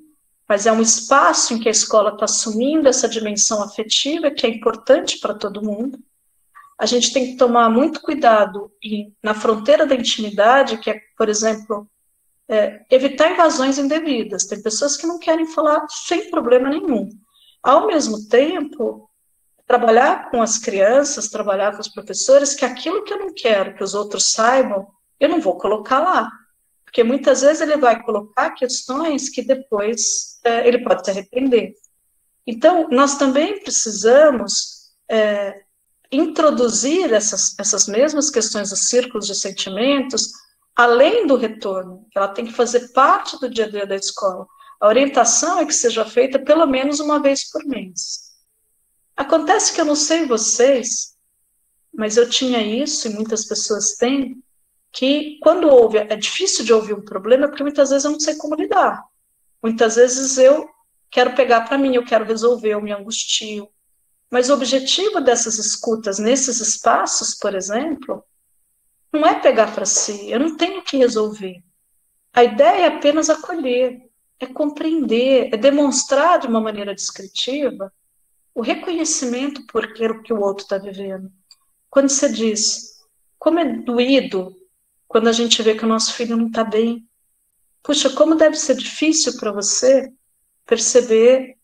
[0.47, 4.49] mas é um espaço em que a escola está assumindo essa dimensão afetiva que é
[4.49, 5.97] importante para todo mundo.
[6.77, 11.29] A gente tem que tomar muito cuidado em, na fronteira da intimidade, que é, por
[11.29, 11.89] exemplo,
[12.47, 14.45] é, evitar invasões indevidas.
[14.45, 17.09] Tem pessoas que não querem falar sem problema nenhum.
[17.61, 19.09] Ao mesmo tempo,
[19.67, 23.83] trabalhar com as crianças, trabalhar com os professores, que aquilo que eu não quero que
[23.83, 24.87] os outros saibam,
[25.19, 26.29] eu não vou colocar lá.
[26.83, 31.73] Porque muitas vezes ele vai colocar questões que depois é, ele pode se arrepender.
[32.45, 35.63] Então, nós também precisamos é,
[36.11, 40.31] introduzir essas, essas mesmas questões dos círculos de sentimentos,
[40.75, 44.45] além do retorno, ela tem que fazer parte do dia a dia da escola.
[44.79, 48.22] A orientação é que seja feita pelo menos uma vez por mês.
[49.15, 51.15] Acontece que eu não sei vocês,
[51.93, 54.43] mas eu tinha isso, e muitas pessoas têm,
[54.91, 58.35] que quando ouve, é difícil de ouvir um problema, porque muitas vezes eu não sei
[58.35, 59.03] como lidar.
[59.61, 60.67] Muitas vezes eu
[61.09, 63.69] quero pegar para mim, eu quero resolver, eu me angustio.
[64.29, 68.23] Mas o objetivo dessas escutas nesses espaços, por exemplo,
[69.11, 71.63] não é pegar para si, eu não tenho que resolver.
[72.33, 74.01] A ideia é apenas acolher,
[74.39, 77.93] é compreender, é demonstrar de uma maneira descritiva
[78.55, 81.31] o reconhecimento por aquilo que o outro está vivendo.
[81.89, 82.93] Quando você diz,
[83.39, 84.55] como é doído
[85.13, 87.07] quando a gente vê que o nosso filho não está bem.
[87.83, 90.11] Puxa, como deve ser difícil para você
[90.65, 91.55] perceber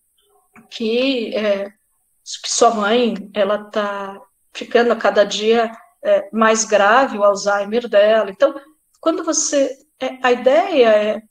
[0.69, 4.21] que, é, que sua mãe ela está
[4.53, 5.71] ficando a cada dia
[6.03, 8.29] é, mais grave o Alzheimer dela.
[8.29, 8.53] Então,
[9.01, 9.75] quando você.
[9.99, 11.21] É, a ideia é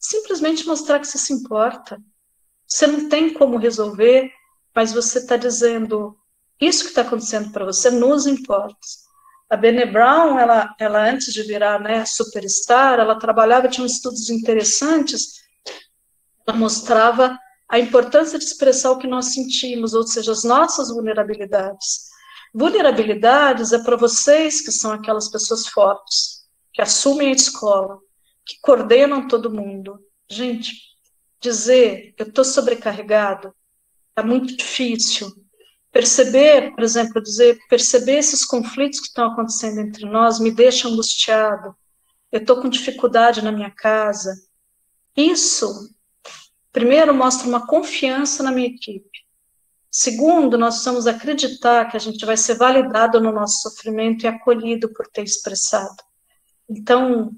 [0.00, 1.96] simplesmente mostrar que você se importa.
[2.66, 4.32] Você não tem como resolver,
[4.78, 6.16] mas você está dizendo:
[6.60, 8.78] isso que está acontecendo para você nos importa.
[9.50, 15.40] A Bene Brown, ela, ela antes de virar né, superstar, ela trabalhava, tinha estudos interessantes,
[16.46, 17.36] ela mostrava
[17.68, 22.04] a importância de expressar o que nós sentimos, ou seja, as nossas vulnerabilidades.
[22.54, 27.98] Vulnerabilidades é para vocês que são aquelas pessoas fortes, que assumem a escola,
[28.46, 29.98] que coordenam todo mundo.
[30.30, 30.72] Gente,
[31.40, 33.52] dizer eu estou sobrecarregado
[34.18, 35.32] é muito difícil.
[35.90, 41.74] Perceber, por exemplo, dizer, perceber esses conflitos que estão acontecendo entre nós me deixa angustiado.
[42.30, 44.34] Eu estou com dificuldade na minha casa.
[45.16, 45.90] Isso,
[46.72, 49.26] primeiro, mostra uma confiança na minha equipe.
[49.90, 54.92] Segundo, nós precisamos acreditar que a gente vai ser validado no nosso sofrimento e acolhido
[54.92, 55.96] por ter expressado.
[56.68, 57.32] Então,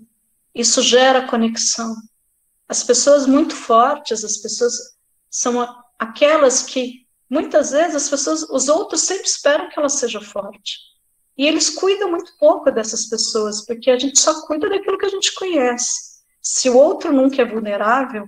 [0.52, 1.94] isso gera conexão.
[2.68, 4.74] As pessoas muito fortes, as pessoas
[5.30, 5.62] são
[6.00, 10.78] aquelas que muitas vezes as pessoas, os outros sempre esperam que ela seja forte.
[11.36, 15.10] E eles cuidam muito pouco dessas pessoas, porque a gente só cuida daquilo que a
[15.10, 16.20] gente conhece.
[16.40, 18.26] Se o outro nunca é vulnerável,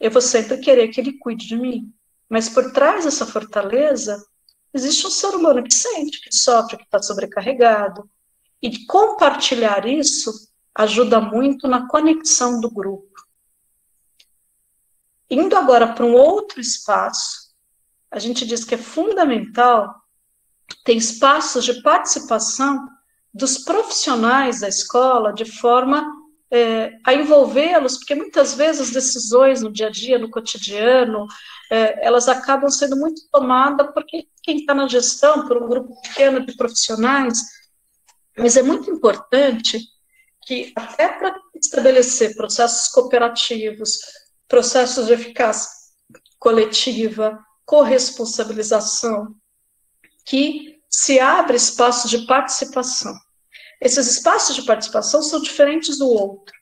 [0.00, 1.92] eu vou sempre querer que ele cuide de mim.
[2.28, 4.20] Mas por trás dessa fortaleza,
[4.72, 8.10] existe um ser humano que sente, que sofre, que está sobrecarregado.
[8.60, 10.32] E compartilhar isso
[10.74, 13.23] ajuda muito na conexão do grupo.
[15.30, 17.52] Indo agora para um outro espaço,
[18.10, 19.94] a gente diz que é fundamental
[20.84, 22.88] ter espaços de participação
[23.32, 26.06] dos profissionais da escola de forma
[26.50, 31.26] é, a envolvê-los, porque muitas vezes as decisões no dia a dia, no cotidiano,
[31.70, 36.46] é, elas acabam sendo muito tomadas porque quem está na gestão, por um grupo pequeno
[36.46, 37.40] de profissionais,
[38.38, 39.80] mas é muito importante
[40.46, 43.98] que, até para estabelecer processos cooperativos,
[44.54, 45.68] processos de eficácia
[46.38, 47.36] coletiva,
[47.66, 49.34] corresponsabilização,
[50.24, 53.12] que se abre espaço de participação.
[53.80, 56.54] Esses espaços de participação são diferentes do outro.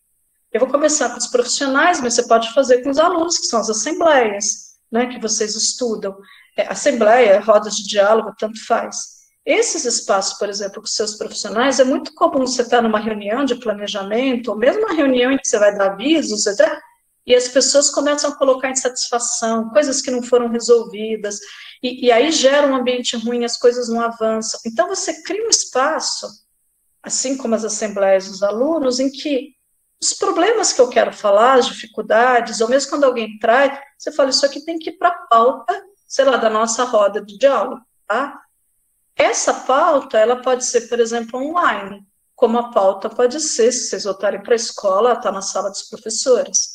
[0.51, 3.61] Eu vou começar com os profissionais, mas você pode fazer com os alunos, que são
[3.61, 6.17] as assembleias, né, que vocês estudam.
[6.57, 8.97] É, assembleia, rodas de diálogo, tanto faz.
[9.45, 13.57] Esses espaços, por exemplo, com seus profissionais, é muito comum você estar numa reunião de
[13.57, 16.81] planejamento, ou mesmo uma reunião em que você vai dar avisos, etc.,
[17.27, 21.39] e as pessoas começam a colocar insatisfação, coisas que não foram resolvidas,
[21.83, 24.61] e, e, aí gera um ambiente ruim, as coisas não avançam.
[24.67, 26.29] Então, você cria um espaço,
[27.03, 29.55] assim como as assembleias dos alunos, em que
[30.03, 34.31] os problemas que eu quero falar, as dificuldades, ou mesmo quando alguém traz, você fala,
[34.31, 37.81] isso aqui tem que ir para a pauta, sei lá, da nossa roda de diálogo,
[38.07, 38.41] tá?
[39.15, 42.05] Essa pauta, ela pode ser, por exemplo, online,
[42.35, 45.85] como a pauta pode ser, se vocês voltarem para a escola, está na sala dos
[45.85, 46.72] professores.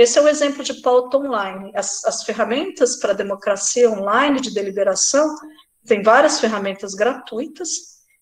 [0.00, 1.72] Esse é o um exemplo de pauta online.
[1.74, 5.36] As, as ferramentas para democracia online de deliberação,
[5.86, 7.68] tem várias ferramentas gratuitas,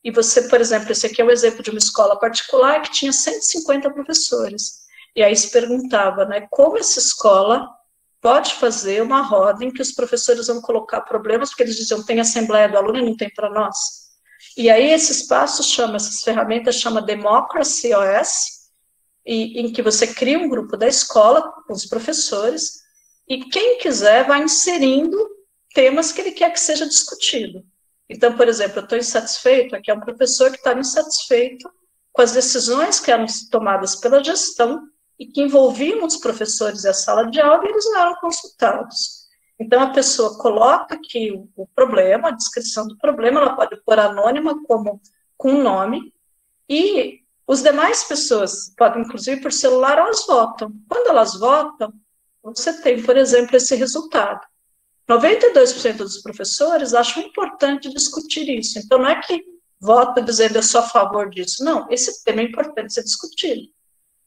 [0.03, 2.91] e você, por exemplo, esse aqui é o um exemplo de uma escola particular que
[2.91, 4.81] tinha 150 professores.
[5.15, 7.65] E aí se perguntava, né, como essa escola
[8.21, 12.19] pode fazer uma roda em que os professores vão colocar problemas, porque eles diziam, tem
[12.19, 13.77] assembleia do aluno e não tem para nós.
[14.57, 18.58] E aí esse espaço chama, essas ferramentas chama Democracy OS,
[19.29, 22.81] e, em que você cria um grupo da escola com os professores,
[23.29, 25.19] e quem quiser vai inserindo
[25.75, 27.63] temas que ele quer que seja discutido.
[28.09, 31.71] Então, por exemplo, eu estou insatisfeito, aqui é um professor que está insatisfeito
[32.11, 34.89] com as decisões que eram tomadas pela gestão
[35.19, 39.29] e que envolviam os professores e a sala de aula e eles não eram consultados.
[39.61, 44.59] Então, a pessoa coloca aqui o, problema, a descrição do problema, ela pode pôr anônima
[44.65, 45.03] como
[45.37, 46.15] com nome,
[46.67, 50.71] e os demais pessoas podem, inclusive por celular, elas votam.
[50.87, 51.91] Quando elas votam,
[52.43, 54.47] você tem, por exemplo, esse resultado.
[55.09, 58.79] 92% dos professores acham importante discutir isso.
[58.79, 59.43] Então, não é que
[59.81, 61.65] voto dizendo eu sou a favor disso.
[61.65, 63.63] Não, esse tema é importante ser discutido.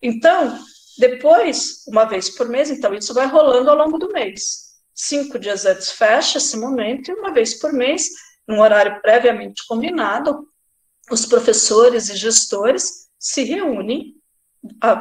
[0.02, 0.60] Então,
[0.98, 4.72] depois, uma vez por mês, então isso vai rolando ao longo do mês.
[4.96, 8.10] Cinco dias antes fecha esse momento e uma vez por mês,
[8.48, 10.48] num horário previamente combinado,
[11.12, 14.16] os professores e gestores se reúnem,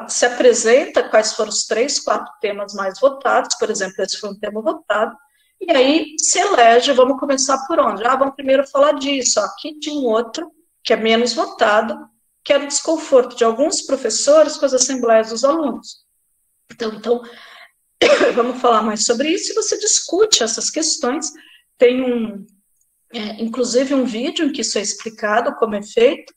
[0.09, 4.39] se apresenta quais foram os três, quatro temas mais votados, por exemplo, esse foi um
[4.39, 5.17] tema votado,
[5.59, 8.05] e aí se elege, vamos começar por onde?
[8.05, 10.53] Ah, vamos primeiro falar disso, aqui tinha um outro,
[10.85, 11.99] que é menos votado,
[12.45, 16.05] que era o desconforto de alguns professores com as assembleias dos alunos.
[16.71, 17.23] Então, então
[18.35, 21.31] vamos falar mais sobre isso e você discute essas questões.
[21.77, 22.47] Tem um,
[23.13, 26.33] é, inclusive, um vídeo em que isso é explicado como é feito,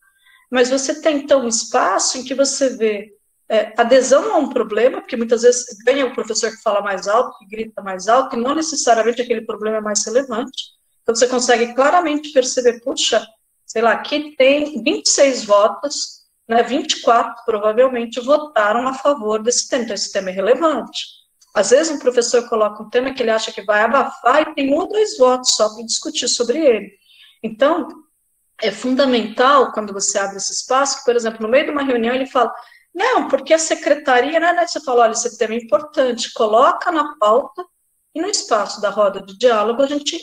[0.53, 3.17] mas você tem, então, um espaço em que você vê
[3.49, 7.39] é, adesão a um problema, porque muitas vezes ganha o professor que fala mais alto,
[7.39, 10.73] que grita mais alto, e não necessariamente aquele problema é mais relevante.
[11.01, 13.25] Então, você consegue claramente perceber, puxa,
[13.65, 19.95] sei lá, aqui tem 26 votos, né, 24 provavelmente votaram a favor desse tema, então
[19.95, 21.07] esse tema é relevante.
[21.55, 24.71] Às vezes um professor coloca um tema que ele acha que vai abafar e tem
[24.71, 26.91] um ou dois votos só para discutir sobre ele.
[27.41, 28.02] Então,
[28.61, 32.13] é fundamental, quando você abre esse espaço, que, por exemplo, no meio de uma reunião
[32.13, 32.53] ele fala,
[32.93, 37.15] não, porque a secretaria, né, né, você fala, olha, esse tema é importante, coloca na
[37.17, 37.65] pauta
[38.13, 40.17] e no espaço da roda de diálogo a gente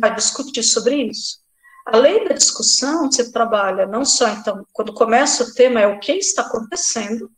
[0.00, 1.44] vai discutir sobre isso.
[1.86, 6.12] Além da discussão, você trabalha não só, então, quando começa o tema é o que
[6.12, 7.30] está acontecendo,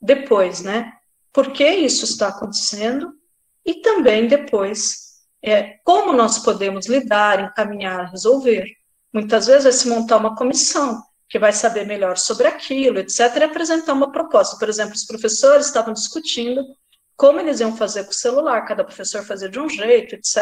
[0.00, 0.92] depois, né?
[1.32, 3.14] Por que isso está acontecendo?
[3.64, 8.66] E também depois, é, como nós podemos lidar, encaminhar, resolver.
[9.14, 13.44] Muitas vezes vai se montar uma comissão que vai saber melhor sobre aquilo, etc., e
[13.44, 14.58] apresentar uma proposta.
[14.58, 16.64] Por exemplo, os professores estavam discutindo
[17.16, 20.36] como eles iam fazer com o celular, cada professor fazia de um jeito, etc.,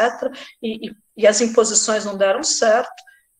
[0.61, 2.91] e, e, e as imposições não deram certo.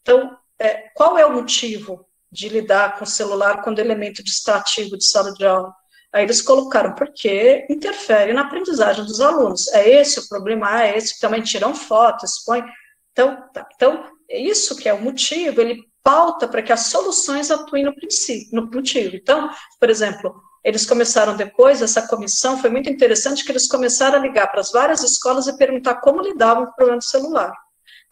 [0.02, 5.06] Então, é, qual é o motivo de lidar com o celular quando elemento distrativo de
[5.06, 5.74] sala de aula?
[6.14, 9.68] Aí eles colocaram, porque interfere na aprendizagem dos alunos.
[9.70, 12.64] É esse o problema, ah, é esse, também tiram foto, expõe.
[13.12, 17.86] Então, tá, então, isso que é o motivo, ele pauta para que as soluções atuem
[17.86, 19.16] no princípio, no motivo.
[19.16, 19.50] Então,
[19.80, 20.34] por exemplo,
[20.64, 24.72] eles começaram depois, essa comissão, foi muito interessante que eles começaram a ligar para as
[24.72, 27.54] várias escolas e perguntar como lidavam com o problema do celular.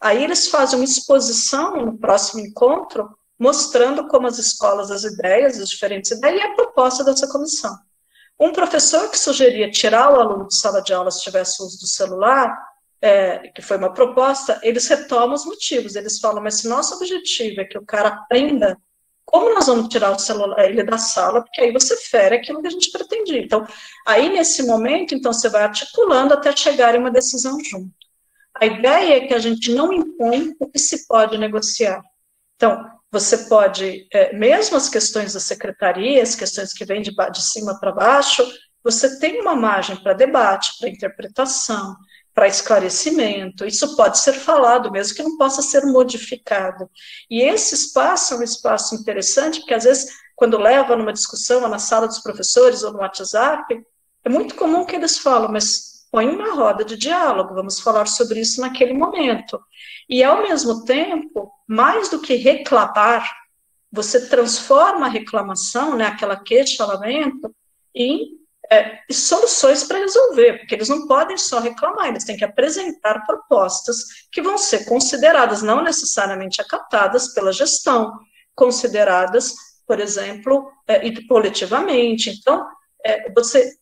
[0.00, 3.08] Aí eles fazem uma exposição no próximo encontro,
[3.38, 7.74] mostrando como as escolas, as ideias, as diferentes ideias, e a proposta dessa comissão.
[8.38, 11.86] Um professor que sugeria tirar o aluno de sala de aula se tivesse uso do
[11.86, 12.52] celular,
[13.02, 17.60] é, que foi uma proposta, eles retomam os motivos, eles falam, mas se nosso objetivo
[17.60, 18.78] é que o cara aprenda,
[19.24, 22.68] como nós vamos tirar o celular ele da sala, porque aí você fere aquilo que
[22.68, 23.40] a gente pretendia.
[23.40, 23.66] Então,
[24.06, 27.92] aí nesse momento, então você vai articulando até chegar em uma decisão junto.
[28.54, 32.00] A ideia é que a gente não impõe o que se pode negociar.
[32.54, 37.42] Então, você pode, é, mesmo as questões da secretaria, as questões que vêm de, de
[37.42, 38.46] cima para baixo,
[38.84, 41.96] você tem uma margem para debate, para interpretação,
[42.34, 43.64] para esclarecimento.
[43.64, 46.90] Isso pode ser falado, mesmo que não possa ser modificado.
[47.30, 51.68] E esse espaço é um espaço interessante, porque às vezes, quando leva numa discussão, ou
[51.68, 53.82] na sala dos professores, ou no WhatsApp,
[54.24, 58.40] é muito comum que eles falam, mas põe uma roda de diálogo, vamos falar sobre
[58.40, 59.60] isso naquele momento.
[60.08, 63.30] E, ao mesmo tempo, mais do que reclamar,
[63.90, 67.54] você transforma a reclamação, né, aquela queixa, lamento,
[67.94, 68.41] em
[68.72, 74.04] é, soluções para resolver, porque eles não podem só reclamar, eles têm que apresentar propostas
[74.32, 78.10] que vão ser consideradas, não necessariamente acatadas pela gestão,
[78.54, 79.52] consideradas,
[79.86, 82.30] por exemplo, é, coletivamente.
[82.30, 82.66] Então,
[83.04, 83.74] é, você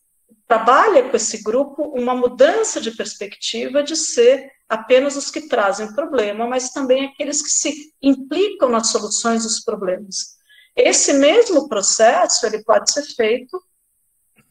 [0.45, 6.45] trabalha com esse grupo uma mudança de perspectiva de ser apenas os que trazem problema,
[6.45, 10.35] mas também aqueles que se implicam nas soluções dos problemas.
[10.75, 13.61] Esse mesmo processo ele pode ser feito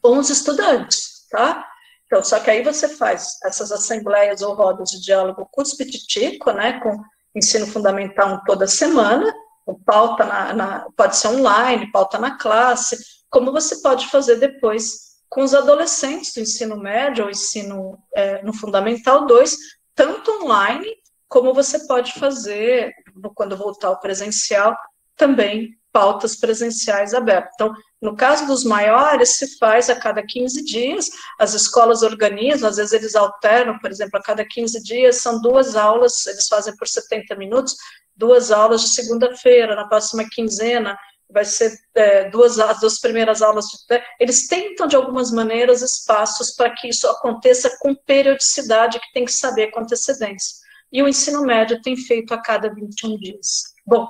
[0.03, 1.67] os estudantes, tá?
[2.05, 7.01] Então, só que aí você faz essas assembleias ou rodas de diálogo cuspititico, né, com
[7.33, 9.33] ensino fundamental toda semana,
[9.65, 12.97] com pauta na, na, pode ser online, pauta na classe,
[13.29, 18.53] como você pode fazer depois com os adolescentes do ensino médio ou ensino é, no
[18.53, 19.57] Fundamental 2,
[19.95, 20.85] tanto online,
[21.29, 22.91] como você pode fazer,
[23.33, 24.75] quando voltar ao presencial,
[25.15, 27.53] também pautas presenciais abertas.
[27.53, 32.77] Então, no caso dos maiores, se faz a cada 15 dias, as escolas organizam, às
[32.77, 36.87] vezes eles alternam, por exemplo, a cada 15 dias são duas aulas, eles fazem por
[36.87, 37.75] 70 minutos,
[38.15, 40.97] duas aulas de segunda-feira, na próxima quinzena,
[41.29, 46.55] vai ser é, duas, as duas primeiras aulas, de, eles tentam de algumas maneiras espaços
[46.55, 50.57] para que isso aconteça com periodicidade que tem que saber com antecedência.
[50.91, 53.63] E o ensino médio tem feito a cada 21 dias.
[53.85, 54.07] Bom,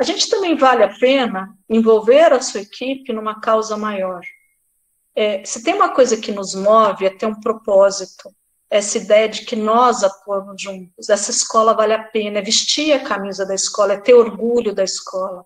[0.00, 4.22] a gente também vale a pena envolver a sua equipe numa causa maior.
[5.14, 8.34] É, se tem uma coisa que nos move é ter um propósito,
[8.70, 13.04] essa ideia de que nós atuamos juntos, essa escola vale a pena, é vestir a
[13.04, 15.44] camisa da escola, é ter orgulho da escola.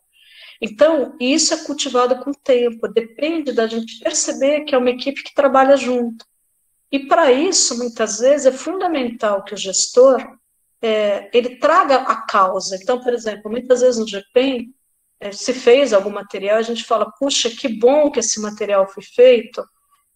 [0.60, 5.24] Então, isso é cultivado com o tempo, depende da gente perceber que é uma equipe
[5.24, 6.24] que trabalha junto.
[6.92, 10.24] E para isso, muitas vezes, é fundamental que o gestor
[10.84, 12.76] é, ele traga a causa.
[12.76, 14.74] Então, por exemplo, muitas vezes no GPEM,
[15.18, 19.02] é, se fez algum material, a gente fala, puxa, que bom que esse material foi
[19.02, 19.64] feito,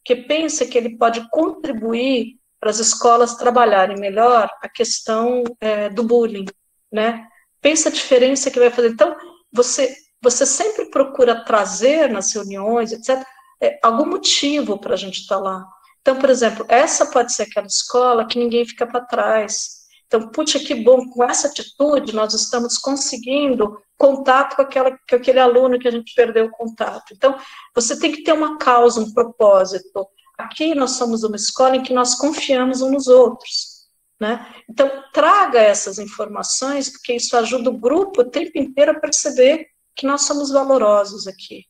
[0.04, 6.02] que pensa que ele pode contribuir para as escolas trabalharem melhor a questão é, do
[6.02, 6.44] bullying,
[6.92, 7.26] né?
[7.62, 8.90] Pensa a diferença que vai fazer.
[8.90, 9.16] Então,
[9.50, 13.24] você você sempre procura trazer nas reuniões, etc.,
[13.62, 15.64] é, algum motivo para a gente estar tá lá.
[16.00, 19.77] Então, por exemplo, essa pode ser aquela escola que ninguém fica para trás.
[20.09, 25.39] Então, puxa, que bom, com essa atitude nós estamos conseguindo contato com, aquela, com aquele
[25.39, 27.12] aluno que a gente perdeu o contato.
[27.12, 27.39] Então,
[27.74, 30.09] você tem que ter uma causa, um propósito.
[30.39, 33.78] Aqui nós somos uma escola em que nós confiamos uns nos outros.
[34.18, 34.44] Né?
[34.68, 40.06] Então, traga essas informações, porque isso ajuda o grupo o tempo inteiro a perceber que
[40.06, 41.64] nós somos valorosos aqui.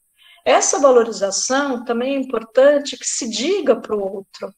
[0.45, 4.55] Essa valorização também é importante que se diga para o outro.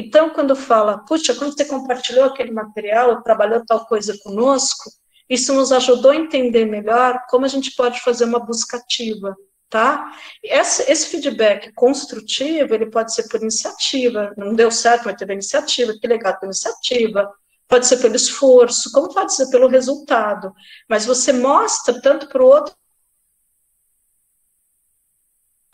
[0.00, 4.88] Então, quando fala, puxa, quando você compartilhou aquele material, trabalhou tal coisa conosco,
[5.28, 9.34] isso nos ajudou a entender melhor como a gente pode fazer uma busca ativa,
[9.68, 10.12] tá?
[10.40, 15.92] Esse, esse feedback construtivo, ele pode ser por iniciativa, não deu certo, vai ter iniciativa,
[16.00, 17.28] que legal, pela iniciativa,
[17.66, 20.52] pode ser pelo esforço, como pode ser pelo resultado,
[20.88, 22.72] mas você mostra tanto para o outro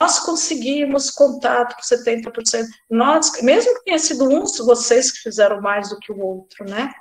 [0.05, 2.66] nós conseguimos contato com 70%.
[2.90, 6.93] Nós, mesmo que tenha sido de vocês que fizeram mais do que o outro, né?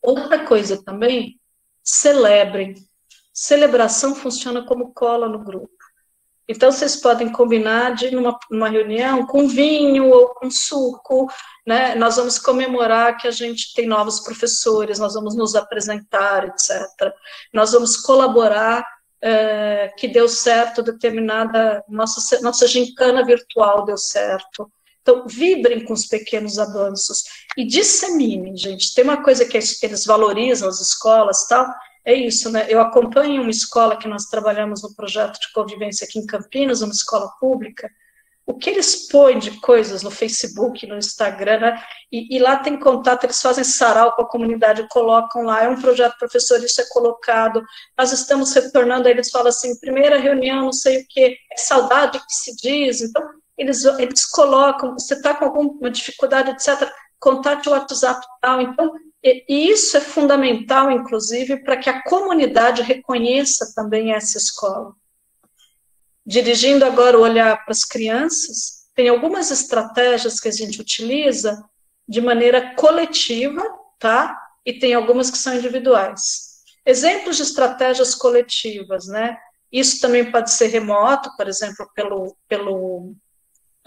[0.00, 1.38] Outra coisa também,
[1.84, 2.74] celebrem.
[3.34, 5.68] Celebração funciona como cola no grupo.
[6.48, 11.30] Então, vocês podem combinar de, numa, numa reunião, com vinho ou com suco,
[11.66, 11.94] né?
[11.96, 17.12] Nós vamos comemorar que a gente tem novos professores, nós vamos nos apresentar, etc.
[17.52, 18.86] Nós vamos colaborar
[19.22, 24.70] é, que deu certo, determinada, nossa, nossa gincana virtual deu certo.
[25.00, 27.24] Então, vibrem com os pequenos avanços
[27.56, 28.94] e disseminem, gente.
[28.94, 31.66] Tem uma coisa que eles valorizam, as escolas tal,
[32.04, 32.66] é isso, né?
[32.68, 36.92] Eu acompanho uma escola que nós trabalhamos no projeto de convivência aqui em Campinas, uma
[36.92, 37.88] escola pública,
[38.44, 41.82] o que eles põem de coisas no Facebook, no Instagram, né?
[42.10, 45.80] e, e, lá tem contato, eles fazem sarau com a comunidade, colocam lá, é um
[45.80, 47.62] projeto professor, isso é colocado,
[47.96, 52.18] nós estamos retornando, aí eles falam assim, primeira reunião, não sei o que, é saudade
[52.18, 53.22] que se diz, então
[53.56, 56.90] eles, eles colocam, você está com alguma dificuldade, etc.,
[57.20, 58.92] contate o WhatsApp tal, então,
[59.22, 64.94] e, e isso é fundamental, inclusive, para que a comunidade reconheça também essa escola.
[66.24, 71.64] Dirigindo agora o olhar para as crianças, tem algumas estratégias que a gente utiliza
[72.08, 73.62] de maneira coletiva,
[73.98, 74.38] tá?
[74.64, 76.52] E tem algumas que são individuais.
[76.84, 79.36] Exemplos de estratégias coletivas, né?
[79.70, 83.14] Isso também pode ser remoto, por exemplo, pelo, pelo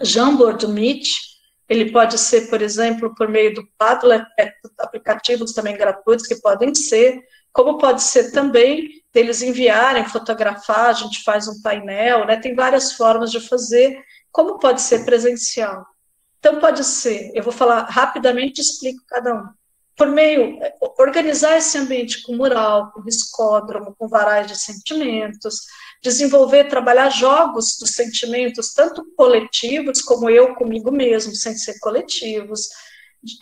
[0.00, 1.36] Jamboard Meet,
[1.68, 6.74] ele pode ser, por exemplo, por meio do Padlet, é, aplicativos também gratuitos que podem
[6.74, 7.20] ser,
[7.56, 12.36] como pode ser também deles enviarem, fotografar, a gente faz um painel, né?
[12.36, 13.98] Tem várias formas de fazer,
[14.30, 15.86] como pode ser presencial.
[16.38, 19.48] Então, pode ser, eu vou falar rapidamente, explico cada um.
[19.96, 20.58] por meio,
[20.98, 25.62] organizar esse ambiente com mural, com riscódromo, com varais de sentimentos,
[26.02, 32.68] desenvolver, trabalhar jogos dos sentimentos, tanto coletivos como eu comigo mesmo, sem ser coletivos,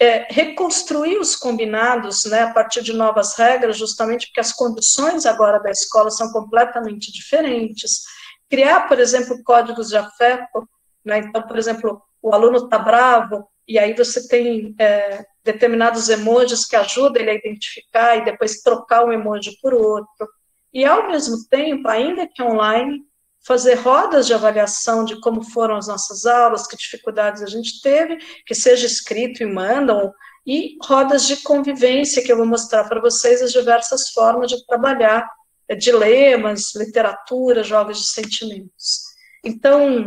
[0.00, 5.58] é, reconstruir os combinados né, a partir de novas regras, justamente porque as condições agora
[5.58, 8.02] da escola são completamente diferentes.
[8.48, 10.68] Criar, por exemplo, códigos de afeto,
[11.04, 16.66] né, então, por exemplo, o aluno está bravo, e aí você tem é, determinados emojis
[16.66, 20.28] que ajudam ele a identificar e depois trocar um emoji por outro.
[20.72, 23.02] E, ao mesmo tempo, ainda que online,
[23.46, 28.16] fazer rodas de avaliação de como foram as nossas aulas, que dificuldades a gente teve,
[28.46, 30.12] que seja escrito e mandam,
[30.46, 35.28] e rodas de convivência, que eu vou mostrar para vocês as diversas formas de trabalhar
[35.68, 39.04] é, dilemas, literatura, jogos de sentimentos.
[39.42, 40.04] Então,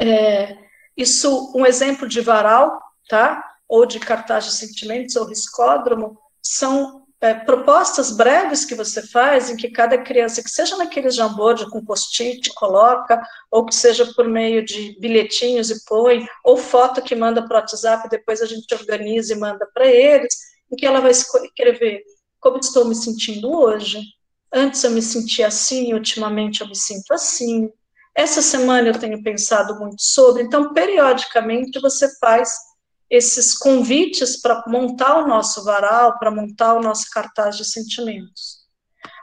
[0.00, 0.56] é,
[0.96, 2.78] isso, um exemplo de varal,
[3.08, 3.42] tá?
[3.68, 9.56] Ou de cartaz de sentimentos ou riscódromo, são é, propostas breves que você faz, em
[9.56, 13.20] que cada criança, que seja naquele jamboard com post-it, coloca,
[13.50, 17.60] ou que seja por meio de bilhetinhos e põe, ou foto que manda para o
[17.60, 20.34] WhatsApp, depois a gente organiza e manda para eles,
[20.70, 22.02] em que ela vai escrever
[22.38, 24.00] como estou me sentindo hoje,
[24.52, 27.70] antes eu me sentia assim, ultimamente eu me sinto assim,
[28.14, 32.50] essa semana eu tenho pensado muito sobre, então, periodicamente, você faz
[33.10, 38.66] esses convites para montar o nosso varal, para montar o nosso cartaz de sentimentos.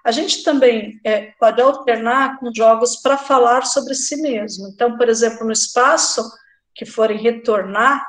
[0.06, 4.68] A gente também é, pode alternar com jogos para falar sobre si mesmo.
[4.68, 6.30] Então, por exemplo, no espaço
[6.76, 8.06] que forem retornar,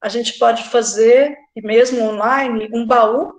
[0.00, 3.32] a gente pode fazer, e mesmo online, um baú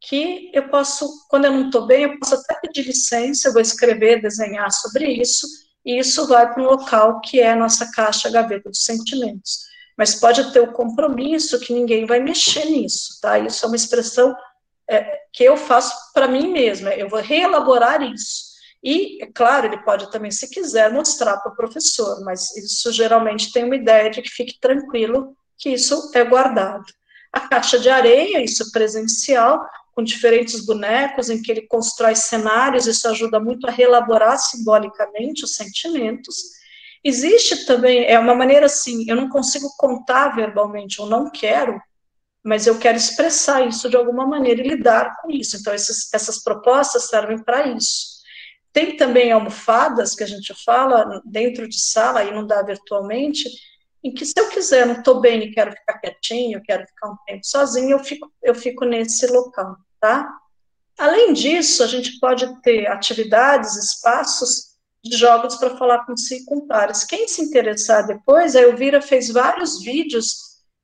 [0.00, 3.62] que eu posso, quando eu não estou bem, eu posso até pedir licença, eu vou
[3.62, 5.46] escrever, desenhar sobre isso,
[5.84, 9.66] e isso vai para um local que é a nossa caixa gaveta dos sentimentos.
[9.96, 13.38] Mas pode ter o compromisso que ninguém vai mexer nisso, tá?
[13.38, 14.34] Isso é uma expressão
[14.88, 18.56] é, que eu faço para mim mesma, eu vou reelaborar isso.
[18.82, 23.52] E, é claro, ele pode também, se quiser, mostrar para o professor, mas isso geralmente
[23.52, 26.84] tem uma ideia de que fique tranquilo que isso é guardado.
[27.32, 33.08] A caixa de areia, isso presencial, com diferentes bonecos, em que ele constrói cenários, isso
[33.08, 36.36] ajuda muito a reelaborar simbolicamente os sentimentos.
[37.08, 41.80] Existe também, é uma maneira assim, eu não consigo contar verbalmente, eu não quero,
[42.44, 45.56] mas eu quero expressar isso de alguma maneira e lidar com isso.
[45.56, 48.16] Então, essas, propostas servem para isso.
[48.72, 53.48] Tem também almofadas que a gente fala dentro de sala, e não dá virtualmente,
[54.02, 57.16] em que se eu quiser, não estou bem e quero ficar quietinho, quero ficar um
[57.24, 60.28] tempo sozinho, eu fico, eu fico nesse local tá?
[60.98, 64.65] Além disso, a gente pode ter atividades, espaços
[65.08, 67.04] de jogos para falar com si com pares.
[67.04, 70.36] Quem se interessar depois, a Elvira fez vários vídeos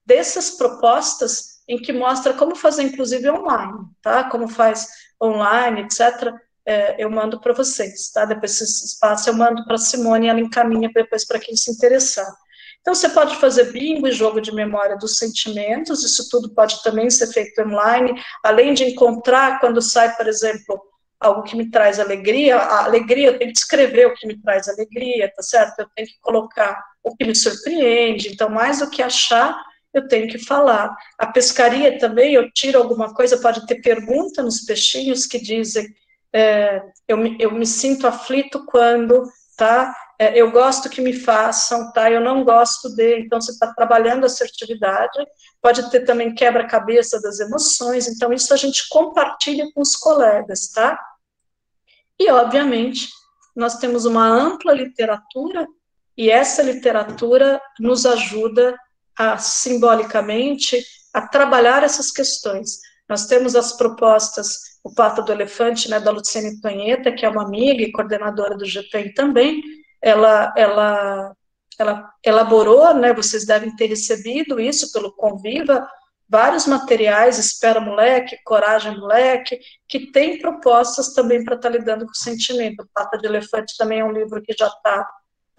[0.05, 4.24] dessas propostas em que mostra como fazer, inclusive, online, tá?
[4.24, 4.89] Como faz
[5.23, 6.35] online, etc.
[6.66, 8.24] É, eu mando para vocês, tá?
[8.24, 11.70] Depois esse espaço eu mando para a Simone e ela encaminha depois para quem se
[11.70, 12.27] interessar.
[12.81, 17.09] Então, você pode fazer bingo e jogo de memória dos sentimentos, isso tudo pode também
[17.11, 20.82] ser feito online, além de encontrar, quando sai, por exemplo,
[21.23, 24.69] algo que me traz alegria, a alegria, eu tenho que escrever o que me traz
[24.69, 25.81] alegria, tá certo?
[25.81, 29.57] Eu tenho que colocar o que me surpreende, então, mais do que achar,
[29.93, 30.94] eu tenho que falar.
[31.19, 35.86] A pescaria também, eu tiro alguma coisa, pode ter pergunta nos peixinhos que dizem,
[36.32, 39.24] é, eu, me, eu me sinto aflito quando,
[39.57, 39.94] tá?
[40.23, 42.09] é, eu gosto que me façam, tá?
[42.09, 45.19] Eu não gosto de, então você está trabalhando assertividade,
[45.61, 50.97] pode ter também quebra-cabeça das emoções, então isso a gente compartilha com os colegas, tá?
[52.23, 53.09] E, obviamente,
[53.55, 55.66] nós temos uma ampla literatura,
[56.16, 58.78] e essa literatura nos ajuda
[59.19, 60.81] a, simbolicamente,
[61.12, 62.78] a trabalhar essas questões.
[63.09, 67.43] Nós temos as propostas, o Pata do Elefante, né, da Luciane Tonheta, que é uma
[67.43, 69.61] amiga e coordenadora do GPEM também,
[70.01, 71.36] ela, ela,
[71.77, 75.85] ela elaborou, né, vocês devem ter recebido isso pelo Conviva,
[76.33, 82.13] vários materiais, Espera Moleque, Coragem Moleque, que tem propostas também para estar tá lidando com
[82.13, 82.89] o sentimento.
[82.95, 85.07] Pata de Elefante também é um livro que já está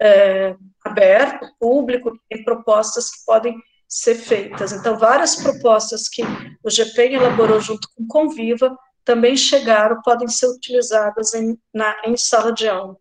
[0.02, 3.56] é, aberto, público, tem propostas que podem
[3.88, 4.72] ser feitas.
[4.72, 6.24] Então, várias propostas que
[6.64, 12.52] o GPEM elaborou junto com Conviva também chegaram, podem ser utilizadas em, na, em sala
[12.52, 12.96] de aula.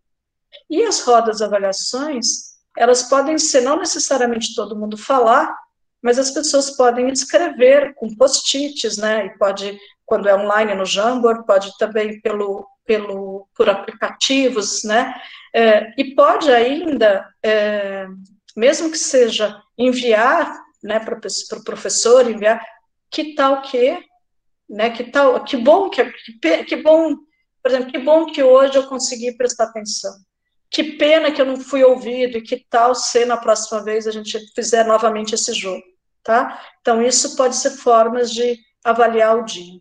[0.70, 5.58] E as rodas avaliações, elas podem ser não necessariamente todo mundo falar,
[6.04, 9.26] mas as pessoas podem escrever com post-its, né?
[9.26, 15.16] E pode, quando é online no Jamboard, pode também pelo, pelo, por aplicativos, né?
[15.56, 18.06] É, e pode ainda, é,
[18.56, 22.62] mesmo que seja enviar, né, para o pro professor, enviar,
[23.10, 23.98] que tal que
[24.70, 24.90] né?
[24.90, 26.04] Que tal, que bom que,
[26.42, 27.16] que, que bom,
[27.62, 30.14] por exemplo, que bom que hoje eu consegui prestar atenção.
[30.70, 34.12] Que pena que eu não fui ouvido e que tal se na próxima vez a
[34.12, 35.84] gente fizer novamente esse jogo,
[36.24, 36.62] tá?
[36.82, 39.80] Então isso pode ser formas de avaliar o dia.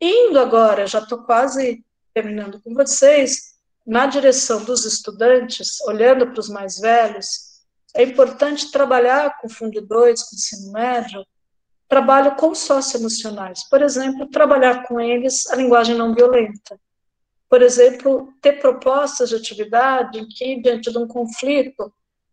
[0.00, 1.84] Indo agora, já estou quase
[2.14, 3.56] terminando com vocês,
[3.86, 7.62] na direção dos estudantes, olhando para os mais velhos,
[7.94, 11.24] é importante trabalhar com Fundo 2, com ensino médio,
[11.88, 13.66] trabalho com socioemocionais.
[13.68, 16.78] Por exemplo, trabalhar com eles a linguagem não violenta.
[17.48, 21.90] Por exemplo, ter propostas de atividade em que, diante de um conflito,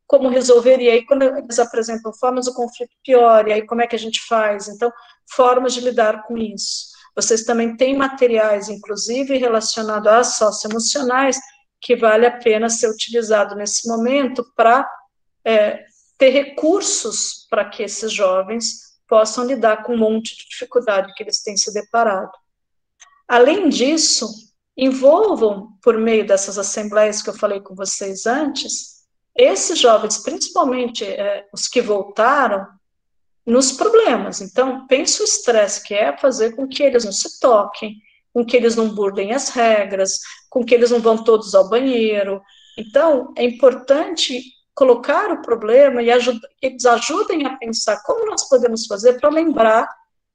[0.07, 3.87] como resolver, e aí quando eles apresentam formas, o conflito piora, e aí como é
[3.87, 4.67] que a gente faz?
[4.67, 4.91] Então,
[5.31, 6.93] formas de lidar com isso.
[7.15, 11.39] Vocês também têm materiais, inclusive, relacionados às socioemocionais,
[11.81, 14.87] que vale a pena ser utilizado nesse momento para
[15.45, 15.85] é,
[16.17, 21.41] ter recursos para que esses jovens possam lidar com um monte de dificuldade que eles
[21.41, 22.31] têm se deparado.
[23.27, 24.27] Além disso,
[24.77, 28.94] envolvam, por meio dessas assembleias que eu falei com vocês antes,
[29.35, 32.65] esses jovens, principalmente é, os que voltaram,
[33.45, 34.41] nos problemas.
[34.41, 37.97] Então, pense o estresse que é fazer com que eles não se toquem,
[38.33, 42.41] com que eles não burdem as regras, com que eles não vão todos ao banheiro.
[42.77, 44.41] Então, é importante
[44.73, 49.87] colocar o problema e ajuda, eles ajudem a pensar como nós podemos fazer para lembrar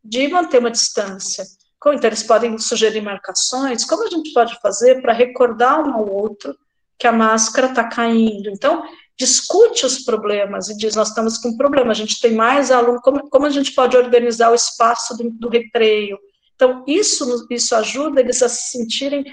[0.03, 1.45] de manter uma distância.
[1.77, 6.55] Então, eles podem sugerir marcações, como a gente pode fazer para recordar um ao outro
[7.01, 8.51] que a máscara está caindo.
[8.51, 8.85] Então,
[9.19, 13.01] discute os problemas e diz, nós estamos com um problema, a gente tem mais alunos,
[13.01, 16.19] como, como a gente pode organizar o espaço do, do recreio?
[16.55, 19.25] Então, isso, isso ajuda eles a se sentirem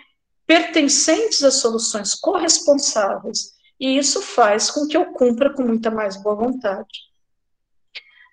[0.45, 6.35] pertencentes às soluções, corresponsáveis e isso faz com que eu cumpra com muita mais boa
[6.35, 7.05] vontade.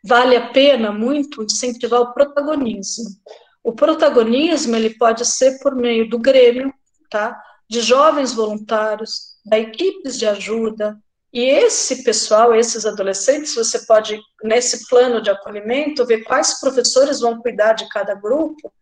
[0.03, 3.11] Vale a pena muito incentivar o protagonismo.
[3.65, 6.73] O protagonismo ele pode ser por meio do grêmio,
[7.11, 7.41] tá?
[7.75, 10.97] De jovens voluntários, da equipes de ajuda,
[11.33, 17.41] e esse pessoal, esses adolescentes, você pode, nesse plano de acolhimento, ver quais professores vão
[17.41, 18.73] cuidar de cada grupo.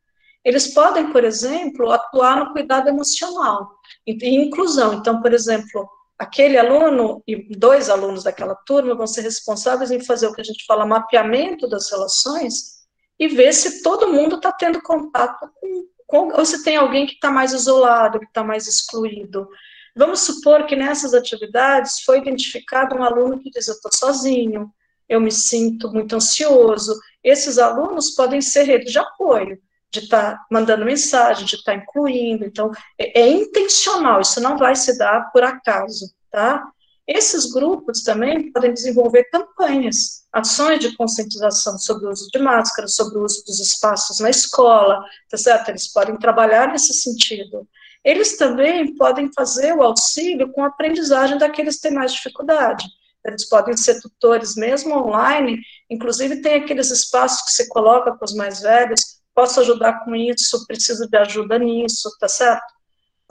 [0.45, 3.71] Eles podem, por exemplo, atuar no cuidado emocional
[4.07, 4.93] e inclusão.
[4.93, 5.89] Então, por exemplo,
[6.19, 10.45] aquele aluno e dois alunos daquela turma vão ser responsáveis em fazer o que a
[10.45, 12.83] gente fala mapeamento das relações
[13.19, 17.31] e ver se todo mundo está tendo contato com, ou se tem alguém que está
[17.31, 19.49] mais isolado, que está mais excluído.
[19.97, 24.71] Vamos supor que nessas atividades foi identificado um aluno que diz: Eu estou sozinho,
[25.09, 26.99] eu me sinto muito ansioso.
[27.23, 29.59] Esses alunos podem ser redes de apoio
[29.91, 32.45] de estar tá mandando mensagem, de estar tá incluindo.
[32.45, 36.67] Então, é, é, intencional, isso não vai se dar por acaso, tá?
[37.07, 43.19] Esses grupos também podem desenvolver campanhas, ações de conscientização sobre o uso de máscara, sobre
[43.19, 45.69] o uso dos espaços na escola, tá certo?
[45.71, 47.67] Eles podem trabalhar nesse sentido.
[48.05, 52.87] Eles também podem fazer o auxílio com a aprendizagem daqueles que têm mais dificuldade.
[53.25, 58.35] Eles podem ser tutores mesmo online, inclusive tem aqueles espaços que você coloca com os
[58.35, 62.82] mais velhos, posso ajudar com isso, preciso de ajuda nisso, tá certo?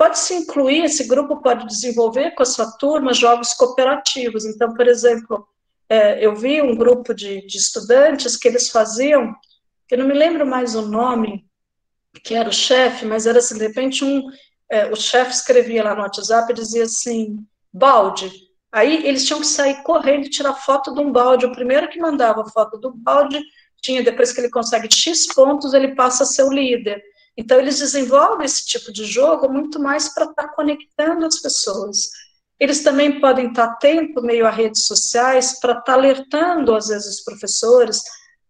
[0.02, 4.46] Pode se incluir, esse grupo pode desenvolver com a sua turma jogos cooperativos.
[4.46, 5.48] Então, por exemplo,
[5.88, 9.32] é, eu vi um grupo de, de estudantes que eles faziam,
[9.92, 11.46] eu não me lembro mais o nome,
[12.24, 14.28] que era o chefe, mas era assim, de repente um,
[14.72, 17.38] é, o chefe escrevia lá no WhatsApp e dizia assim,
[17.72, 18.32] balde.
[18.72, 21.46] Aí eles tinham que sair correndo e tirar foto de um balde.
[21.46, 23.40] O primeiro que mandava foto do balde
[23.80, 27.04] tinha, depois que ele consegue X pontos, ele passa a ser o líder.
[27.38, 32.10] Então, eles desenvolvem esse tipo de jogo muito mais para estar tá conectando as pessoas.
[32.60, 36.88] Eles também podem estar tá atentos meio a redes sociais para estar tá alertando, às
[36.90, 38.02] vezes, os professores,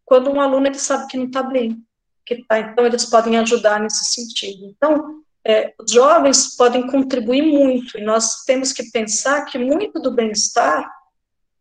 [0.04, 1.78] quando um aluno ele sabe que não está bem,
[2.26, 4.66] que tá, então eles podem ajudar nesse sentido.
[4.66, 10.12] Então, é, os jovens podem contribuir muito, e nós temos que pensar que muito do
[10.12, 10.92] bem-estar,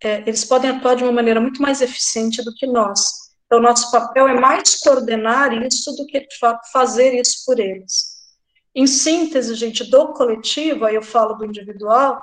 [0.02, 3.29] é, eles podem atuar de uma maneira muito mais eficiente do que nós.
[3.50, 8.20] Então, nosso papel é mais coordenar isso do que, de fato, fazer isso por eles.
[8.72, 12.22] Em síntese, gente, do coletivo, aí eu falo do individual,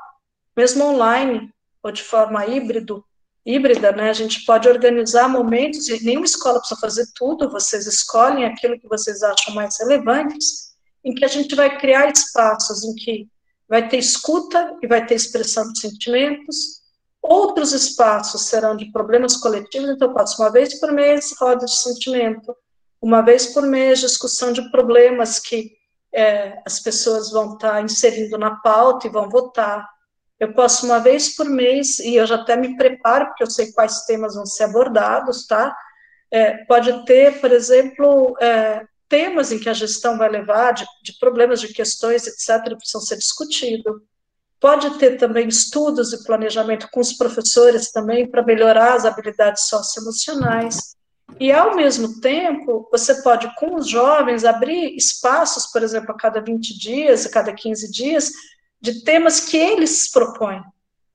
[0.55, 3.03] mesmo online, ou de forma híbrido,
[3.45, 8.45] híbrida, né, a gente pode organizar momentos, e nenhuma escola precisa fazer tudo, vocês escolhem
[8.45, 13.27] aquilo que vocês acham mais relevantes, em que a gente vai criar espaços em que
[13.67, 16.86] vai ter escuta e vai ter expressão de sentimentos,
[17.21, 21.75] Outros espaços serão de problemas coletivos, então pode ser uma vez por mês roda de
[21.75, 22.55] sentimento,
[23.01, 25.71] uma vez por mês discussão de problemas que
[26.13, 29.87] é, as pessoas vão estar tá inserindo na pauta e vão votar.
[30.39, 33.71] Eu posso uma vez por mês, e eu já até me preparo, porque eu sei
[33.71, 35.75] quais temas vão ser abordados, tá?
[36.31, 41.17] É, pode ter, por exemplo, é, temas em que a gestão vai levar, de, de
[41.19, 44.01] problemas, de questões, etc., precisam ser discutidos.
[44.59, 50.95] Pode ter também estudos e planejamento com os professores também para melhorar as habilidades socioemocionais.
[51.39, 56.41] E, ao mesmo tempo, você pode, com os jovens, abrir espaços, por exemplo, a cada
[56.41, 58.31] 20 dias, a cada 15 dias,
[58.81, 60.61] de temas que eles propõem.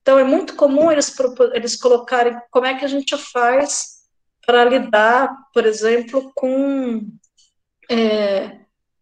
[0.01, 1.13] Então, é muito comum eles,
[1.53, 4.03] eles colocarem como é que a gente faz
[4.45, 7.07] para lidar, por exemplo, com,
[7.89, 8.59] é,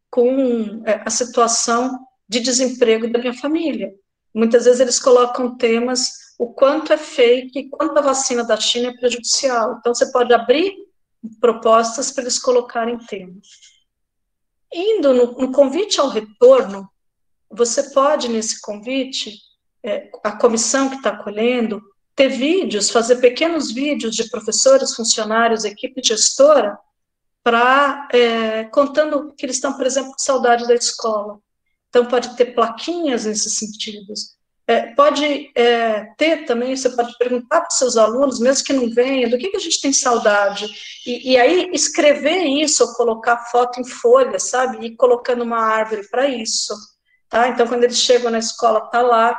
[0.10, 2.00] com é, a situação
[2.30, 3.92] de desemprego da minha família.
[4.34, 8.98] Muitas vezes eles colocam temas, o quanto é fake, quanto a vacina da China é
[8.98, 9.78] prejudicial.
[9.80, 10.74] Então, você pode abrir
[11.40, 13.48] propostas para eles colocarem temas.
[14.74, 16.90] Indo no, no convite ao retorno,
[17.50, 19.38] você pode, nesse convite,
[19.84, 21.82] é, a comissão que está acolhendo,
[22.16, 26.78] ter vídeos, fazer pequenos vídeos de professores, funcionários, equipe gestora,
[27.44, 31.40] para é, contando que eles estão, por exemplo, com saudade da escola.
[31.92, 34.38] Então, pode ter plaquinhas nesses sentidos.
[34.66, 39.30] É, pode é, ter também, você pode perguntar para seus alunos, mesmo que não venham,
[39.30, 40.66] do que, que a gente tem saudade.
[41.06, 44.86] E, e, aí, escrever isso, ou colocar foto em folha, sabe?
[44.86, 46.74] E colocando uma árvore para isso.
[47.28, 47.50] Tá?
[47.50, 49.38] Então, quando eles chegam na escola, está lá.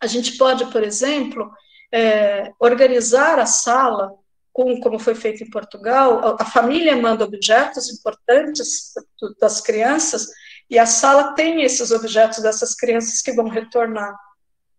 [0.00, 1.50] A gente pode, por exemplo,
[1.92, 4.12] é, organizar a sala,
[4.52, 8.92] com, como foi feito em Portugal, a família manda objetos importantes
[9.40, 10.28] das crianças,
[10.68, 14.14] e a sala tem esses objetos dessas crianças que vão retornar.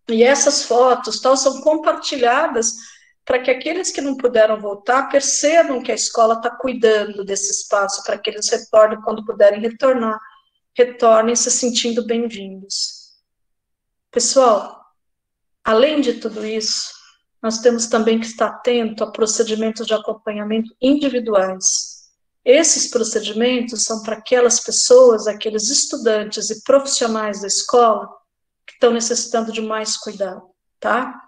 [0.08, 2.72] E essas fotos tal são compartilhadas
[3.24, 8.04] para que aqueles que não puderam voltar percebam que a escola está cuidando desse espaço
[8.04, 10.18] para que eles retornem quando puderem retornar,
[10.76, 13.16] retornem se sentindo bem-vindos.
[14.12, 14.80] Pessoal,
[15.64, 16.94] além de tudo isso,
[17.42, 21.95] nós temos também que estar atento a procedimentos de acompanhamento individuais.
[22.46, 28.08] Esses procedimentos são para aquelas pessoas, aqueles estudantes e profissionais da escola
[28.64, 30.42] que estão necessitando de mais cuidado,
[30.78, 31.22] tá?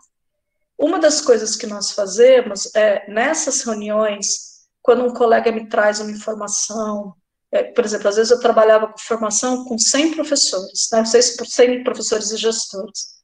[0.78, 6.12] Uma das coisas que nós fazemos é, nessas reuniões, quando um colega me traz uma
[6.12, 7.12] informação,
[7.51, 12.31] é, por exemplo, às vezes eu trabalhava com formação com 100 professores, né, 100 professores
[12.31, 13.19] e gestores.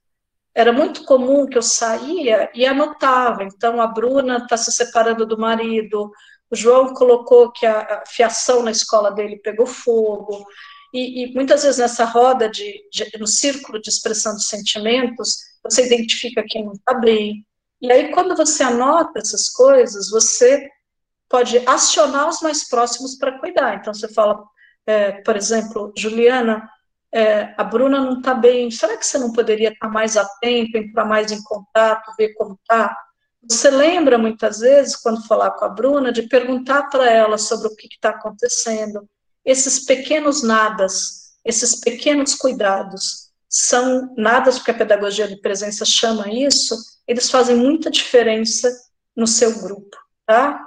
[0.53, 5.39] Era muito comum que eu saía e anotava, então a Bruna está se separando do
[5.39, 6.11] marido,
[6.55, 10.47] o João colocou que a fiação na escola dele pegou fogo,
[10.93, 15.87] e, e muitas vezes nessa roda, de, de, no círculo de expressão de sentimentos, você
[15.87, 17.45] identifica quem não está bem.
[17.83, 20.71] E aí, quando você anota essas coisas, você
[21.29, 23.75] pode acionar os mais próximos para cuidar.
[23.75, 24.41] Então, você fala,
[24.87, 26.71] é, por exemplo, Juliana,
[27.13, 31.05] é, a Bruna não está bem, será que você não poderia estar mais atento, entrar
[31.05, 32.97] mais em contato, ver como está?
[33.49, 37.77] Você lembra, muitas vezes, quando falar com a Bruna, de perguntar para ela sobre o
[37.77, 39.09] que está acontecendo,
[39.45, 46.75] esses pequenos nadas, esses pequenos cuidados, são nadas, porque a pedagogia de presença chama isso,
[47.07, 48.69] eles fazem muita diferença
[49.15, 49.97] no seu grupo,
[50.27, 50.67] tá?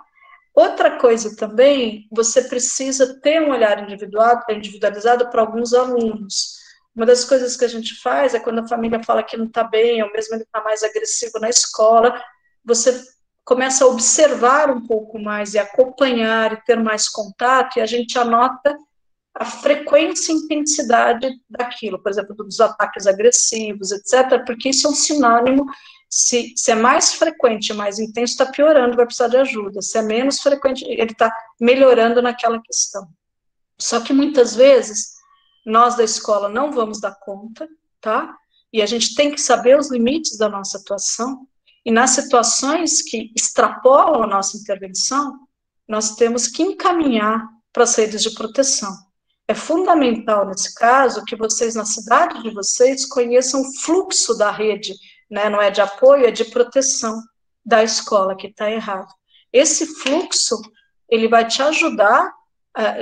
[0.54, 3.88] Outra coisa também, você precisa ter um olhar
[4.50, 6.58] individualizado para alguns alunos.
[6.96, 9.64] Uma das coisas que a gente faz é quando a família fala que não está
[9.64, 12.20] bem, ou mesmo ele está mais agressivo na escola,
[12.68, 13.02] você
[13.46, 18.20] começa a observar um pouco mais e acompanhar e ter mais contato, e a gente
[18.20, 18.78] anota
[19.34, 24.96] a frequência e intensidade daquilo, por exemplo, dos ataques agressivos, etc., porque isso é um
[24.96, 25.66] sinônimo.
[26.10, 29.82] Se, se é mais frequente, mais intenso, está piorando, vai precisar de ajuda.
[29.82, 33.08] Se é menos frequente, ele está melhorando naquela questão.
[33.80, 35.14] Só que muitas vezes
[35.66, 37.68] nós da escola não vamos dar conta,
[38.02, 38.36] tá?
[38.74, 41.48] E a gente tem que saber os limites da nossa atuação
[41.86, 45.34] e nas situações que extrapolam a nossa intervenção,
[45.88, 48.94] nós temos que encaminhar para as redes de proteção.
[49.48, 54.94] É fundamental, nesse caso, que vocês, na cidade de vocês, conheçam o fluxo da rede,
[55.32, 55.50] né?
[55.50, 57.22] não é de apoio, é de proteção
[57.66, 59.08] da escola que está errado.
[59.54, 60.62] Esse fluxo,
[61.08, 62.34] ele vai te ajudar,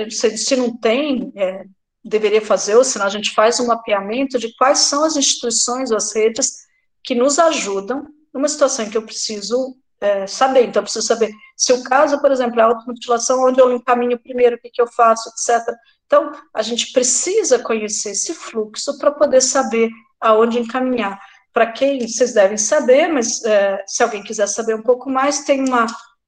[0.08, 1.64] se, se, não tem, é,
[2.04, 5.96] deveria fazer, ou senão a gente faz um mapeamento de quais são as instituições ou
[5.96, 6.64] as redes
[7.02, 10.66] que nos ajudam numa situação que eu preciso é, saber.
[10.66, 14.56] Então, eu preciso saber se o caso, por exemplo, é automutilação, onde eu encaminho primeiro,
[14.56, 15.74] o que, que eu faço, etc.
[16.04, 19.88] Então, a gente precisa conhecer esse fluxo para poder saber
[20.20, 21.18] aonde encaminhar.
[21.50, 25.66] Para quem vocês devem saber, mas é, se alguém quiser saber um pouco mais, tem
[25.66, 25.86] uma,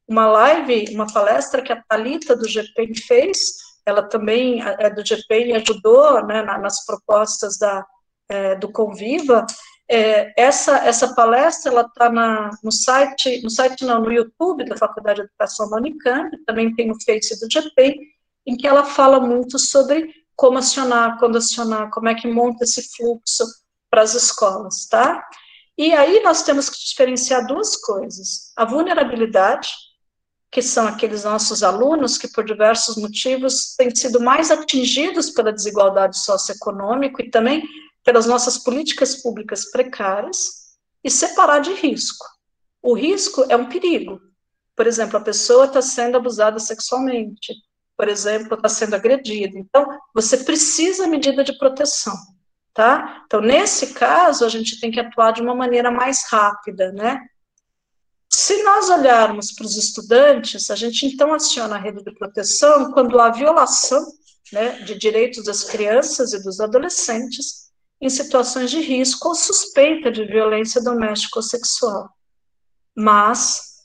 [0.09, 3.39] uma live, uma palestra que a Thalita do GPEN fez,
[3.85, 7.87] ela também é do GPEN e ajudou né, nas propostas da,
[8.29, 9.47] é, do Conviva,
[9.91, 12.11] é, essa, essa palestra ela está
[12.63, 16.89] no site, no site não, no YouTube da Faculdade de Educação da Unicamp, também tem
[16.89, 17.99] no Face do GP,
[18.47, 22.95] em que ela fala muito sobre como acionar, quando acionar, como é que monta esse
[22.97, 23.45] fluxo
[23.91, 25.25] para as escolas, tá?
[25.77, 29.71] E aí nós temos que diferenciar duas coisas: a vulnerabilidade,
[30.51, 36.19] que são aqueles nossos alunos que, por diversos motivos, têm sido mais atingidos pela desigualdade
[36.19, 37.63] socioeconômica e também
[38.09, 42.25] pelas nossas políticas públicas precárias, e separar de risco.
[42.81, 44.19] O risco é um perigo.
[44.75, 47.53] Por exemplo, a pessoa está sendo abusada sexualmente,
[47.95, 49.59] por exemplo, está sendo agredida.
[49.59, 52.15] Então, você precisa de medida de proteção,
[52.73, 53.25] tá?
[53.27, 57.21] Então, nesse caso, a gente tem que atuar de uma maneira mais rápida, né?
[58.31, 63.21] Se nós olharmos para os estudantes, a gente então aciona a rede de proteção quando
[63.21, 64.03] há violação
[64.51, 67.68] né, de direitos das crianças e dos adolescentes
[68.01, 72.09] em situações de risco ou suspeita de violência doméstica ou sexual.
[72.97, 73.85] Mas,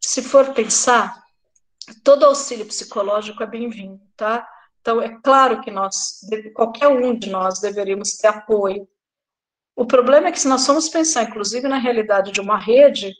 [0.00, 1.22] se for pensar,
[2.04, 4.46] todo auxílio psicológico é bem-vindo, tá?
[4.80, 6.20] Então, é claro que nós,
[6.54, 8.88] qualquer um de nós, deveríamos ter apoio
[9.74, 13.14] o problema é que se nós formos pensar, inclusive, na realidade de uma rede,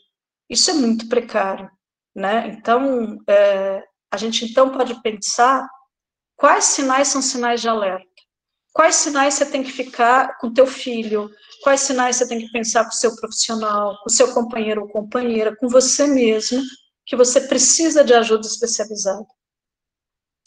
[0.49, 1.69] isso é muito precário,
[2.15, 2.47] né?
[2.49, 5.67] Então, é, a gente então pode pensar
[6.35, 8.12] quais sinais são sinais de alerta.
[8.73, 11.29] Quais sinais você tem que ficar com teu filho?
[11.61, 14.89] Quais sinais você tem que pensar com o seu profissional, com o seu companheiro ou
[14.89, 16.59] companheira, com você mesmo,
[17.05, 19.25] que você precisa de ajuda especializada?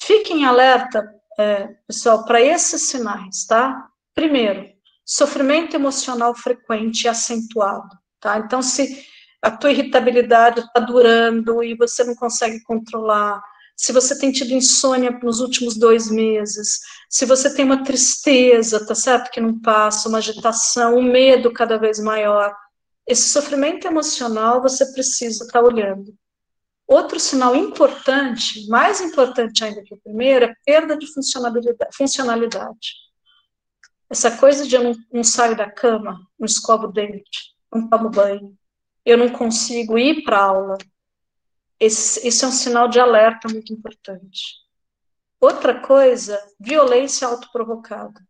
[0.01, 1.09] Fiquem alerta,
[1.39, 3.89] é, pessoal, para esses sinais, tá?
[4.13, 4.69] Primeiro,
[5.05, 8.39] sofrimento emocional frequente e acentuado, tá?
[8.39, 9.07] Então, se
[9.41, 13.41] a tua irritabilidade está durando e você não consegue controlar,
[13.77, 16.81] se você tem tido insônia nos últimos dois meses,
[17.11, 21.77] se você tem uma tristeza, tá certo, que não passa, uma agitação, um medo cada
[21.77, 22.57] vez maior,
[23.07, 26.13] esse sofrimento emocional você precisa estar tá olhando.
[26.89, 31.77] Outro sinal importante, mais importante ainda que o primeiro, é perda de funcionalidade.
[31.93, 32.95] funcionalidade.
[34.09, 38.09] Essa coisa de eu não, não saio da cama, não escovo o dente, não tomo
[38.09, 38.57] banho,
[39.05, 40.79] eu não consigo ir para aula.
[41.79, 44.67] Esse, esse é um sinal de alerta muito importante.
[45.41, 48.21] Outra coisa, violência autoprovocada,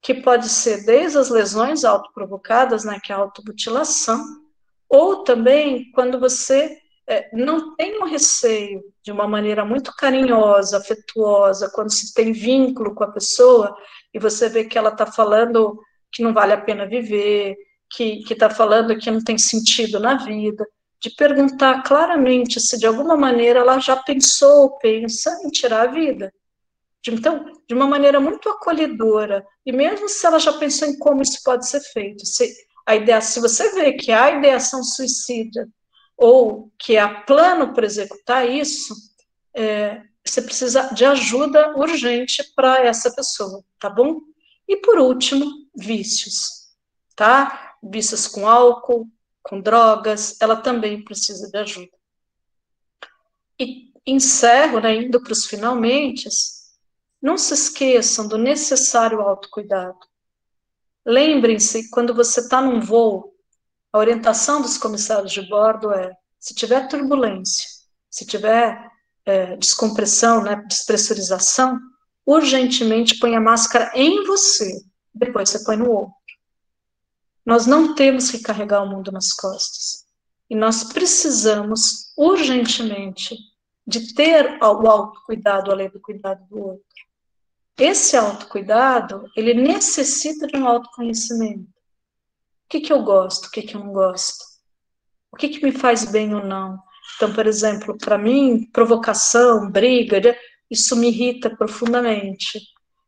[0.00, 4.24] que pode ser desde as lesões autoprovocadas, né, que é a automutilação,
[4.88, 6.78] ou também quando você
[7.08, 12.94] é, não tem um receio de uma maneira muito carinhosa, afetuosa, quando se tem vínculo
[12.94, 13.76] com a pessoa,
[14.12, 15.78] e você vê que ela está falando
[16.10, 17.56] que não vale a pena viver,
[17.90, 20.66] que está falando que não tem sentido na vida,
[21.00, 25.92] de perguntar claramente se de alguma maneira ela já pensou ou pensa em tirar a
[25.92, 26.32] vida.
[27.08, 31.40] Então, de uma maneira muito acolhedora, e mesmo se ela já pensou em como isso
[31.44, 32.52] pode ser feito, se
[32.84, 35.68] a ideia, se você vê que há ideação suicida
[36.16, 38.94] ou que há plano para executar isso,
[39.54, 44.20] é, você precisa de ajuda urgente para essa pessoa, tá bom?
[44.68, 45.46] E por último,
[45.76, 46.74] vícios,
[47.14, 47.74] tá?
[47.82, 49.08] Vícios com álcool,
[49.48, 51.96] com drogas, ela também precisa de ajuda.
[53.58, 56.28] E encerro, né, indo para os finalmente,
[57.22, 59.98] não se esqueçam do necessário autocuidado.
[61.04, 63.34] Lembrem-se, quando você está num voo,
[63.92, 67.66] a orientação dos comissários de bordo é: se tiver turbulência,
[68.10, 68.90] se tiver
[69.24, 71.78] é, descompressão, né, despressurização,
[72.26, 74.80] urgentemente põe a máscara em você,
[75.14, 76.25] depois você põe no outro.
[77.46, 80.04] Nós não temos que carregar o mundo nas costas.
[80.50, 83.36] E nós precisamos, urgentemente,
[83.86, 86.84] de ter o autocuidado além do cuidado do outro.
[87.78, 91.62] Esse autocuidado, ele necessita de um autoconhecimento.
[91.62, 94.44] O que, que eu gosto, o que, que eu não gosto?
[95.30, 96.80] O que, que me faz bem ou não?
[97.14, 100.36] Então, por exemplo, para mim, provocação, briga,
[100.68, 102.60] isso me irrita profundamente.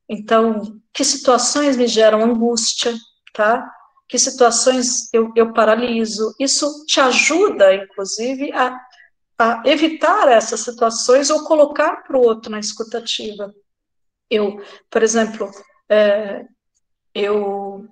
[0.09, 2.94] Então, que situações me geram angústia,
[3.32, 3.69] tá?
[4.09, 6.35] Que situações eu, eu paraliso.
[6.40, 8.80] Isso te ajuda, inclusive, a,
[9.39, 13.55] a evitar essas situações ou colocar para o outro na escutativa.
[14.30, 15.51] Eu, por exemplo,
[15.89, 16.44] é,
[17.14, 17.86] eu,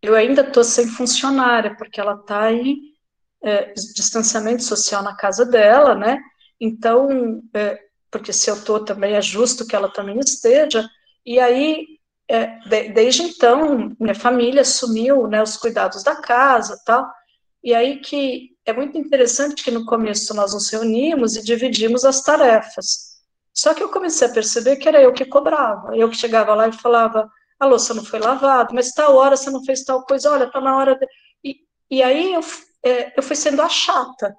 [0.00, 2.76] eu ainda estou sem funcionária, porque ela está em
[3.42, 6.20] é, distanciamento social na casa dela, né?
[6.60, 7.78] Então, é,
[8.10, 10.88] porque se eu estou também é justo que ela também esteja.
[11.24, 11.95] E aí,
[12.28, 17.06] é, de, desde então, minha família assumiu né, os cuidados da casa, tal.
[17.62, 22.22] E aí que é muito interessante que no começo nós nos reunimos e dividimos as
[22.22, 23.16] tarefas.
[23.52, 25.96] Só que eu comecei a perceber que era eu que cobrava.
[25.96, 27.28] Eu que chegava lá e falava,
[27.58, 30.60] a louça não foi lavada, mas tal hora você não fez tal coisa, olha, tá
[30.60, 31.06] na hora de...
[31.42, 31.56] E,
[31.90, 32.42] e aí eu
[32.86, 34.34] é, eu fui sendo a chata.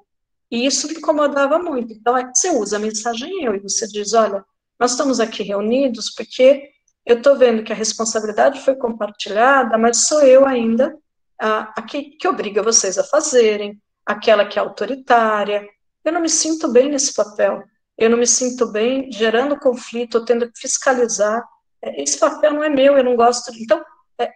[0.49, 1.91] E isso me incomodava muito.
[1.93, 4.43] Então, é que você usa a mensagem eu, e você diz, olha,
[4.79, 6.69] nós estamos aqui reunidos porque
[7.07, 10.93] eu estou vendo que a responsabilidade foi compartilhada, mas sou eu ainda
[11.39, 15.65] a, a que, que obriga vocês a fazerem, aquela que é autoritária.
[16.03, 17.63] Eu não me sinto bem nesse papel.
[17.97, 21.41] Eu não me sinto bem gerando conflito, tendo que fiscalizar.
[21.81, 23.53] É, esse papel não é meu, eu não gosto.
[23.55, 23.81] Então,
[24.19, 24.29] é,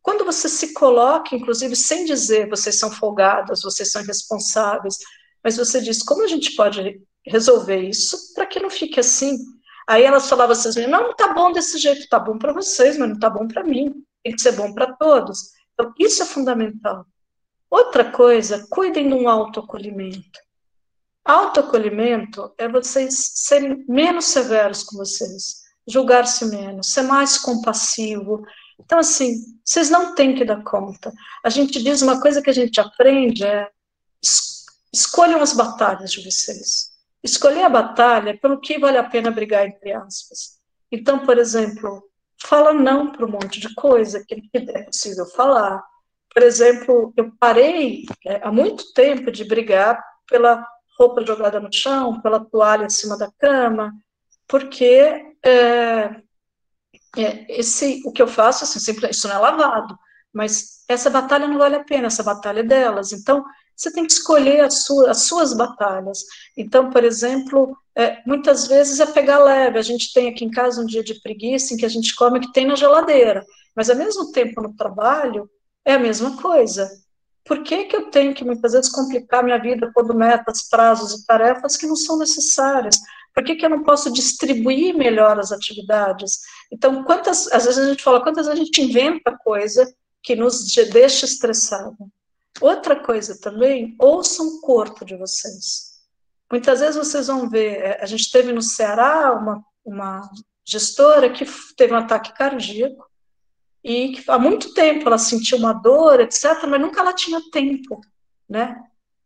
[0.00, 4.98] quando você se coloca, inclusive, sem dizer vocês são folgadas, vocês são irresponsáveis,
[5.42, 9.36] mas você diz como a gente pode resolver isso para que não fique assim.
[9.86, 13.08] Aí elas falavam assim, não, não tá bom desse jeito, tá bom para vocês, mas
[13.08, 13.92] não tá bom para mim.
[14.22, 15.50] Tem que ser bom para todos.
[15.74, 17.06] Então, isso é fundamental.
[17.70, 20.40] Outra coisa, cuidem de um autoacolhimento.
[21.24, 28.44] Autoacolhimento é vocês serem menos severos com vocês, julgar-se menos, ser mais compassivo.
[28.78, 31.12] Então, assim, vocês não têm que dar conta.
[31.42, 33.68] A gente diz uma coisa que a gente aprende é
[34.92, 36.93] escolham as batalhas de vocês.
[37.24, 40.60] Escolher a batalha pelo que vale a pena brigar, entre aspas.
[40.92, 42.04] Então, por exemplo,
[42.40, 45.82] fala não para um monte de coisa que é possível falar.
[46.32, 50.66] Por exemplo, eu parei é, há muito tempo de brigar pela
[50.98, 53.92] roupa jogada no chão, pela toalha em cima da cama,
[54.46, 56.22] porque é,
[57.16, 59.96] é, esse, o que eu faço, assim, sempre, isso não é lavado,
[60.32, 63.12] mas essa batalha não vale a pena, essa batalha é delas.
[63.12, 63.44] Então,
[63.76, 66.24] você tem que escolher as, sua, as suas batalhas.
[66.56, 69.78] Então, por exemplo, é, muitas vezes é pegar leve.
[69.78, 72.38] A gente tem aqui em casa um dia de preguiça em que a gente come
[72.38, 73.44] o que tem na geladeira,
[73.74, 75.48] mas ao mesmo tempo no trabalho
[75.84, 76.88] é a mesma coisa.
[77.44, 81.26] Por que, que eu tenho que muitas vezes complicar minha vida pondo metas, prazos e
[81.26, 82.98] tarefas que não são necessárias?
[83.34, 86.38] Por que, que eu não posso distribuir melhor as atividades?
[86.72, 89.92] Então, quantas, às vezes a gente fala, quantas vezes a gente inventa coisa
[90.22, 91.96] que nos deixa estressado?
[92.60, 95.94] Outra coisa também, ouçam o corpo de vocês.
[96.50, 100.30] Muitas vezes vocês vão ver, é, a gente teve no Ceará uma, uma
[100.64, 101.44] gestora que
[101.76, 103.08] teve um ataque cardíaco
[103.82, 108.00] e que há muito tempo ela sentiu uma dor, etc., mas nunca ela tinha tempo,
[108.48, 108.80] né?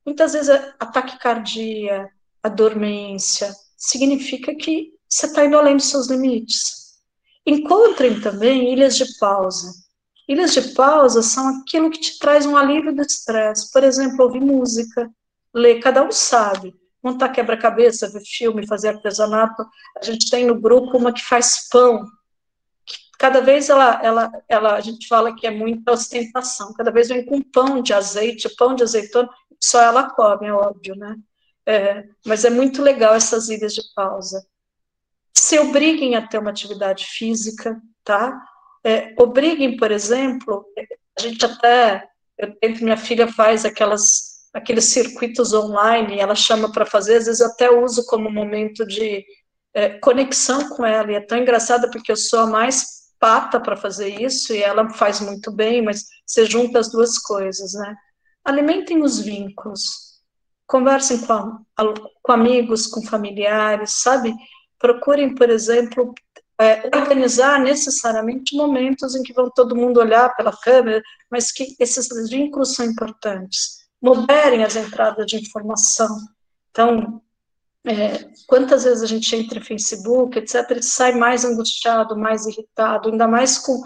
[0.05, 0.49] Muitas vezes
[0.81, 2.11] ataque cardíaco,
[2.43, 6.99] a dormência, significa que você está indo além dos seus limites.
[7.47, 9.73] Encontrem também ilhas de pausa.
[10.29, 13.73] Ilhas de pausa são aquilo que te traz um alívio do estresse.
[13.73, 15.11] Por exemplo, ouvir música,
[15.55, 16.75] ler, cada um sabe.
[17.03, 19.65] Montar quebra-cabeça, ver filme, fazer artesanato.
[19.97, 22.05] A gente tem no grupo uma que faz pão.
[23.19, 26.75] cada vez ela, ela, ela, a gente fala que é muita ostentação.
[26.75, 29.29] Cada vez vem com pão de azeite, pão de azeitona,
[29.61, 31.17] só ela come, é óbvio, né?
[31.67, 34.47] É, mas é muito legal essas ilhas de pausa.
[35.37, 38.41] Se obriguem a ter uma atividade física, tá?
[38.85, 40.65] É, obriguem, por exemplo,
[41.19, 46.87] a gente até, eu tento, minha filha faz aquelas, aqueles circuitos online, ela chama para
[46.87, 49.25] fazer, às vezes eu até uso como momento de
[49.75, 53.77] é, conexão com ela, e é tão engraçada porque eu sou a mais pata para
[53.77, 57.97] fazer isso, e ela faz muito bem, mas você junta as duas coisas, né?
[58.45, 60.09] Alimentem os vínculos,
[60.67, 61.59] conversem com,
[62.23, 64.33] com amigos, com familiares, sabe?
[64.79, 66.15] Procurem, por exemplo,
[66.61, 72.09] é, organizar necessariamente momentos em que vão todo mundo olhar pela câmera, mas que esses
[72.29, 73.79] vínculos são importantes.
[74.03, 76.17] Moderem as entradas de informação.
[76.71, 77.23] Então,
[77.87, 83.09] é, quantas vezes a gente entra em Facebook, etc., e sai mais angustiado, mais irritado,
[83.09, 83.81] ainda mais com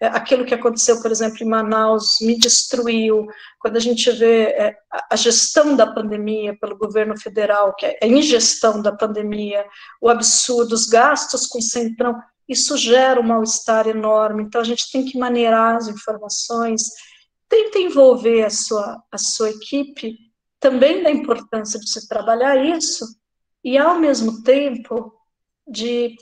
[0.00, 3.26] aquilo que aconteceu, por exemplo, em Manaus, me destruiu.
[3.58, 4.76] Quando a gente vê é,
[5.10, 9.66] a gestão da pandemia pelo governo federal, que é a ingestão da pandemia,
[10.00, 12.16] o absurdo, os gastos com centrão,
[12.48, 14.44] isso gera um mal-estar enorme.
[14.44, 16.82] Então, a gente tem que maneirar as informações,
[17.48, 20.16] tenta envolver a sua, a sua equipe
[20.60, 23.04] também da importância de se trabalhar isso,
[23.62, 25.12] e ao mesmo tempo
[25.66, 26.16] de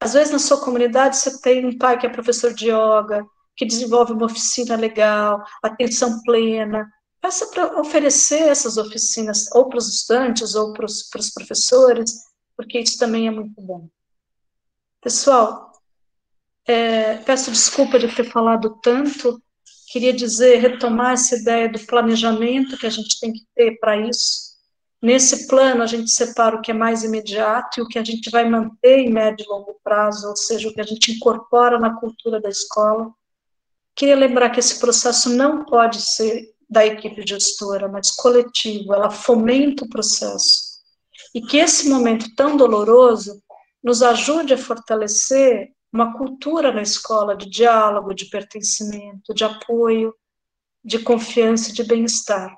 [0.00, 3.26] às vezes, na sua comunidade, você tem um pai que é professor de yoga,
[3.56, 6.88] que desenvolve uma oficina legal, atenção plena.
[7.20, 12.12] Peça para oferecer essas oficinas, ou para os estudantes, ou para os, professores,
[12.56, 13.88] porque isso também é muito bom.
[15.00, 15.72] Pessoal,
[16.64, 19.42] é, peço desculpa de ter falado tanto,
[19.90, 24.47] queria dizer, retomar essa ideia do planejamento que a gente tem que ter para isso,
[25.00, 28.30] Nesse plano, a gente separa o que é mais imediato e o que a gente
[28.30, 31.94] vai manter em médio e longo prazo, ou seja, o que a gente incorpora na
[31.94, 33.12] cultura da escola.
[33.94, 39.84] Queria lembrar que esse processo não pode ser da equipe gestora, mas coletivo, ela fomenta
[39.84, 40.78] o processo.
[41.32, 43.40] E que esse momento tão doloroso
[43.82, 50.12] nos ajude a fortalecer uma cultura na escola de diálogo, de pertencimento, de apoio,
[50.84, 52.52] de confiança e de bem-estar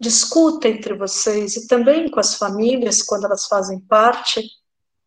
[0.00, 4.42] discuta entre vocês e também com as famílias, quando elas fazem parte,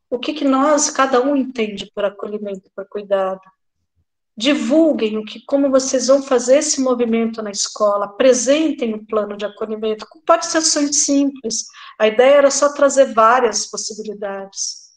[0.10, 3.40] o que, que nós, cada um entende por acolhimento, por cuidado.
[4.36, 9.38] Divulguem o que, como vocês vão fazer esse movimento na escola, apresentem o um plano
[9.38, 10.06] de acolhimento.
[10.26, 11.66] Pode ser ações simples.
[11.98, 14.90] A ideia era só trazer várias possibilidades.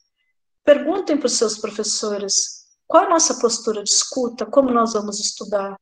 [0.64, 5.78] Perguntem para os seus professores qual a nossa postura de escuta, como nós vamos estudar.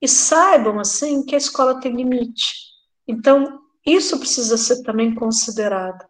[0.00, 2.69] E saibam, assim, que a escola tem limite.
[3.10, 6.08] Então, isso precisa ser também considerado.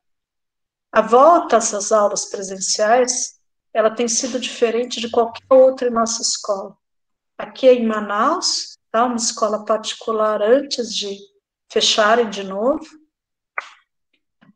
[0.92, 3.40] A volta às aulas presenciais,
[3.72, 6.76] ela tem sido diferente de qualquer outra em nossa escola.
[7.38, 9.06] Aqui é em Manaus, tá?
[9.06, 11.16] uma escola particular antes de
[11.72, 12.84] fecharem de novo.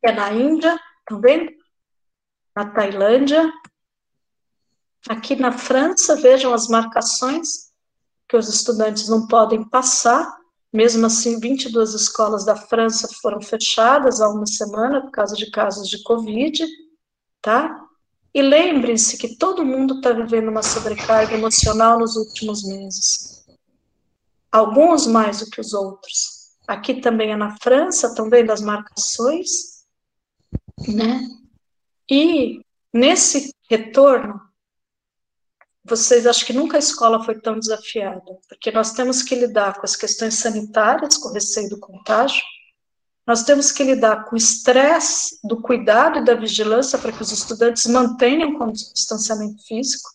[0.03, 1.57] É na Índia, também,
[2.55, 3.51] na Tailândia.
[5.09, 7.73] Aqui na França, vejam as marcações
[8.29, 10.44] que os estudantes não podem passar,
[10.75, 15.89] mesmo assim, 22 escolas da França foram fechadas há uma semana por causa de casos
[15.89, 16.67] de Covid,
[17.41, 17.81] tá?
[18.35, 23.47] E lembrem-se que todo mundo está vivendo uma sobrecarga emocional nos últimos meses.
[24.51, 26.51] Alguns mais do que os outros.
[26.67, 29.85] Aqui também é na França, estão vendo as marcações,
[30.89, 31.21] né?
[32.11, 32.61] E
[32.93, 34.41] nesse retorno,
[35.85, 39.85] vocês acham que nunca a escola foi tão desafiada, porque nós temos que lidar com
[39.85, 42.43] as questões sanitárias, com o receio do contágio,
[43.27, 47.33] nós temos que lidar com o estresse do cuidado e da vigilância para que os
[47.33, 50.09] estudantes mantenham o distanciamento físico,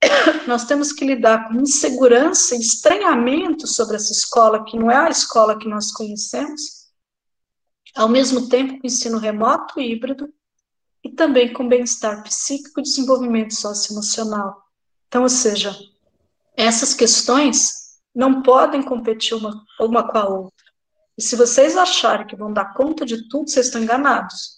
[0.46, 5.10] nós temos que lidar com insegurança e estranhamento sobre essa escola, que não é a
[5.10, 6.86] escola que nós conhecemos,
[7.94, 10.28] ao mesmo tempo com ensino remoto e híbrido,
[11.02, 14.65] e também com bem-estar psíquico e desenvolvimento socioemocional.
[15.08, 15.76] Então, ou seja,
[16.56, 20.66] essas questões não podem competir uma, uma com a outra.
[21.18, 24.56] E se vocês acharem que vão dar conta de tudo, vocês estão enganados.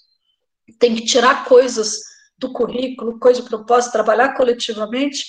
[0.79, 2.01] Tem que tirar coisas
[2.37, 5.27] do currículo, coisa de propósito, trabalhar coletivamente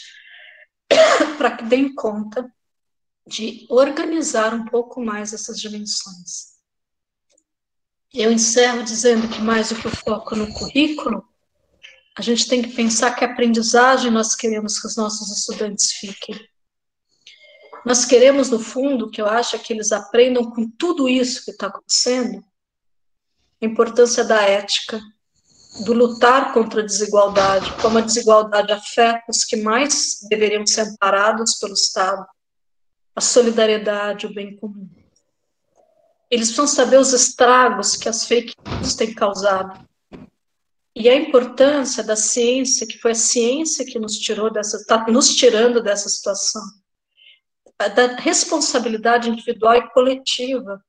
[1.37, 2.51] para que deem conta
[3.25, 6.59] de organizar um pouco mais essas dimensões.
[8.11, 11.23] Eu encerro dizendo que mais do que o foco no currículo,
[12.19, 16.37] a gente tem que pensar que aprendizagem nós queremos que os nossos estudantes fiquem.
[17.85, 21.67] Nós queremos, no fundo, que eu acho que eles aprendam com tudo isso que está
[21.67, 22.43] acontecendo,
[23.61, 24.99] a importância da ética,
[25.85, 31.57] do lutar contra a desigualdade, como a desigualdade afeta os que mais deveriam ser amparados
[31.57, 32.27] pelo Estado,
[33.15, 34.89] a solidariedade, o bem comum.
[36.29, 39.87] Eles precisam saber os estragos que as fake news têm causado,
[40.99, 45.33] e a importância da ciência, que foi a ciência que nos tirou dessa, está nos
[45.33, 46.61] tirando dessa situação,
[47.77, 50.83] da responsabilidade individual e coletiva,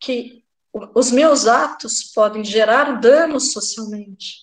[0.00, 0.44] que
[0.92, 4.40] os meus atos podem gerar danos socialmente.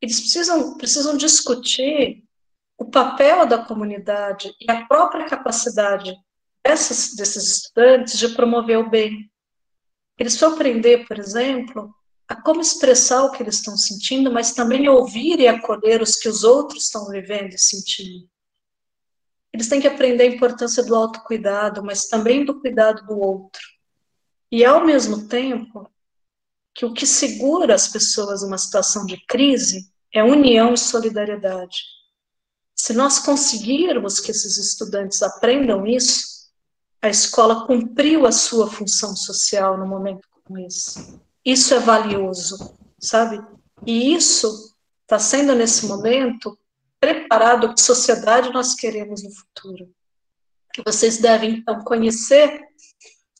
[0.00, 2.24] Eles precisam, precisam discutir
[2.78, 6.16] o papel da comunidade e a própria capacidade
[6.64, 9.30] dessas, desses estudantes de promover o bem.
[10.18, 11.94] Eles precisam aprender, por exemplo,
[12.28, 16.28] a como expressar o que eles estão sentindo, mas também ouvir e acolher os que
[16.28, 18.28] os outros estão vivendo e sentindo.
[19.52, 23.62] Eles têm que aprender a importância do autocuidado, mas também do cuidado do outro.
[24.50, 25.88] E, ao mesmo tempo,
[26.74, 31.78] que o que segura as pessoas numa situação de crise é união e solidariedade.
[32.74, 36.50] Se nós conseguirmos que esses estudantes aprendam isso,
[37.00, 41.20] a escola cumpriu a sua função social no momento como esse.
[41.44, 43.44] Isso é valioso, sabe?
[43.86, 46.58] E isso está sendo, nesse momento,
[46.98, 49.90] preparado que sociedade nós queremos no futuro.
[50.72, 52.60] Que vocês devem, então, conhecer,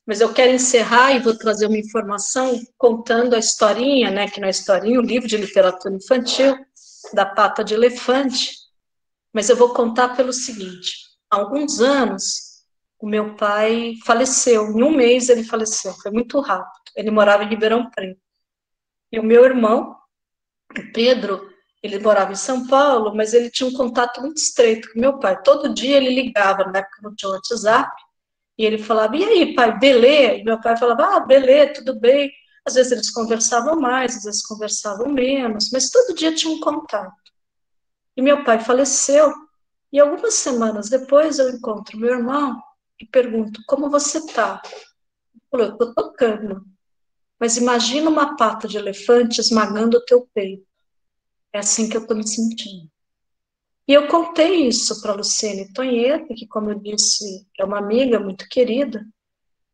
[0.07, 4.49] mas eu quero encerrar e vou trazer uma informação contando a historinha, né, que não
[4.49, 6.55] é historinha, um livro de literatura infantil,
[7.15, 8.53] da pata de elefante,
[9.33, 10.93] mas eu vou contar pelo seguinte,
[11.31, 12.54] há alguns anos,
[13.05, 16.73] o meu pai faleceu, em um mês ele faleceu, foi muito rápido.
[16.97, 18.19] Ele morava em Ribeirão Preto.
[19.13, 19.95] E o meu irmão,
[20.95, 21.47] Pedro,
[21.83, 25.39] ele morava em São Paulo, mas ele tinha um contato muito estreito com meu pai.
[25.43, 27.95] Todo dia ele ligava, na época não tinha WhatsApp,
[28.57, 30.39] e ele falava, e aí, pai, belê?
[30.39, 32.33] E meu pai falava, ah, belê, tudo bem.
[32.65, 37.13] Às vezes eles conversavam mais, às vezes conversavam menos, mas todo dia tinha um contato.
[38.17, 39.31] E meu pai faleceu,
[39.93, 42.59] e algumas semanas depois eu encontro meu irmão
[43.01, 44.62] e pergunto, como você está?
[45.51, 46.65] Falou, eu estou tocando.
[47.39, 50.66] Mas imagina uma pata de elefante esmagando o teu peito.
[51.53, 52.91] É assim que eu estou me sentindo.
[53.87, 58.49] E eu contei isso para Luciene Tonheta, que, como eu disse, é uma amiga muito
[58.49, 59.07] querida.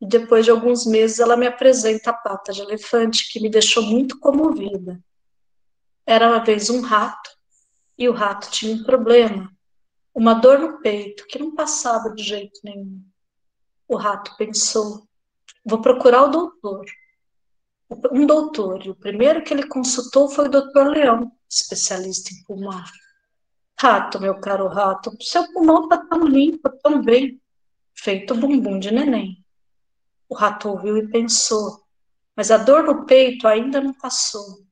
[0.01, 3.83] E depois de alguns meses, ela me apresenta a pata de elefante, que me deixou
[3.83, 5.01] muito comovida.
[6.05, 7.29] Era uma vez um rato,
[7.97, 9.49] e o rato tinha um problema,
[10.13, 13.01] uma dor no peito, que não passava de jeito nenhum.
[13.91, 15.05] O rato pensou:
[15.65, 16.85] vou procurar o doutor.
[18.09, 22.81] Um doutor, e o primeiro que ele consultou foi o doutor Leão, especialista em pulmão.
[23.77, 27.41] Rato, meu caro rato, seu pulmão está tão limpo, tão bem,
[27.93, 29.43] feito bumbum de neném.
[30.29, 31.83] O rato ouviu e pensou,
[32.33, 34.65] mas a dor no peito ainda não passou.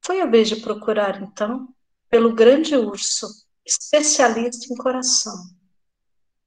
[0.00, 1.68] Foi a vez de procurar, então,
[2.08, 3.26] pelo grande urso,
[3.66, 5.59] especialista em coração.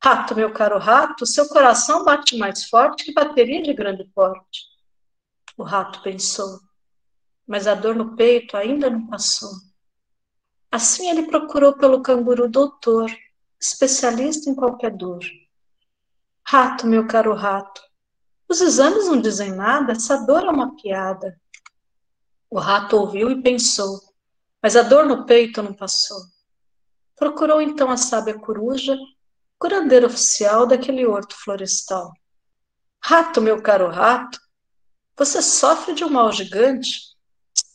[0.06, 4.66] Rato, meu caro rato, seu coração bate mais forte que bateria de grande porte.
[5.56, 6.60] O rato pensou,
[7.48, 9.50] mas a dor no peito ainda não passou.
[10.70, 13.10] Assim ele procurou pelo canguru doutor,
[13.58, 15.24] especialista em qualquer dor.
[16.46, 17.82] Rato, meu caro rato,
[18.50, 21.40] os exames não dizem nada, essa dor é uma piada.
[22.50, 24.02] O rato ouviu e pensou,
[24.62, 26.18] mas a dor no peito não passou.
[27.16, 28.98] Procurou então a sábia coruja,
[29.64, 32.12] curandeira oficial daquele horto florestal.
[33.02, 34.38] Rato, meu caro rato,
[35.16, 37.16] você sofre de um mal gigante,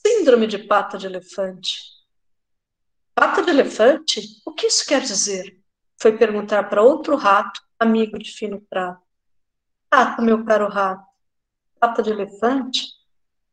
[0.07, 1.81] síndrome de pata de elefante.
[3.15, 4.21] Pata de elefante?
[4.45, 5.59] O que isso quer dizer?
[5.99, 9.01] Foi perguntar para outro rato, amigo de fino prato.
[9.91, 11.07] Rato, meu caro rato,
[11.81, 12.85] pata de elefante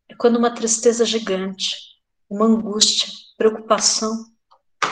[0.10, 1.74] é quando uma tristeza gigante,
[2.30, 3.08] uma angústia,
[3.38, 4.26] preocupação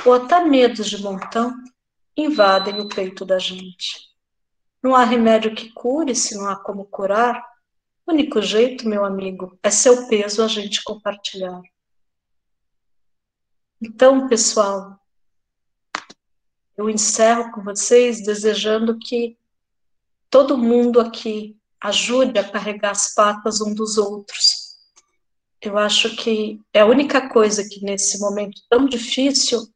[0.06, 1.54] ou até medos de montão
[2.16, 4.10] invadem o peito da gente.
[4.82, 7.44] Não há remédio que cure se não há como curar.
[8.06, 11.62] O único jeito, meu amigo, é seu peso a gente compartilhar.
[13.82, 15.00] Então, pessoal,
[16.78, 19.38] eu encerro com vocês desejando que
[20.30, 24.78] todo mundo aqui ajude a carregar as patas um dos outros.
[25.62, 29.73] Eu acho que é a única coisa que nesse momento tão difícil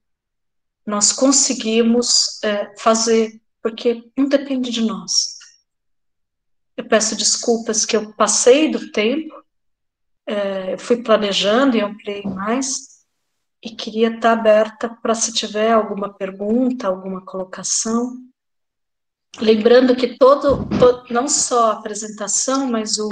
[0.87, 5.35] nós conseguimos é, fazer, porque não depende de nós.
[6.77, 9.35] Eu peço desculpas que eu passei do tempo,
[10.25, 13.03] é, eu fui planejando e ampliei mais,
[13.61, 18.15] e queria estar aberta para se tiver alguma pergunta, alguma colocação.
[19.41, 23.09] Lembrando que todo, todo não só a apresentação, mas o,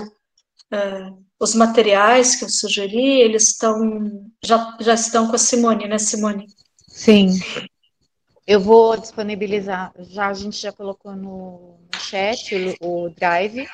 [0.72, 5.98] é, os materiais que eu sugeri, eles estão já, já estão com a Simone, né,
[5.98, 6.48] Simone?
[6.96, 7.28] Sim.
[8.48, 13.68] Eu vou disponibilizar, já a gente já colocou no, no chat o, o drive,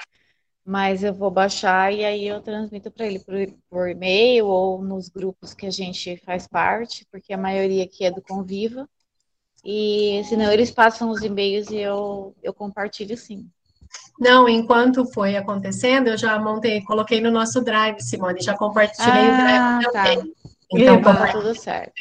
[0.66, 3.36] mas eu vou baixar e aí eu transmito para ele por,
[3.70, 8.12] por, e-mail ou nos grupos que a gente faz parte, porque a maioria aqui é
[8.12, 8.90] do Conviva.
[9.64, 13.48] E senão eles passam os e-mails e eu, eu compartilho sim.
[14.20, 19.32] Não, enquanto foi acontecendo, eu já montei, coloquei no nosso drive, Simone, já compartilhei ah,
[19.32, 19.92] o drive tá.
[19.92, 20.34] também.
[20.74, 21.94] Então, tá tudo certo.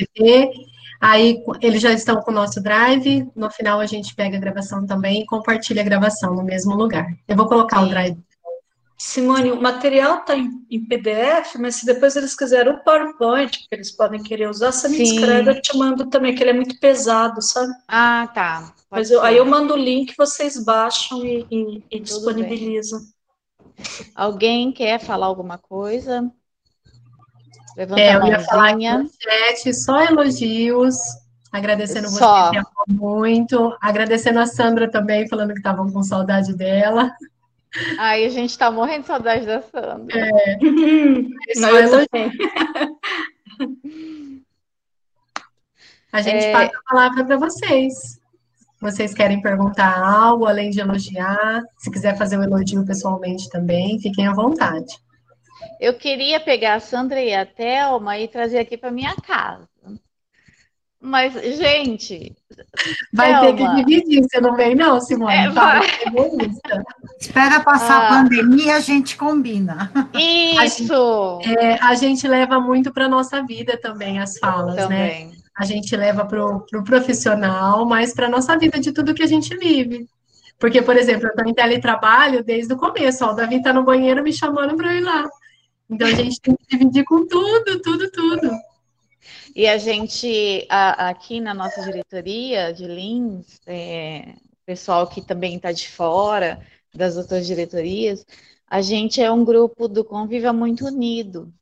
[1.01, 3.27] Aí eles já estão com o nosso drive.
[3.35, 7.07] No final a gente pega a gravação também e compartilha a gravação no mesmo lugar.
[7.27, 7.87] Eu vou colocar Sim.
[7.87, 8.19] o drive
[9.03, 13.75] Simone, o material está em, em, PDF, mas se depois eles quiserem o PowerPoint, que
[13.75, 15.03] eles podem querer usar, você me Sim.
[15.05, 17.73] escreve, eu te mando também, que ele é muito pesado, sabe?
[17.89, 18.75] Ah, tá.
[18.91, 23.01] mas eu, aí eu mando o link, vocês baixam e, e, e disponibilizam.
[24.15, 26.31] Alguém quer falar alguma coisa?
[27.77, 28.15] Levanta é.
[28.15, 30.97] Eu ia falar no chat, só elogios,
[31.53, 32.51] agradecendo só.
[32.53, 37.11] você muito, agradecendo a Sandra também, falando que estavam com saudade dela.
[37.99, 40.19] Aí a gente tá morrendo de saudade da Sandra.
[40.19, 40.59] É.
[41.57, 42.33] Não, eu também.
[46.13, 46.53] A gente é...
[46.53, 48.21] passa a palavra para vocês.
[48.81, 51.63] Vocês querem perguntar algo, além de elogiar?
[51.79, 54.93] Se quiser fazer um elogio pessoalmente também, fiquem à vontade.
[55.81, 59.67] Eu queria pegar a Sandra e a Thelma e trazer aqui para minha casa.
[61.01, 62.37] Mas, gente.
[63.11, 65.35] Vai Thelma, ter que dividir, você não vem, não, Simone.
[65.35, 65.81] É, vai.
[67.19, 69.91] Espera passar ah, a pandemia, a gente combina.
[70.13, 71.39] Isso!
[71.41, 74.83] A gente, é, a gente leva muito para a nossa vida também as falas, né?
[74.83, 75.27] também.
[75.29, 75.33] né?
[75.57, 79.23] A gente leva para o pro profissional, mas para a nossa vida de tudo que
[79.23, 80.07] a gente vive.
[80.59, 83.25] Porque, por exemplo, eu estou em teletrabalho desde o começo.
[83.25, 85.27] Ó, o Davi está no banheiro me chamando para ir lá.
[85.91, 88.51] Então a gente tem que dividir com tudo, tudo, tudo.
[89.55, 95.73] E a gente, a, aqui na nossa diretoria de Lins, é, pessoal que também está
[95.73, 96.65] de fora
[96.95, 98.25] das outras diretorias,
[98.69, 101.53] a gente é um grupo do Conviva muito unido.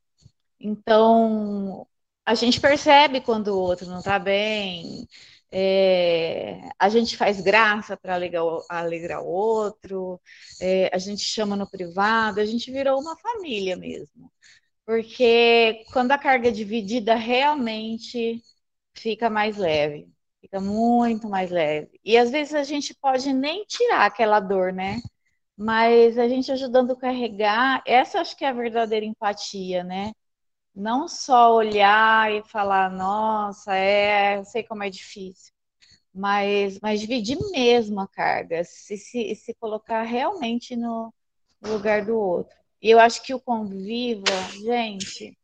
[0.61, 1.87] Então,
[2.27, 5.09] a gente percebe quando o outro não está bem,
[5.53, 8.15] é, a gente faz graça para
[8.69, 10.21] alegrar, o outro,
[10.61, 14.31] é, a gente chama no privado, a gente virou uma família mesmo.
[14.87, 18.43] porque quando a carga é dividida, realmente
[18.95, 20.09] fica mais leve,
[20.41, 22.01] fica muito mais leve.
[22.05, 25.01] E às vezes a gente pode nem tirar aquela dor, né?
[25.57, 30.13] Mas a gente ajudando a carregar, essa acho que é a verdadeira empatia, né?
[30.75, 35.53] Não só olhar e falar, nossa, é, eu sei como é difícil,
[36.15, 41.13] mas, mas dividir mesmo a carga, se, se, se colocar realmente no,
[41.63, 42.57] lugar do outro.
[42.81, 44.25] E eu acho que o Conviva,
[44.65, 45.37] gente,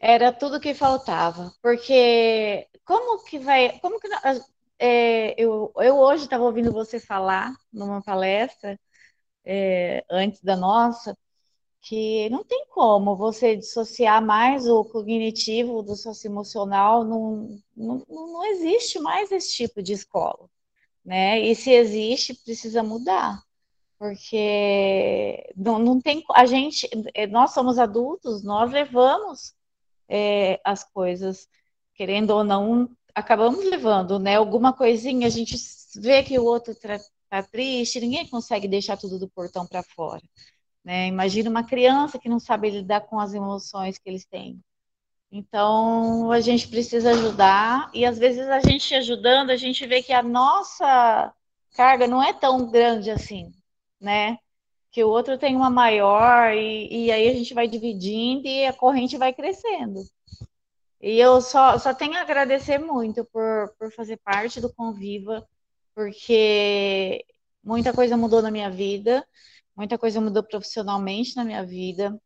[0.00, 4.08] era tudo que faltava, porque como que vai, como que
[4.78, 8.78] é, eu, eu hoje estava ouvindo você falar numa palestra
[9.44, 11.16] é, antes da nossa,
[11.82, 19.00] que não tem como você dissociar mais o cognitivo do socioemocional, não, não, não existe
[19.00, 20.48] mais esse tipo de escola,
[21.04, 21.40] né?
[21.40, 23.42] E se existe, precisa mudar,
[23.98, 26.88] porque não, não tem, a gente,
[27.30, 29.52] nós somos adultos, nós levamos
[30.08, 31.48] é, as coisas,
[31.96, 34.36] querendo ou não, acabamos levando, né?
[34.36, 35.56] Alguma coisinha, a gente
[35.96, 36.98] vê que o outro está
[37.28, 40.22] tá triste, ninguém consegue deixar tudo do portão para fora.
[40.84, 41.06] Né?
[41.06, 44.60] Imagina uma criança que não sabe lidar com as emoções que eles têm.
[45.30, 50.12] Então, a gente precisa ajudar, e às vezes a gente ajudando, a gente vê que
[50.12, 51.32] a nossa
[51.74, 53.50] carga não é tão grande assim,
[54.00, 54.38] né?
[54.90, 58.74] Que o outro tem uma maior, e, e aí a gente vai dividindo e a
[58.74, 60.02] corrente vai crescendo.
[61.00, 65.46] E eu só, só tenho a agradecer muito por, por fazer parte do Conviva,
[65.94, 67.24] porque
[67.64, 69.26] muita coisa mudou na minha vida,
[69.82, 72.16] muita coisa mudou profissionalmente na minha vida.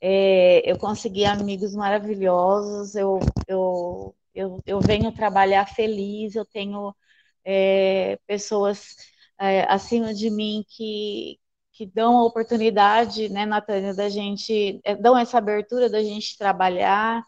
[0.00, 6.94] É, eu consegui amigos maravilhosos, eu, eu, eu, eu venho trabalhar feliz, eu tenho
[7.44, 8.96] é, pessoas
[9.38, 11.38] é, acima de mim que,
[11.72, 17.22] que dão a oportunidade, né, Natânia, da gente, é, dão essa abertura da gente trabalhar,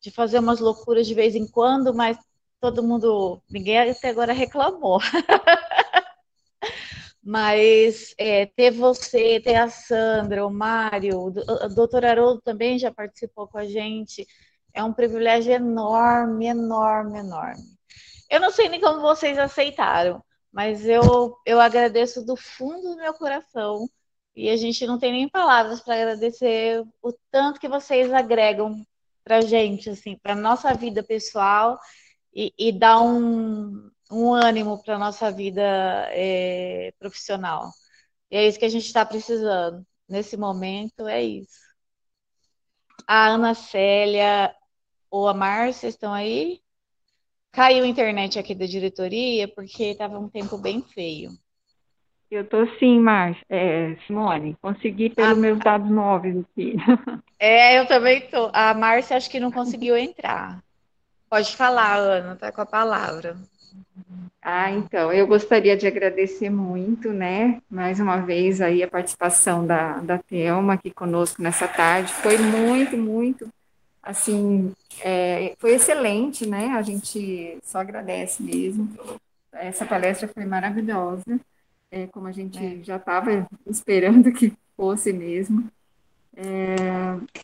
[0.00, 2.16] de fazer umas loucuras de vez em quando, mas
[2.60, 5.00] todo mundo, ninguém até agora reclamou.
[7.28, 13.46] Mas é, ter você, ter a Sandra, o Mário, o doutor Haroldo também já participou
[13.46, 14.26] com a gente.
[14.72, 17.62] É um privilégio enorme, enorme, enorme.
[18.30, 23.12] Eu não sei nem como vocês aceitaram, mas eu, eu agradeço do fundo do meu
[23.12, 23.86] coração.
[24.34, 28.82] E a gente não tem nem palavras para agradecer o tanto que vocês agregam
[29.22, 31.78] para a gente, assim, para nossa vida pessoal
[32.34, 35.62] e, e dar um, um ânimo para a nossa vida
[36.10, 37.70] é, profissional.
[38.30, 39.86] E é isso que a gente está precisando.
[40.08, 41.58] Nesse momento, é isso.
[43.06, 44.54] A Ana Célia
[45.10, 46.60] ou a Márcia estão aí?
[47.52, 51.30] Caiu a internet aqui da diretoria porque estava um tempo bem feio.
[52.30, 53.44] Eu estou sim, Márcia.
[53.48, 56.74] É, Simone, consegui pelos ah, meus dados móveis aqui.
[57.40, 58.50] É, eu também estou.
[58.52, 60.60] A Márcia acho que não conseguiu entrar.
[61.30, 63.36] Pode falar, Ana, tá com a palavra.
[64.40, 69.98] Ah, então, eu gostaria de agradecer muito, né, mais uma vez aí a participação da,
[69.98, 73.48] da Thelma aqui conosco nessa tarde, foi muito, muito,
[74.02, 78.88] assim, é, foi excelente, né, a gente só agradece mesmo,
[79.52, 81.40] essa palestra foi maravilhosa,
[81.90, 82.82] é, como a gente é.
[82.82, 85.68] já estava esperando que fosse mesmo,
[86.40, 86.76] é,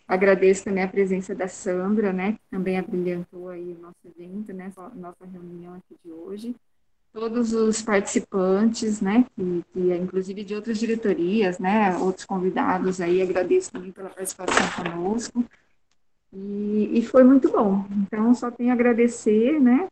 [0.07, 4.73] agradeço também a presença da Sandra, né, que também abrilhantou aí o nosso evento, né,
[4.95, 6.55] nossa reunião aqui de hoje.
[7.13, 13.73] Todos os participantes, né, que, que inclusive de outras diretorias, né, outros convidados aí, agradeço
[13.73, 15.45] também pela participação conosco.
[16.33, 17.85] E, e foi muito bom.
[17.91, 19.89] Então, só tenho a agradecer, né,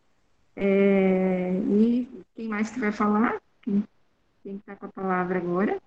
[0.54, 3.40] é, e quem mais que vai falar?
[3.62, 3.82] Quem,
[4.44, 5.80] quem está com a palavra agora?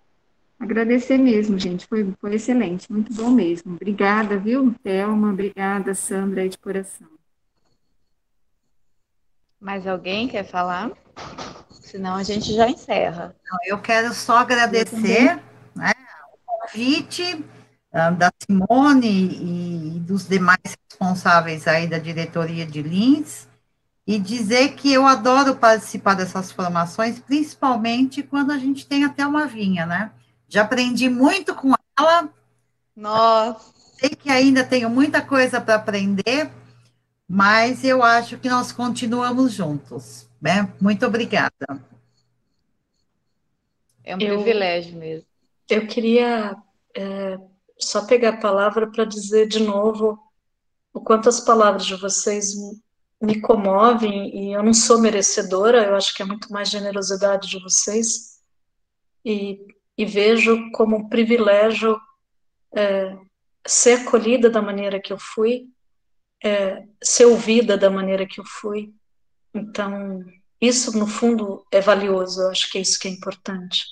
[0.60, 3.76] Agradecer mesmo, gente, foi, foi excelente, muito bom mesmo.
[3.76, 5.32] Obrigada, viu, Thelma?
[5.32, 7.08] Obrigada, Sandra, aí de coração.
[9.60, 10.92] Mais alguém quer falar?
[11.70, 13.36] Senão a gente já encerra.
[13.66, 15.42] Eu quero só agradecer
[15.76, 15.92] né,
[16.34, 17.46] o convite
[17.94, 23.48] uh, da Simone e dos demais responsáveis aí da diretoria de Lins
[24.08, 29.48] e dizer que eu adoro participar dessas formações, principalmente quando a gente tem até uma
[29.48, 30.12] vinha, né?
[30.48, 32.30] Já aprendi muito com ela.
[32.96, 33.74] Nossa.
[34.00, 36.52] Sei que ainda tenho muita coisa para aprender,
[37.28, 40.28] mas eu acho que nós continuamos juntos.
[40.42, 40.72] Né?
[40.80, 41.82] Muito obrigada.
[44.04, 45.26] É um eu, privilégio mesmo.
[45.70, 46.56] Eu queria
[46.96, 47.38] é,
[47.80, 50.20] só pegar a palavra para dizer de novo
[50.94, 52.54] o quanto as palavras de vocês
[53.22, 57.60] me comovem e eu não sou merecedora, eu acho que é muito mais generosidade de
[57.60, 58.40] vocês.
[59.24, 59.60] E
[59.98, 62.00] e vejo como um privilégio
[62.76, 63.16] é,
[63.66, 65.68] ser acolhida da maneira que eu fui,
[66.44, 68.94] é, ser ouvida da maneira que eu fui.
[69.54, 70.24] Então,
[70.60, 73.84] isso, no fundo, é valioso, eu acho que é isso que é importante.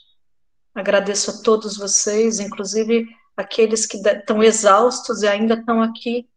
[0.76, 6.28] Agradeço a todos vocês, inclusive aqueles que estão exaustos e ainda estão aqui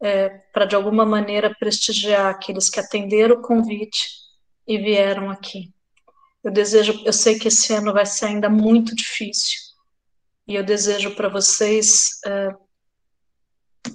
[0.00, 4.08] é, para, de alguma maneira, prestigiar aqueles que atenderam o convite
[4.66, 5.72] e vieram aqui.
[6.44, 9.60] Eu desejo, eu sei que esse ano vai ser ainda muito difícil,
[10.46, 12.50] e eu desejo para vocês é,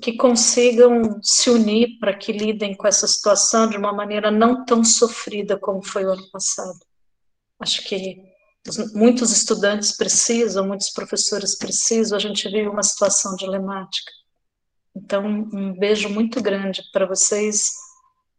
[0.02, 4.84] que consigam se unir para que lidem com essa situação de uma maneira não tão
[4.84, 6.80] sofrida como foi o ano passado.
[7.60, 8.18] Acho que
[8.94, 14.11] muitos estudantes precisam, muitos professores precisam, a gente vive uma situação dilemática.
[14.95, 17.72] Então, um beijo muito grande para vocês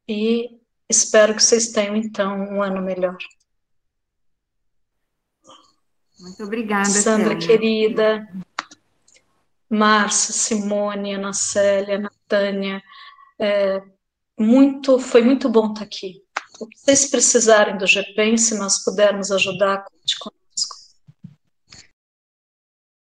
[0.09, 0.49] e
[0.89, 3.17] espero que vocês tenham, então, um ano melhor.
[6.21, 8.29] Muito obrigada, Sandra, querida.
[9.71, 12.83] Márcia, Simone, Ana Célia, Natânia,
[13.39, 13.83] é,
[14.39, 16.23] muito, foi muito bom estar aqui.
[16.59, 20.38] O que vocês precisarem do GPEN, se nós pudermos ajudar, conte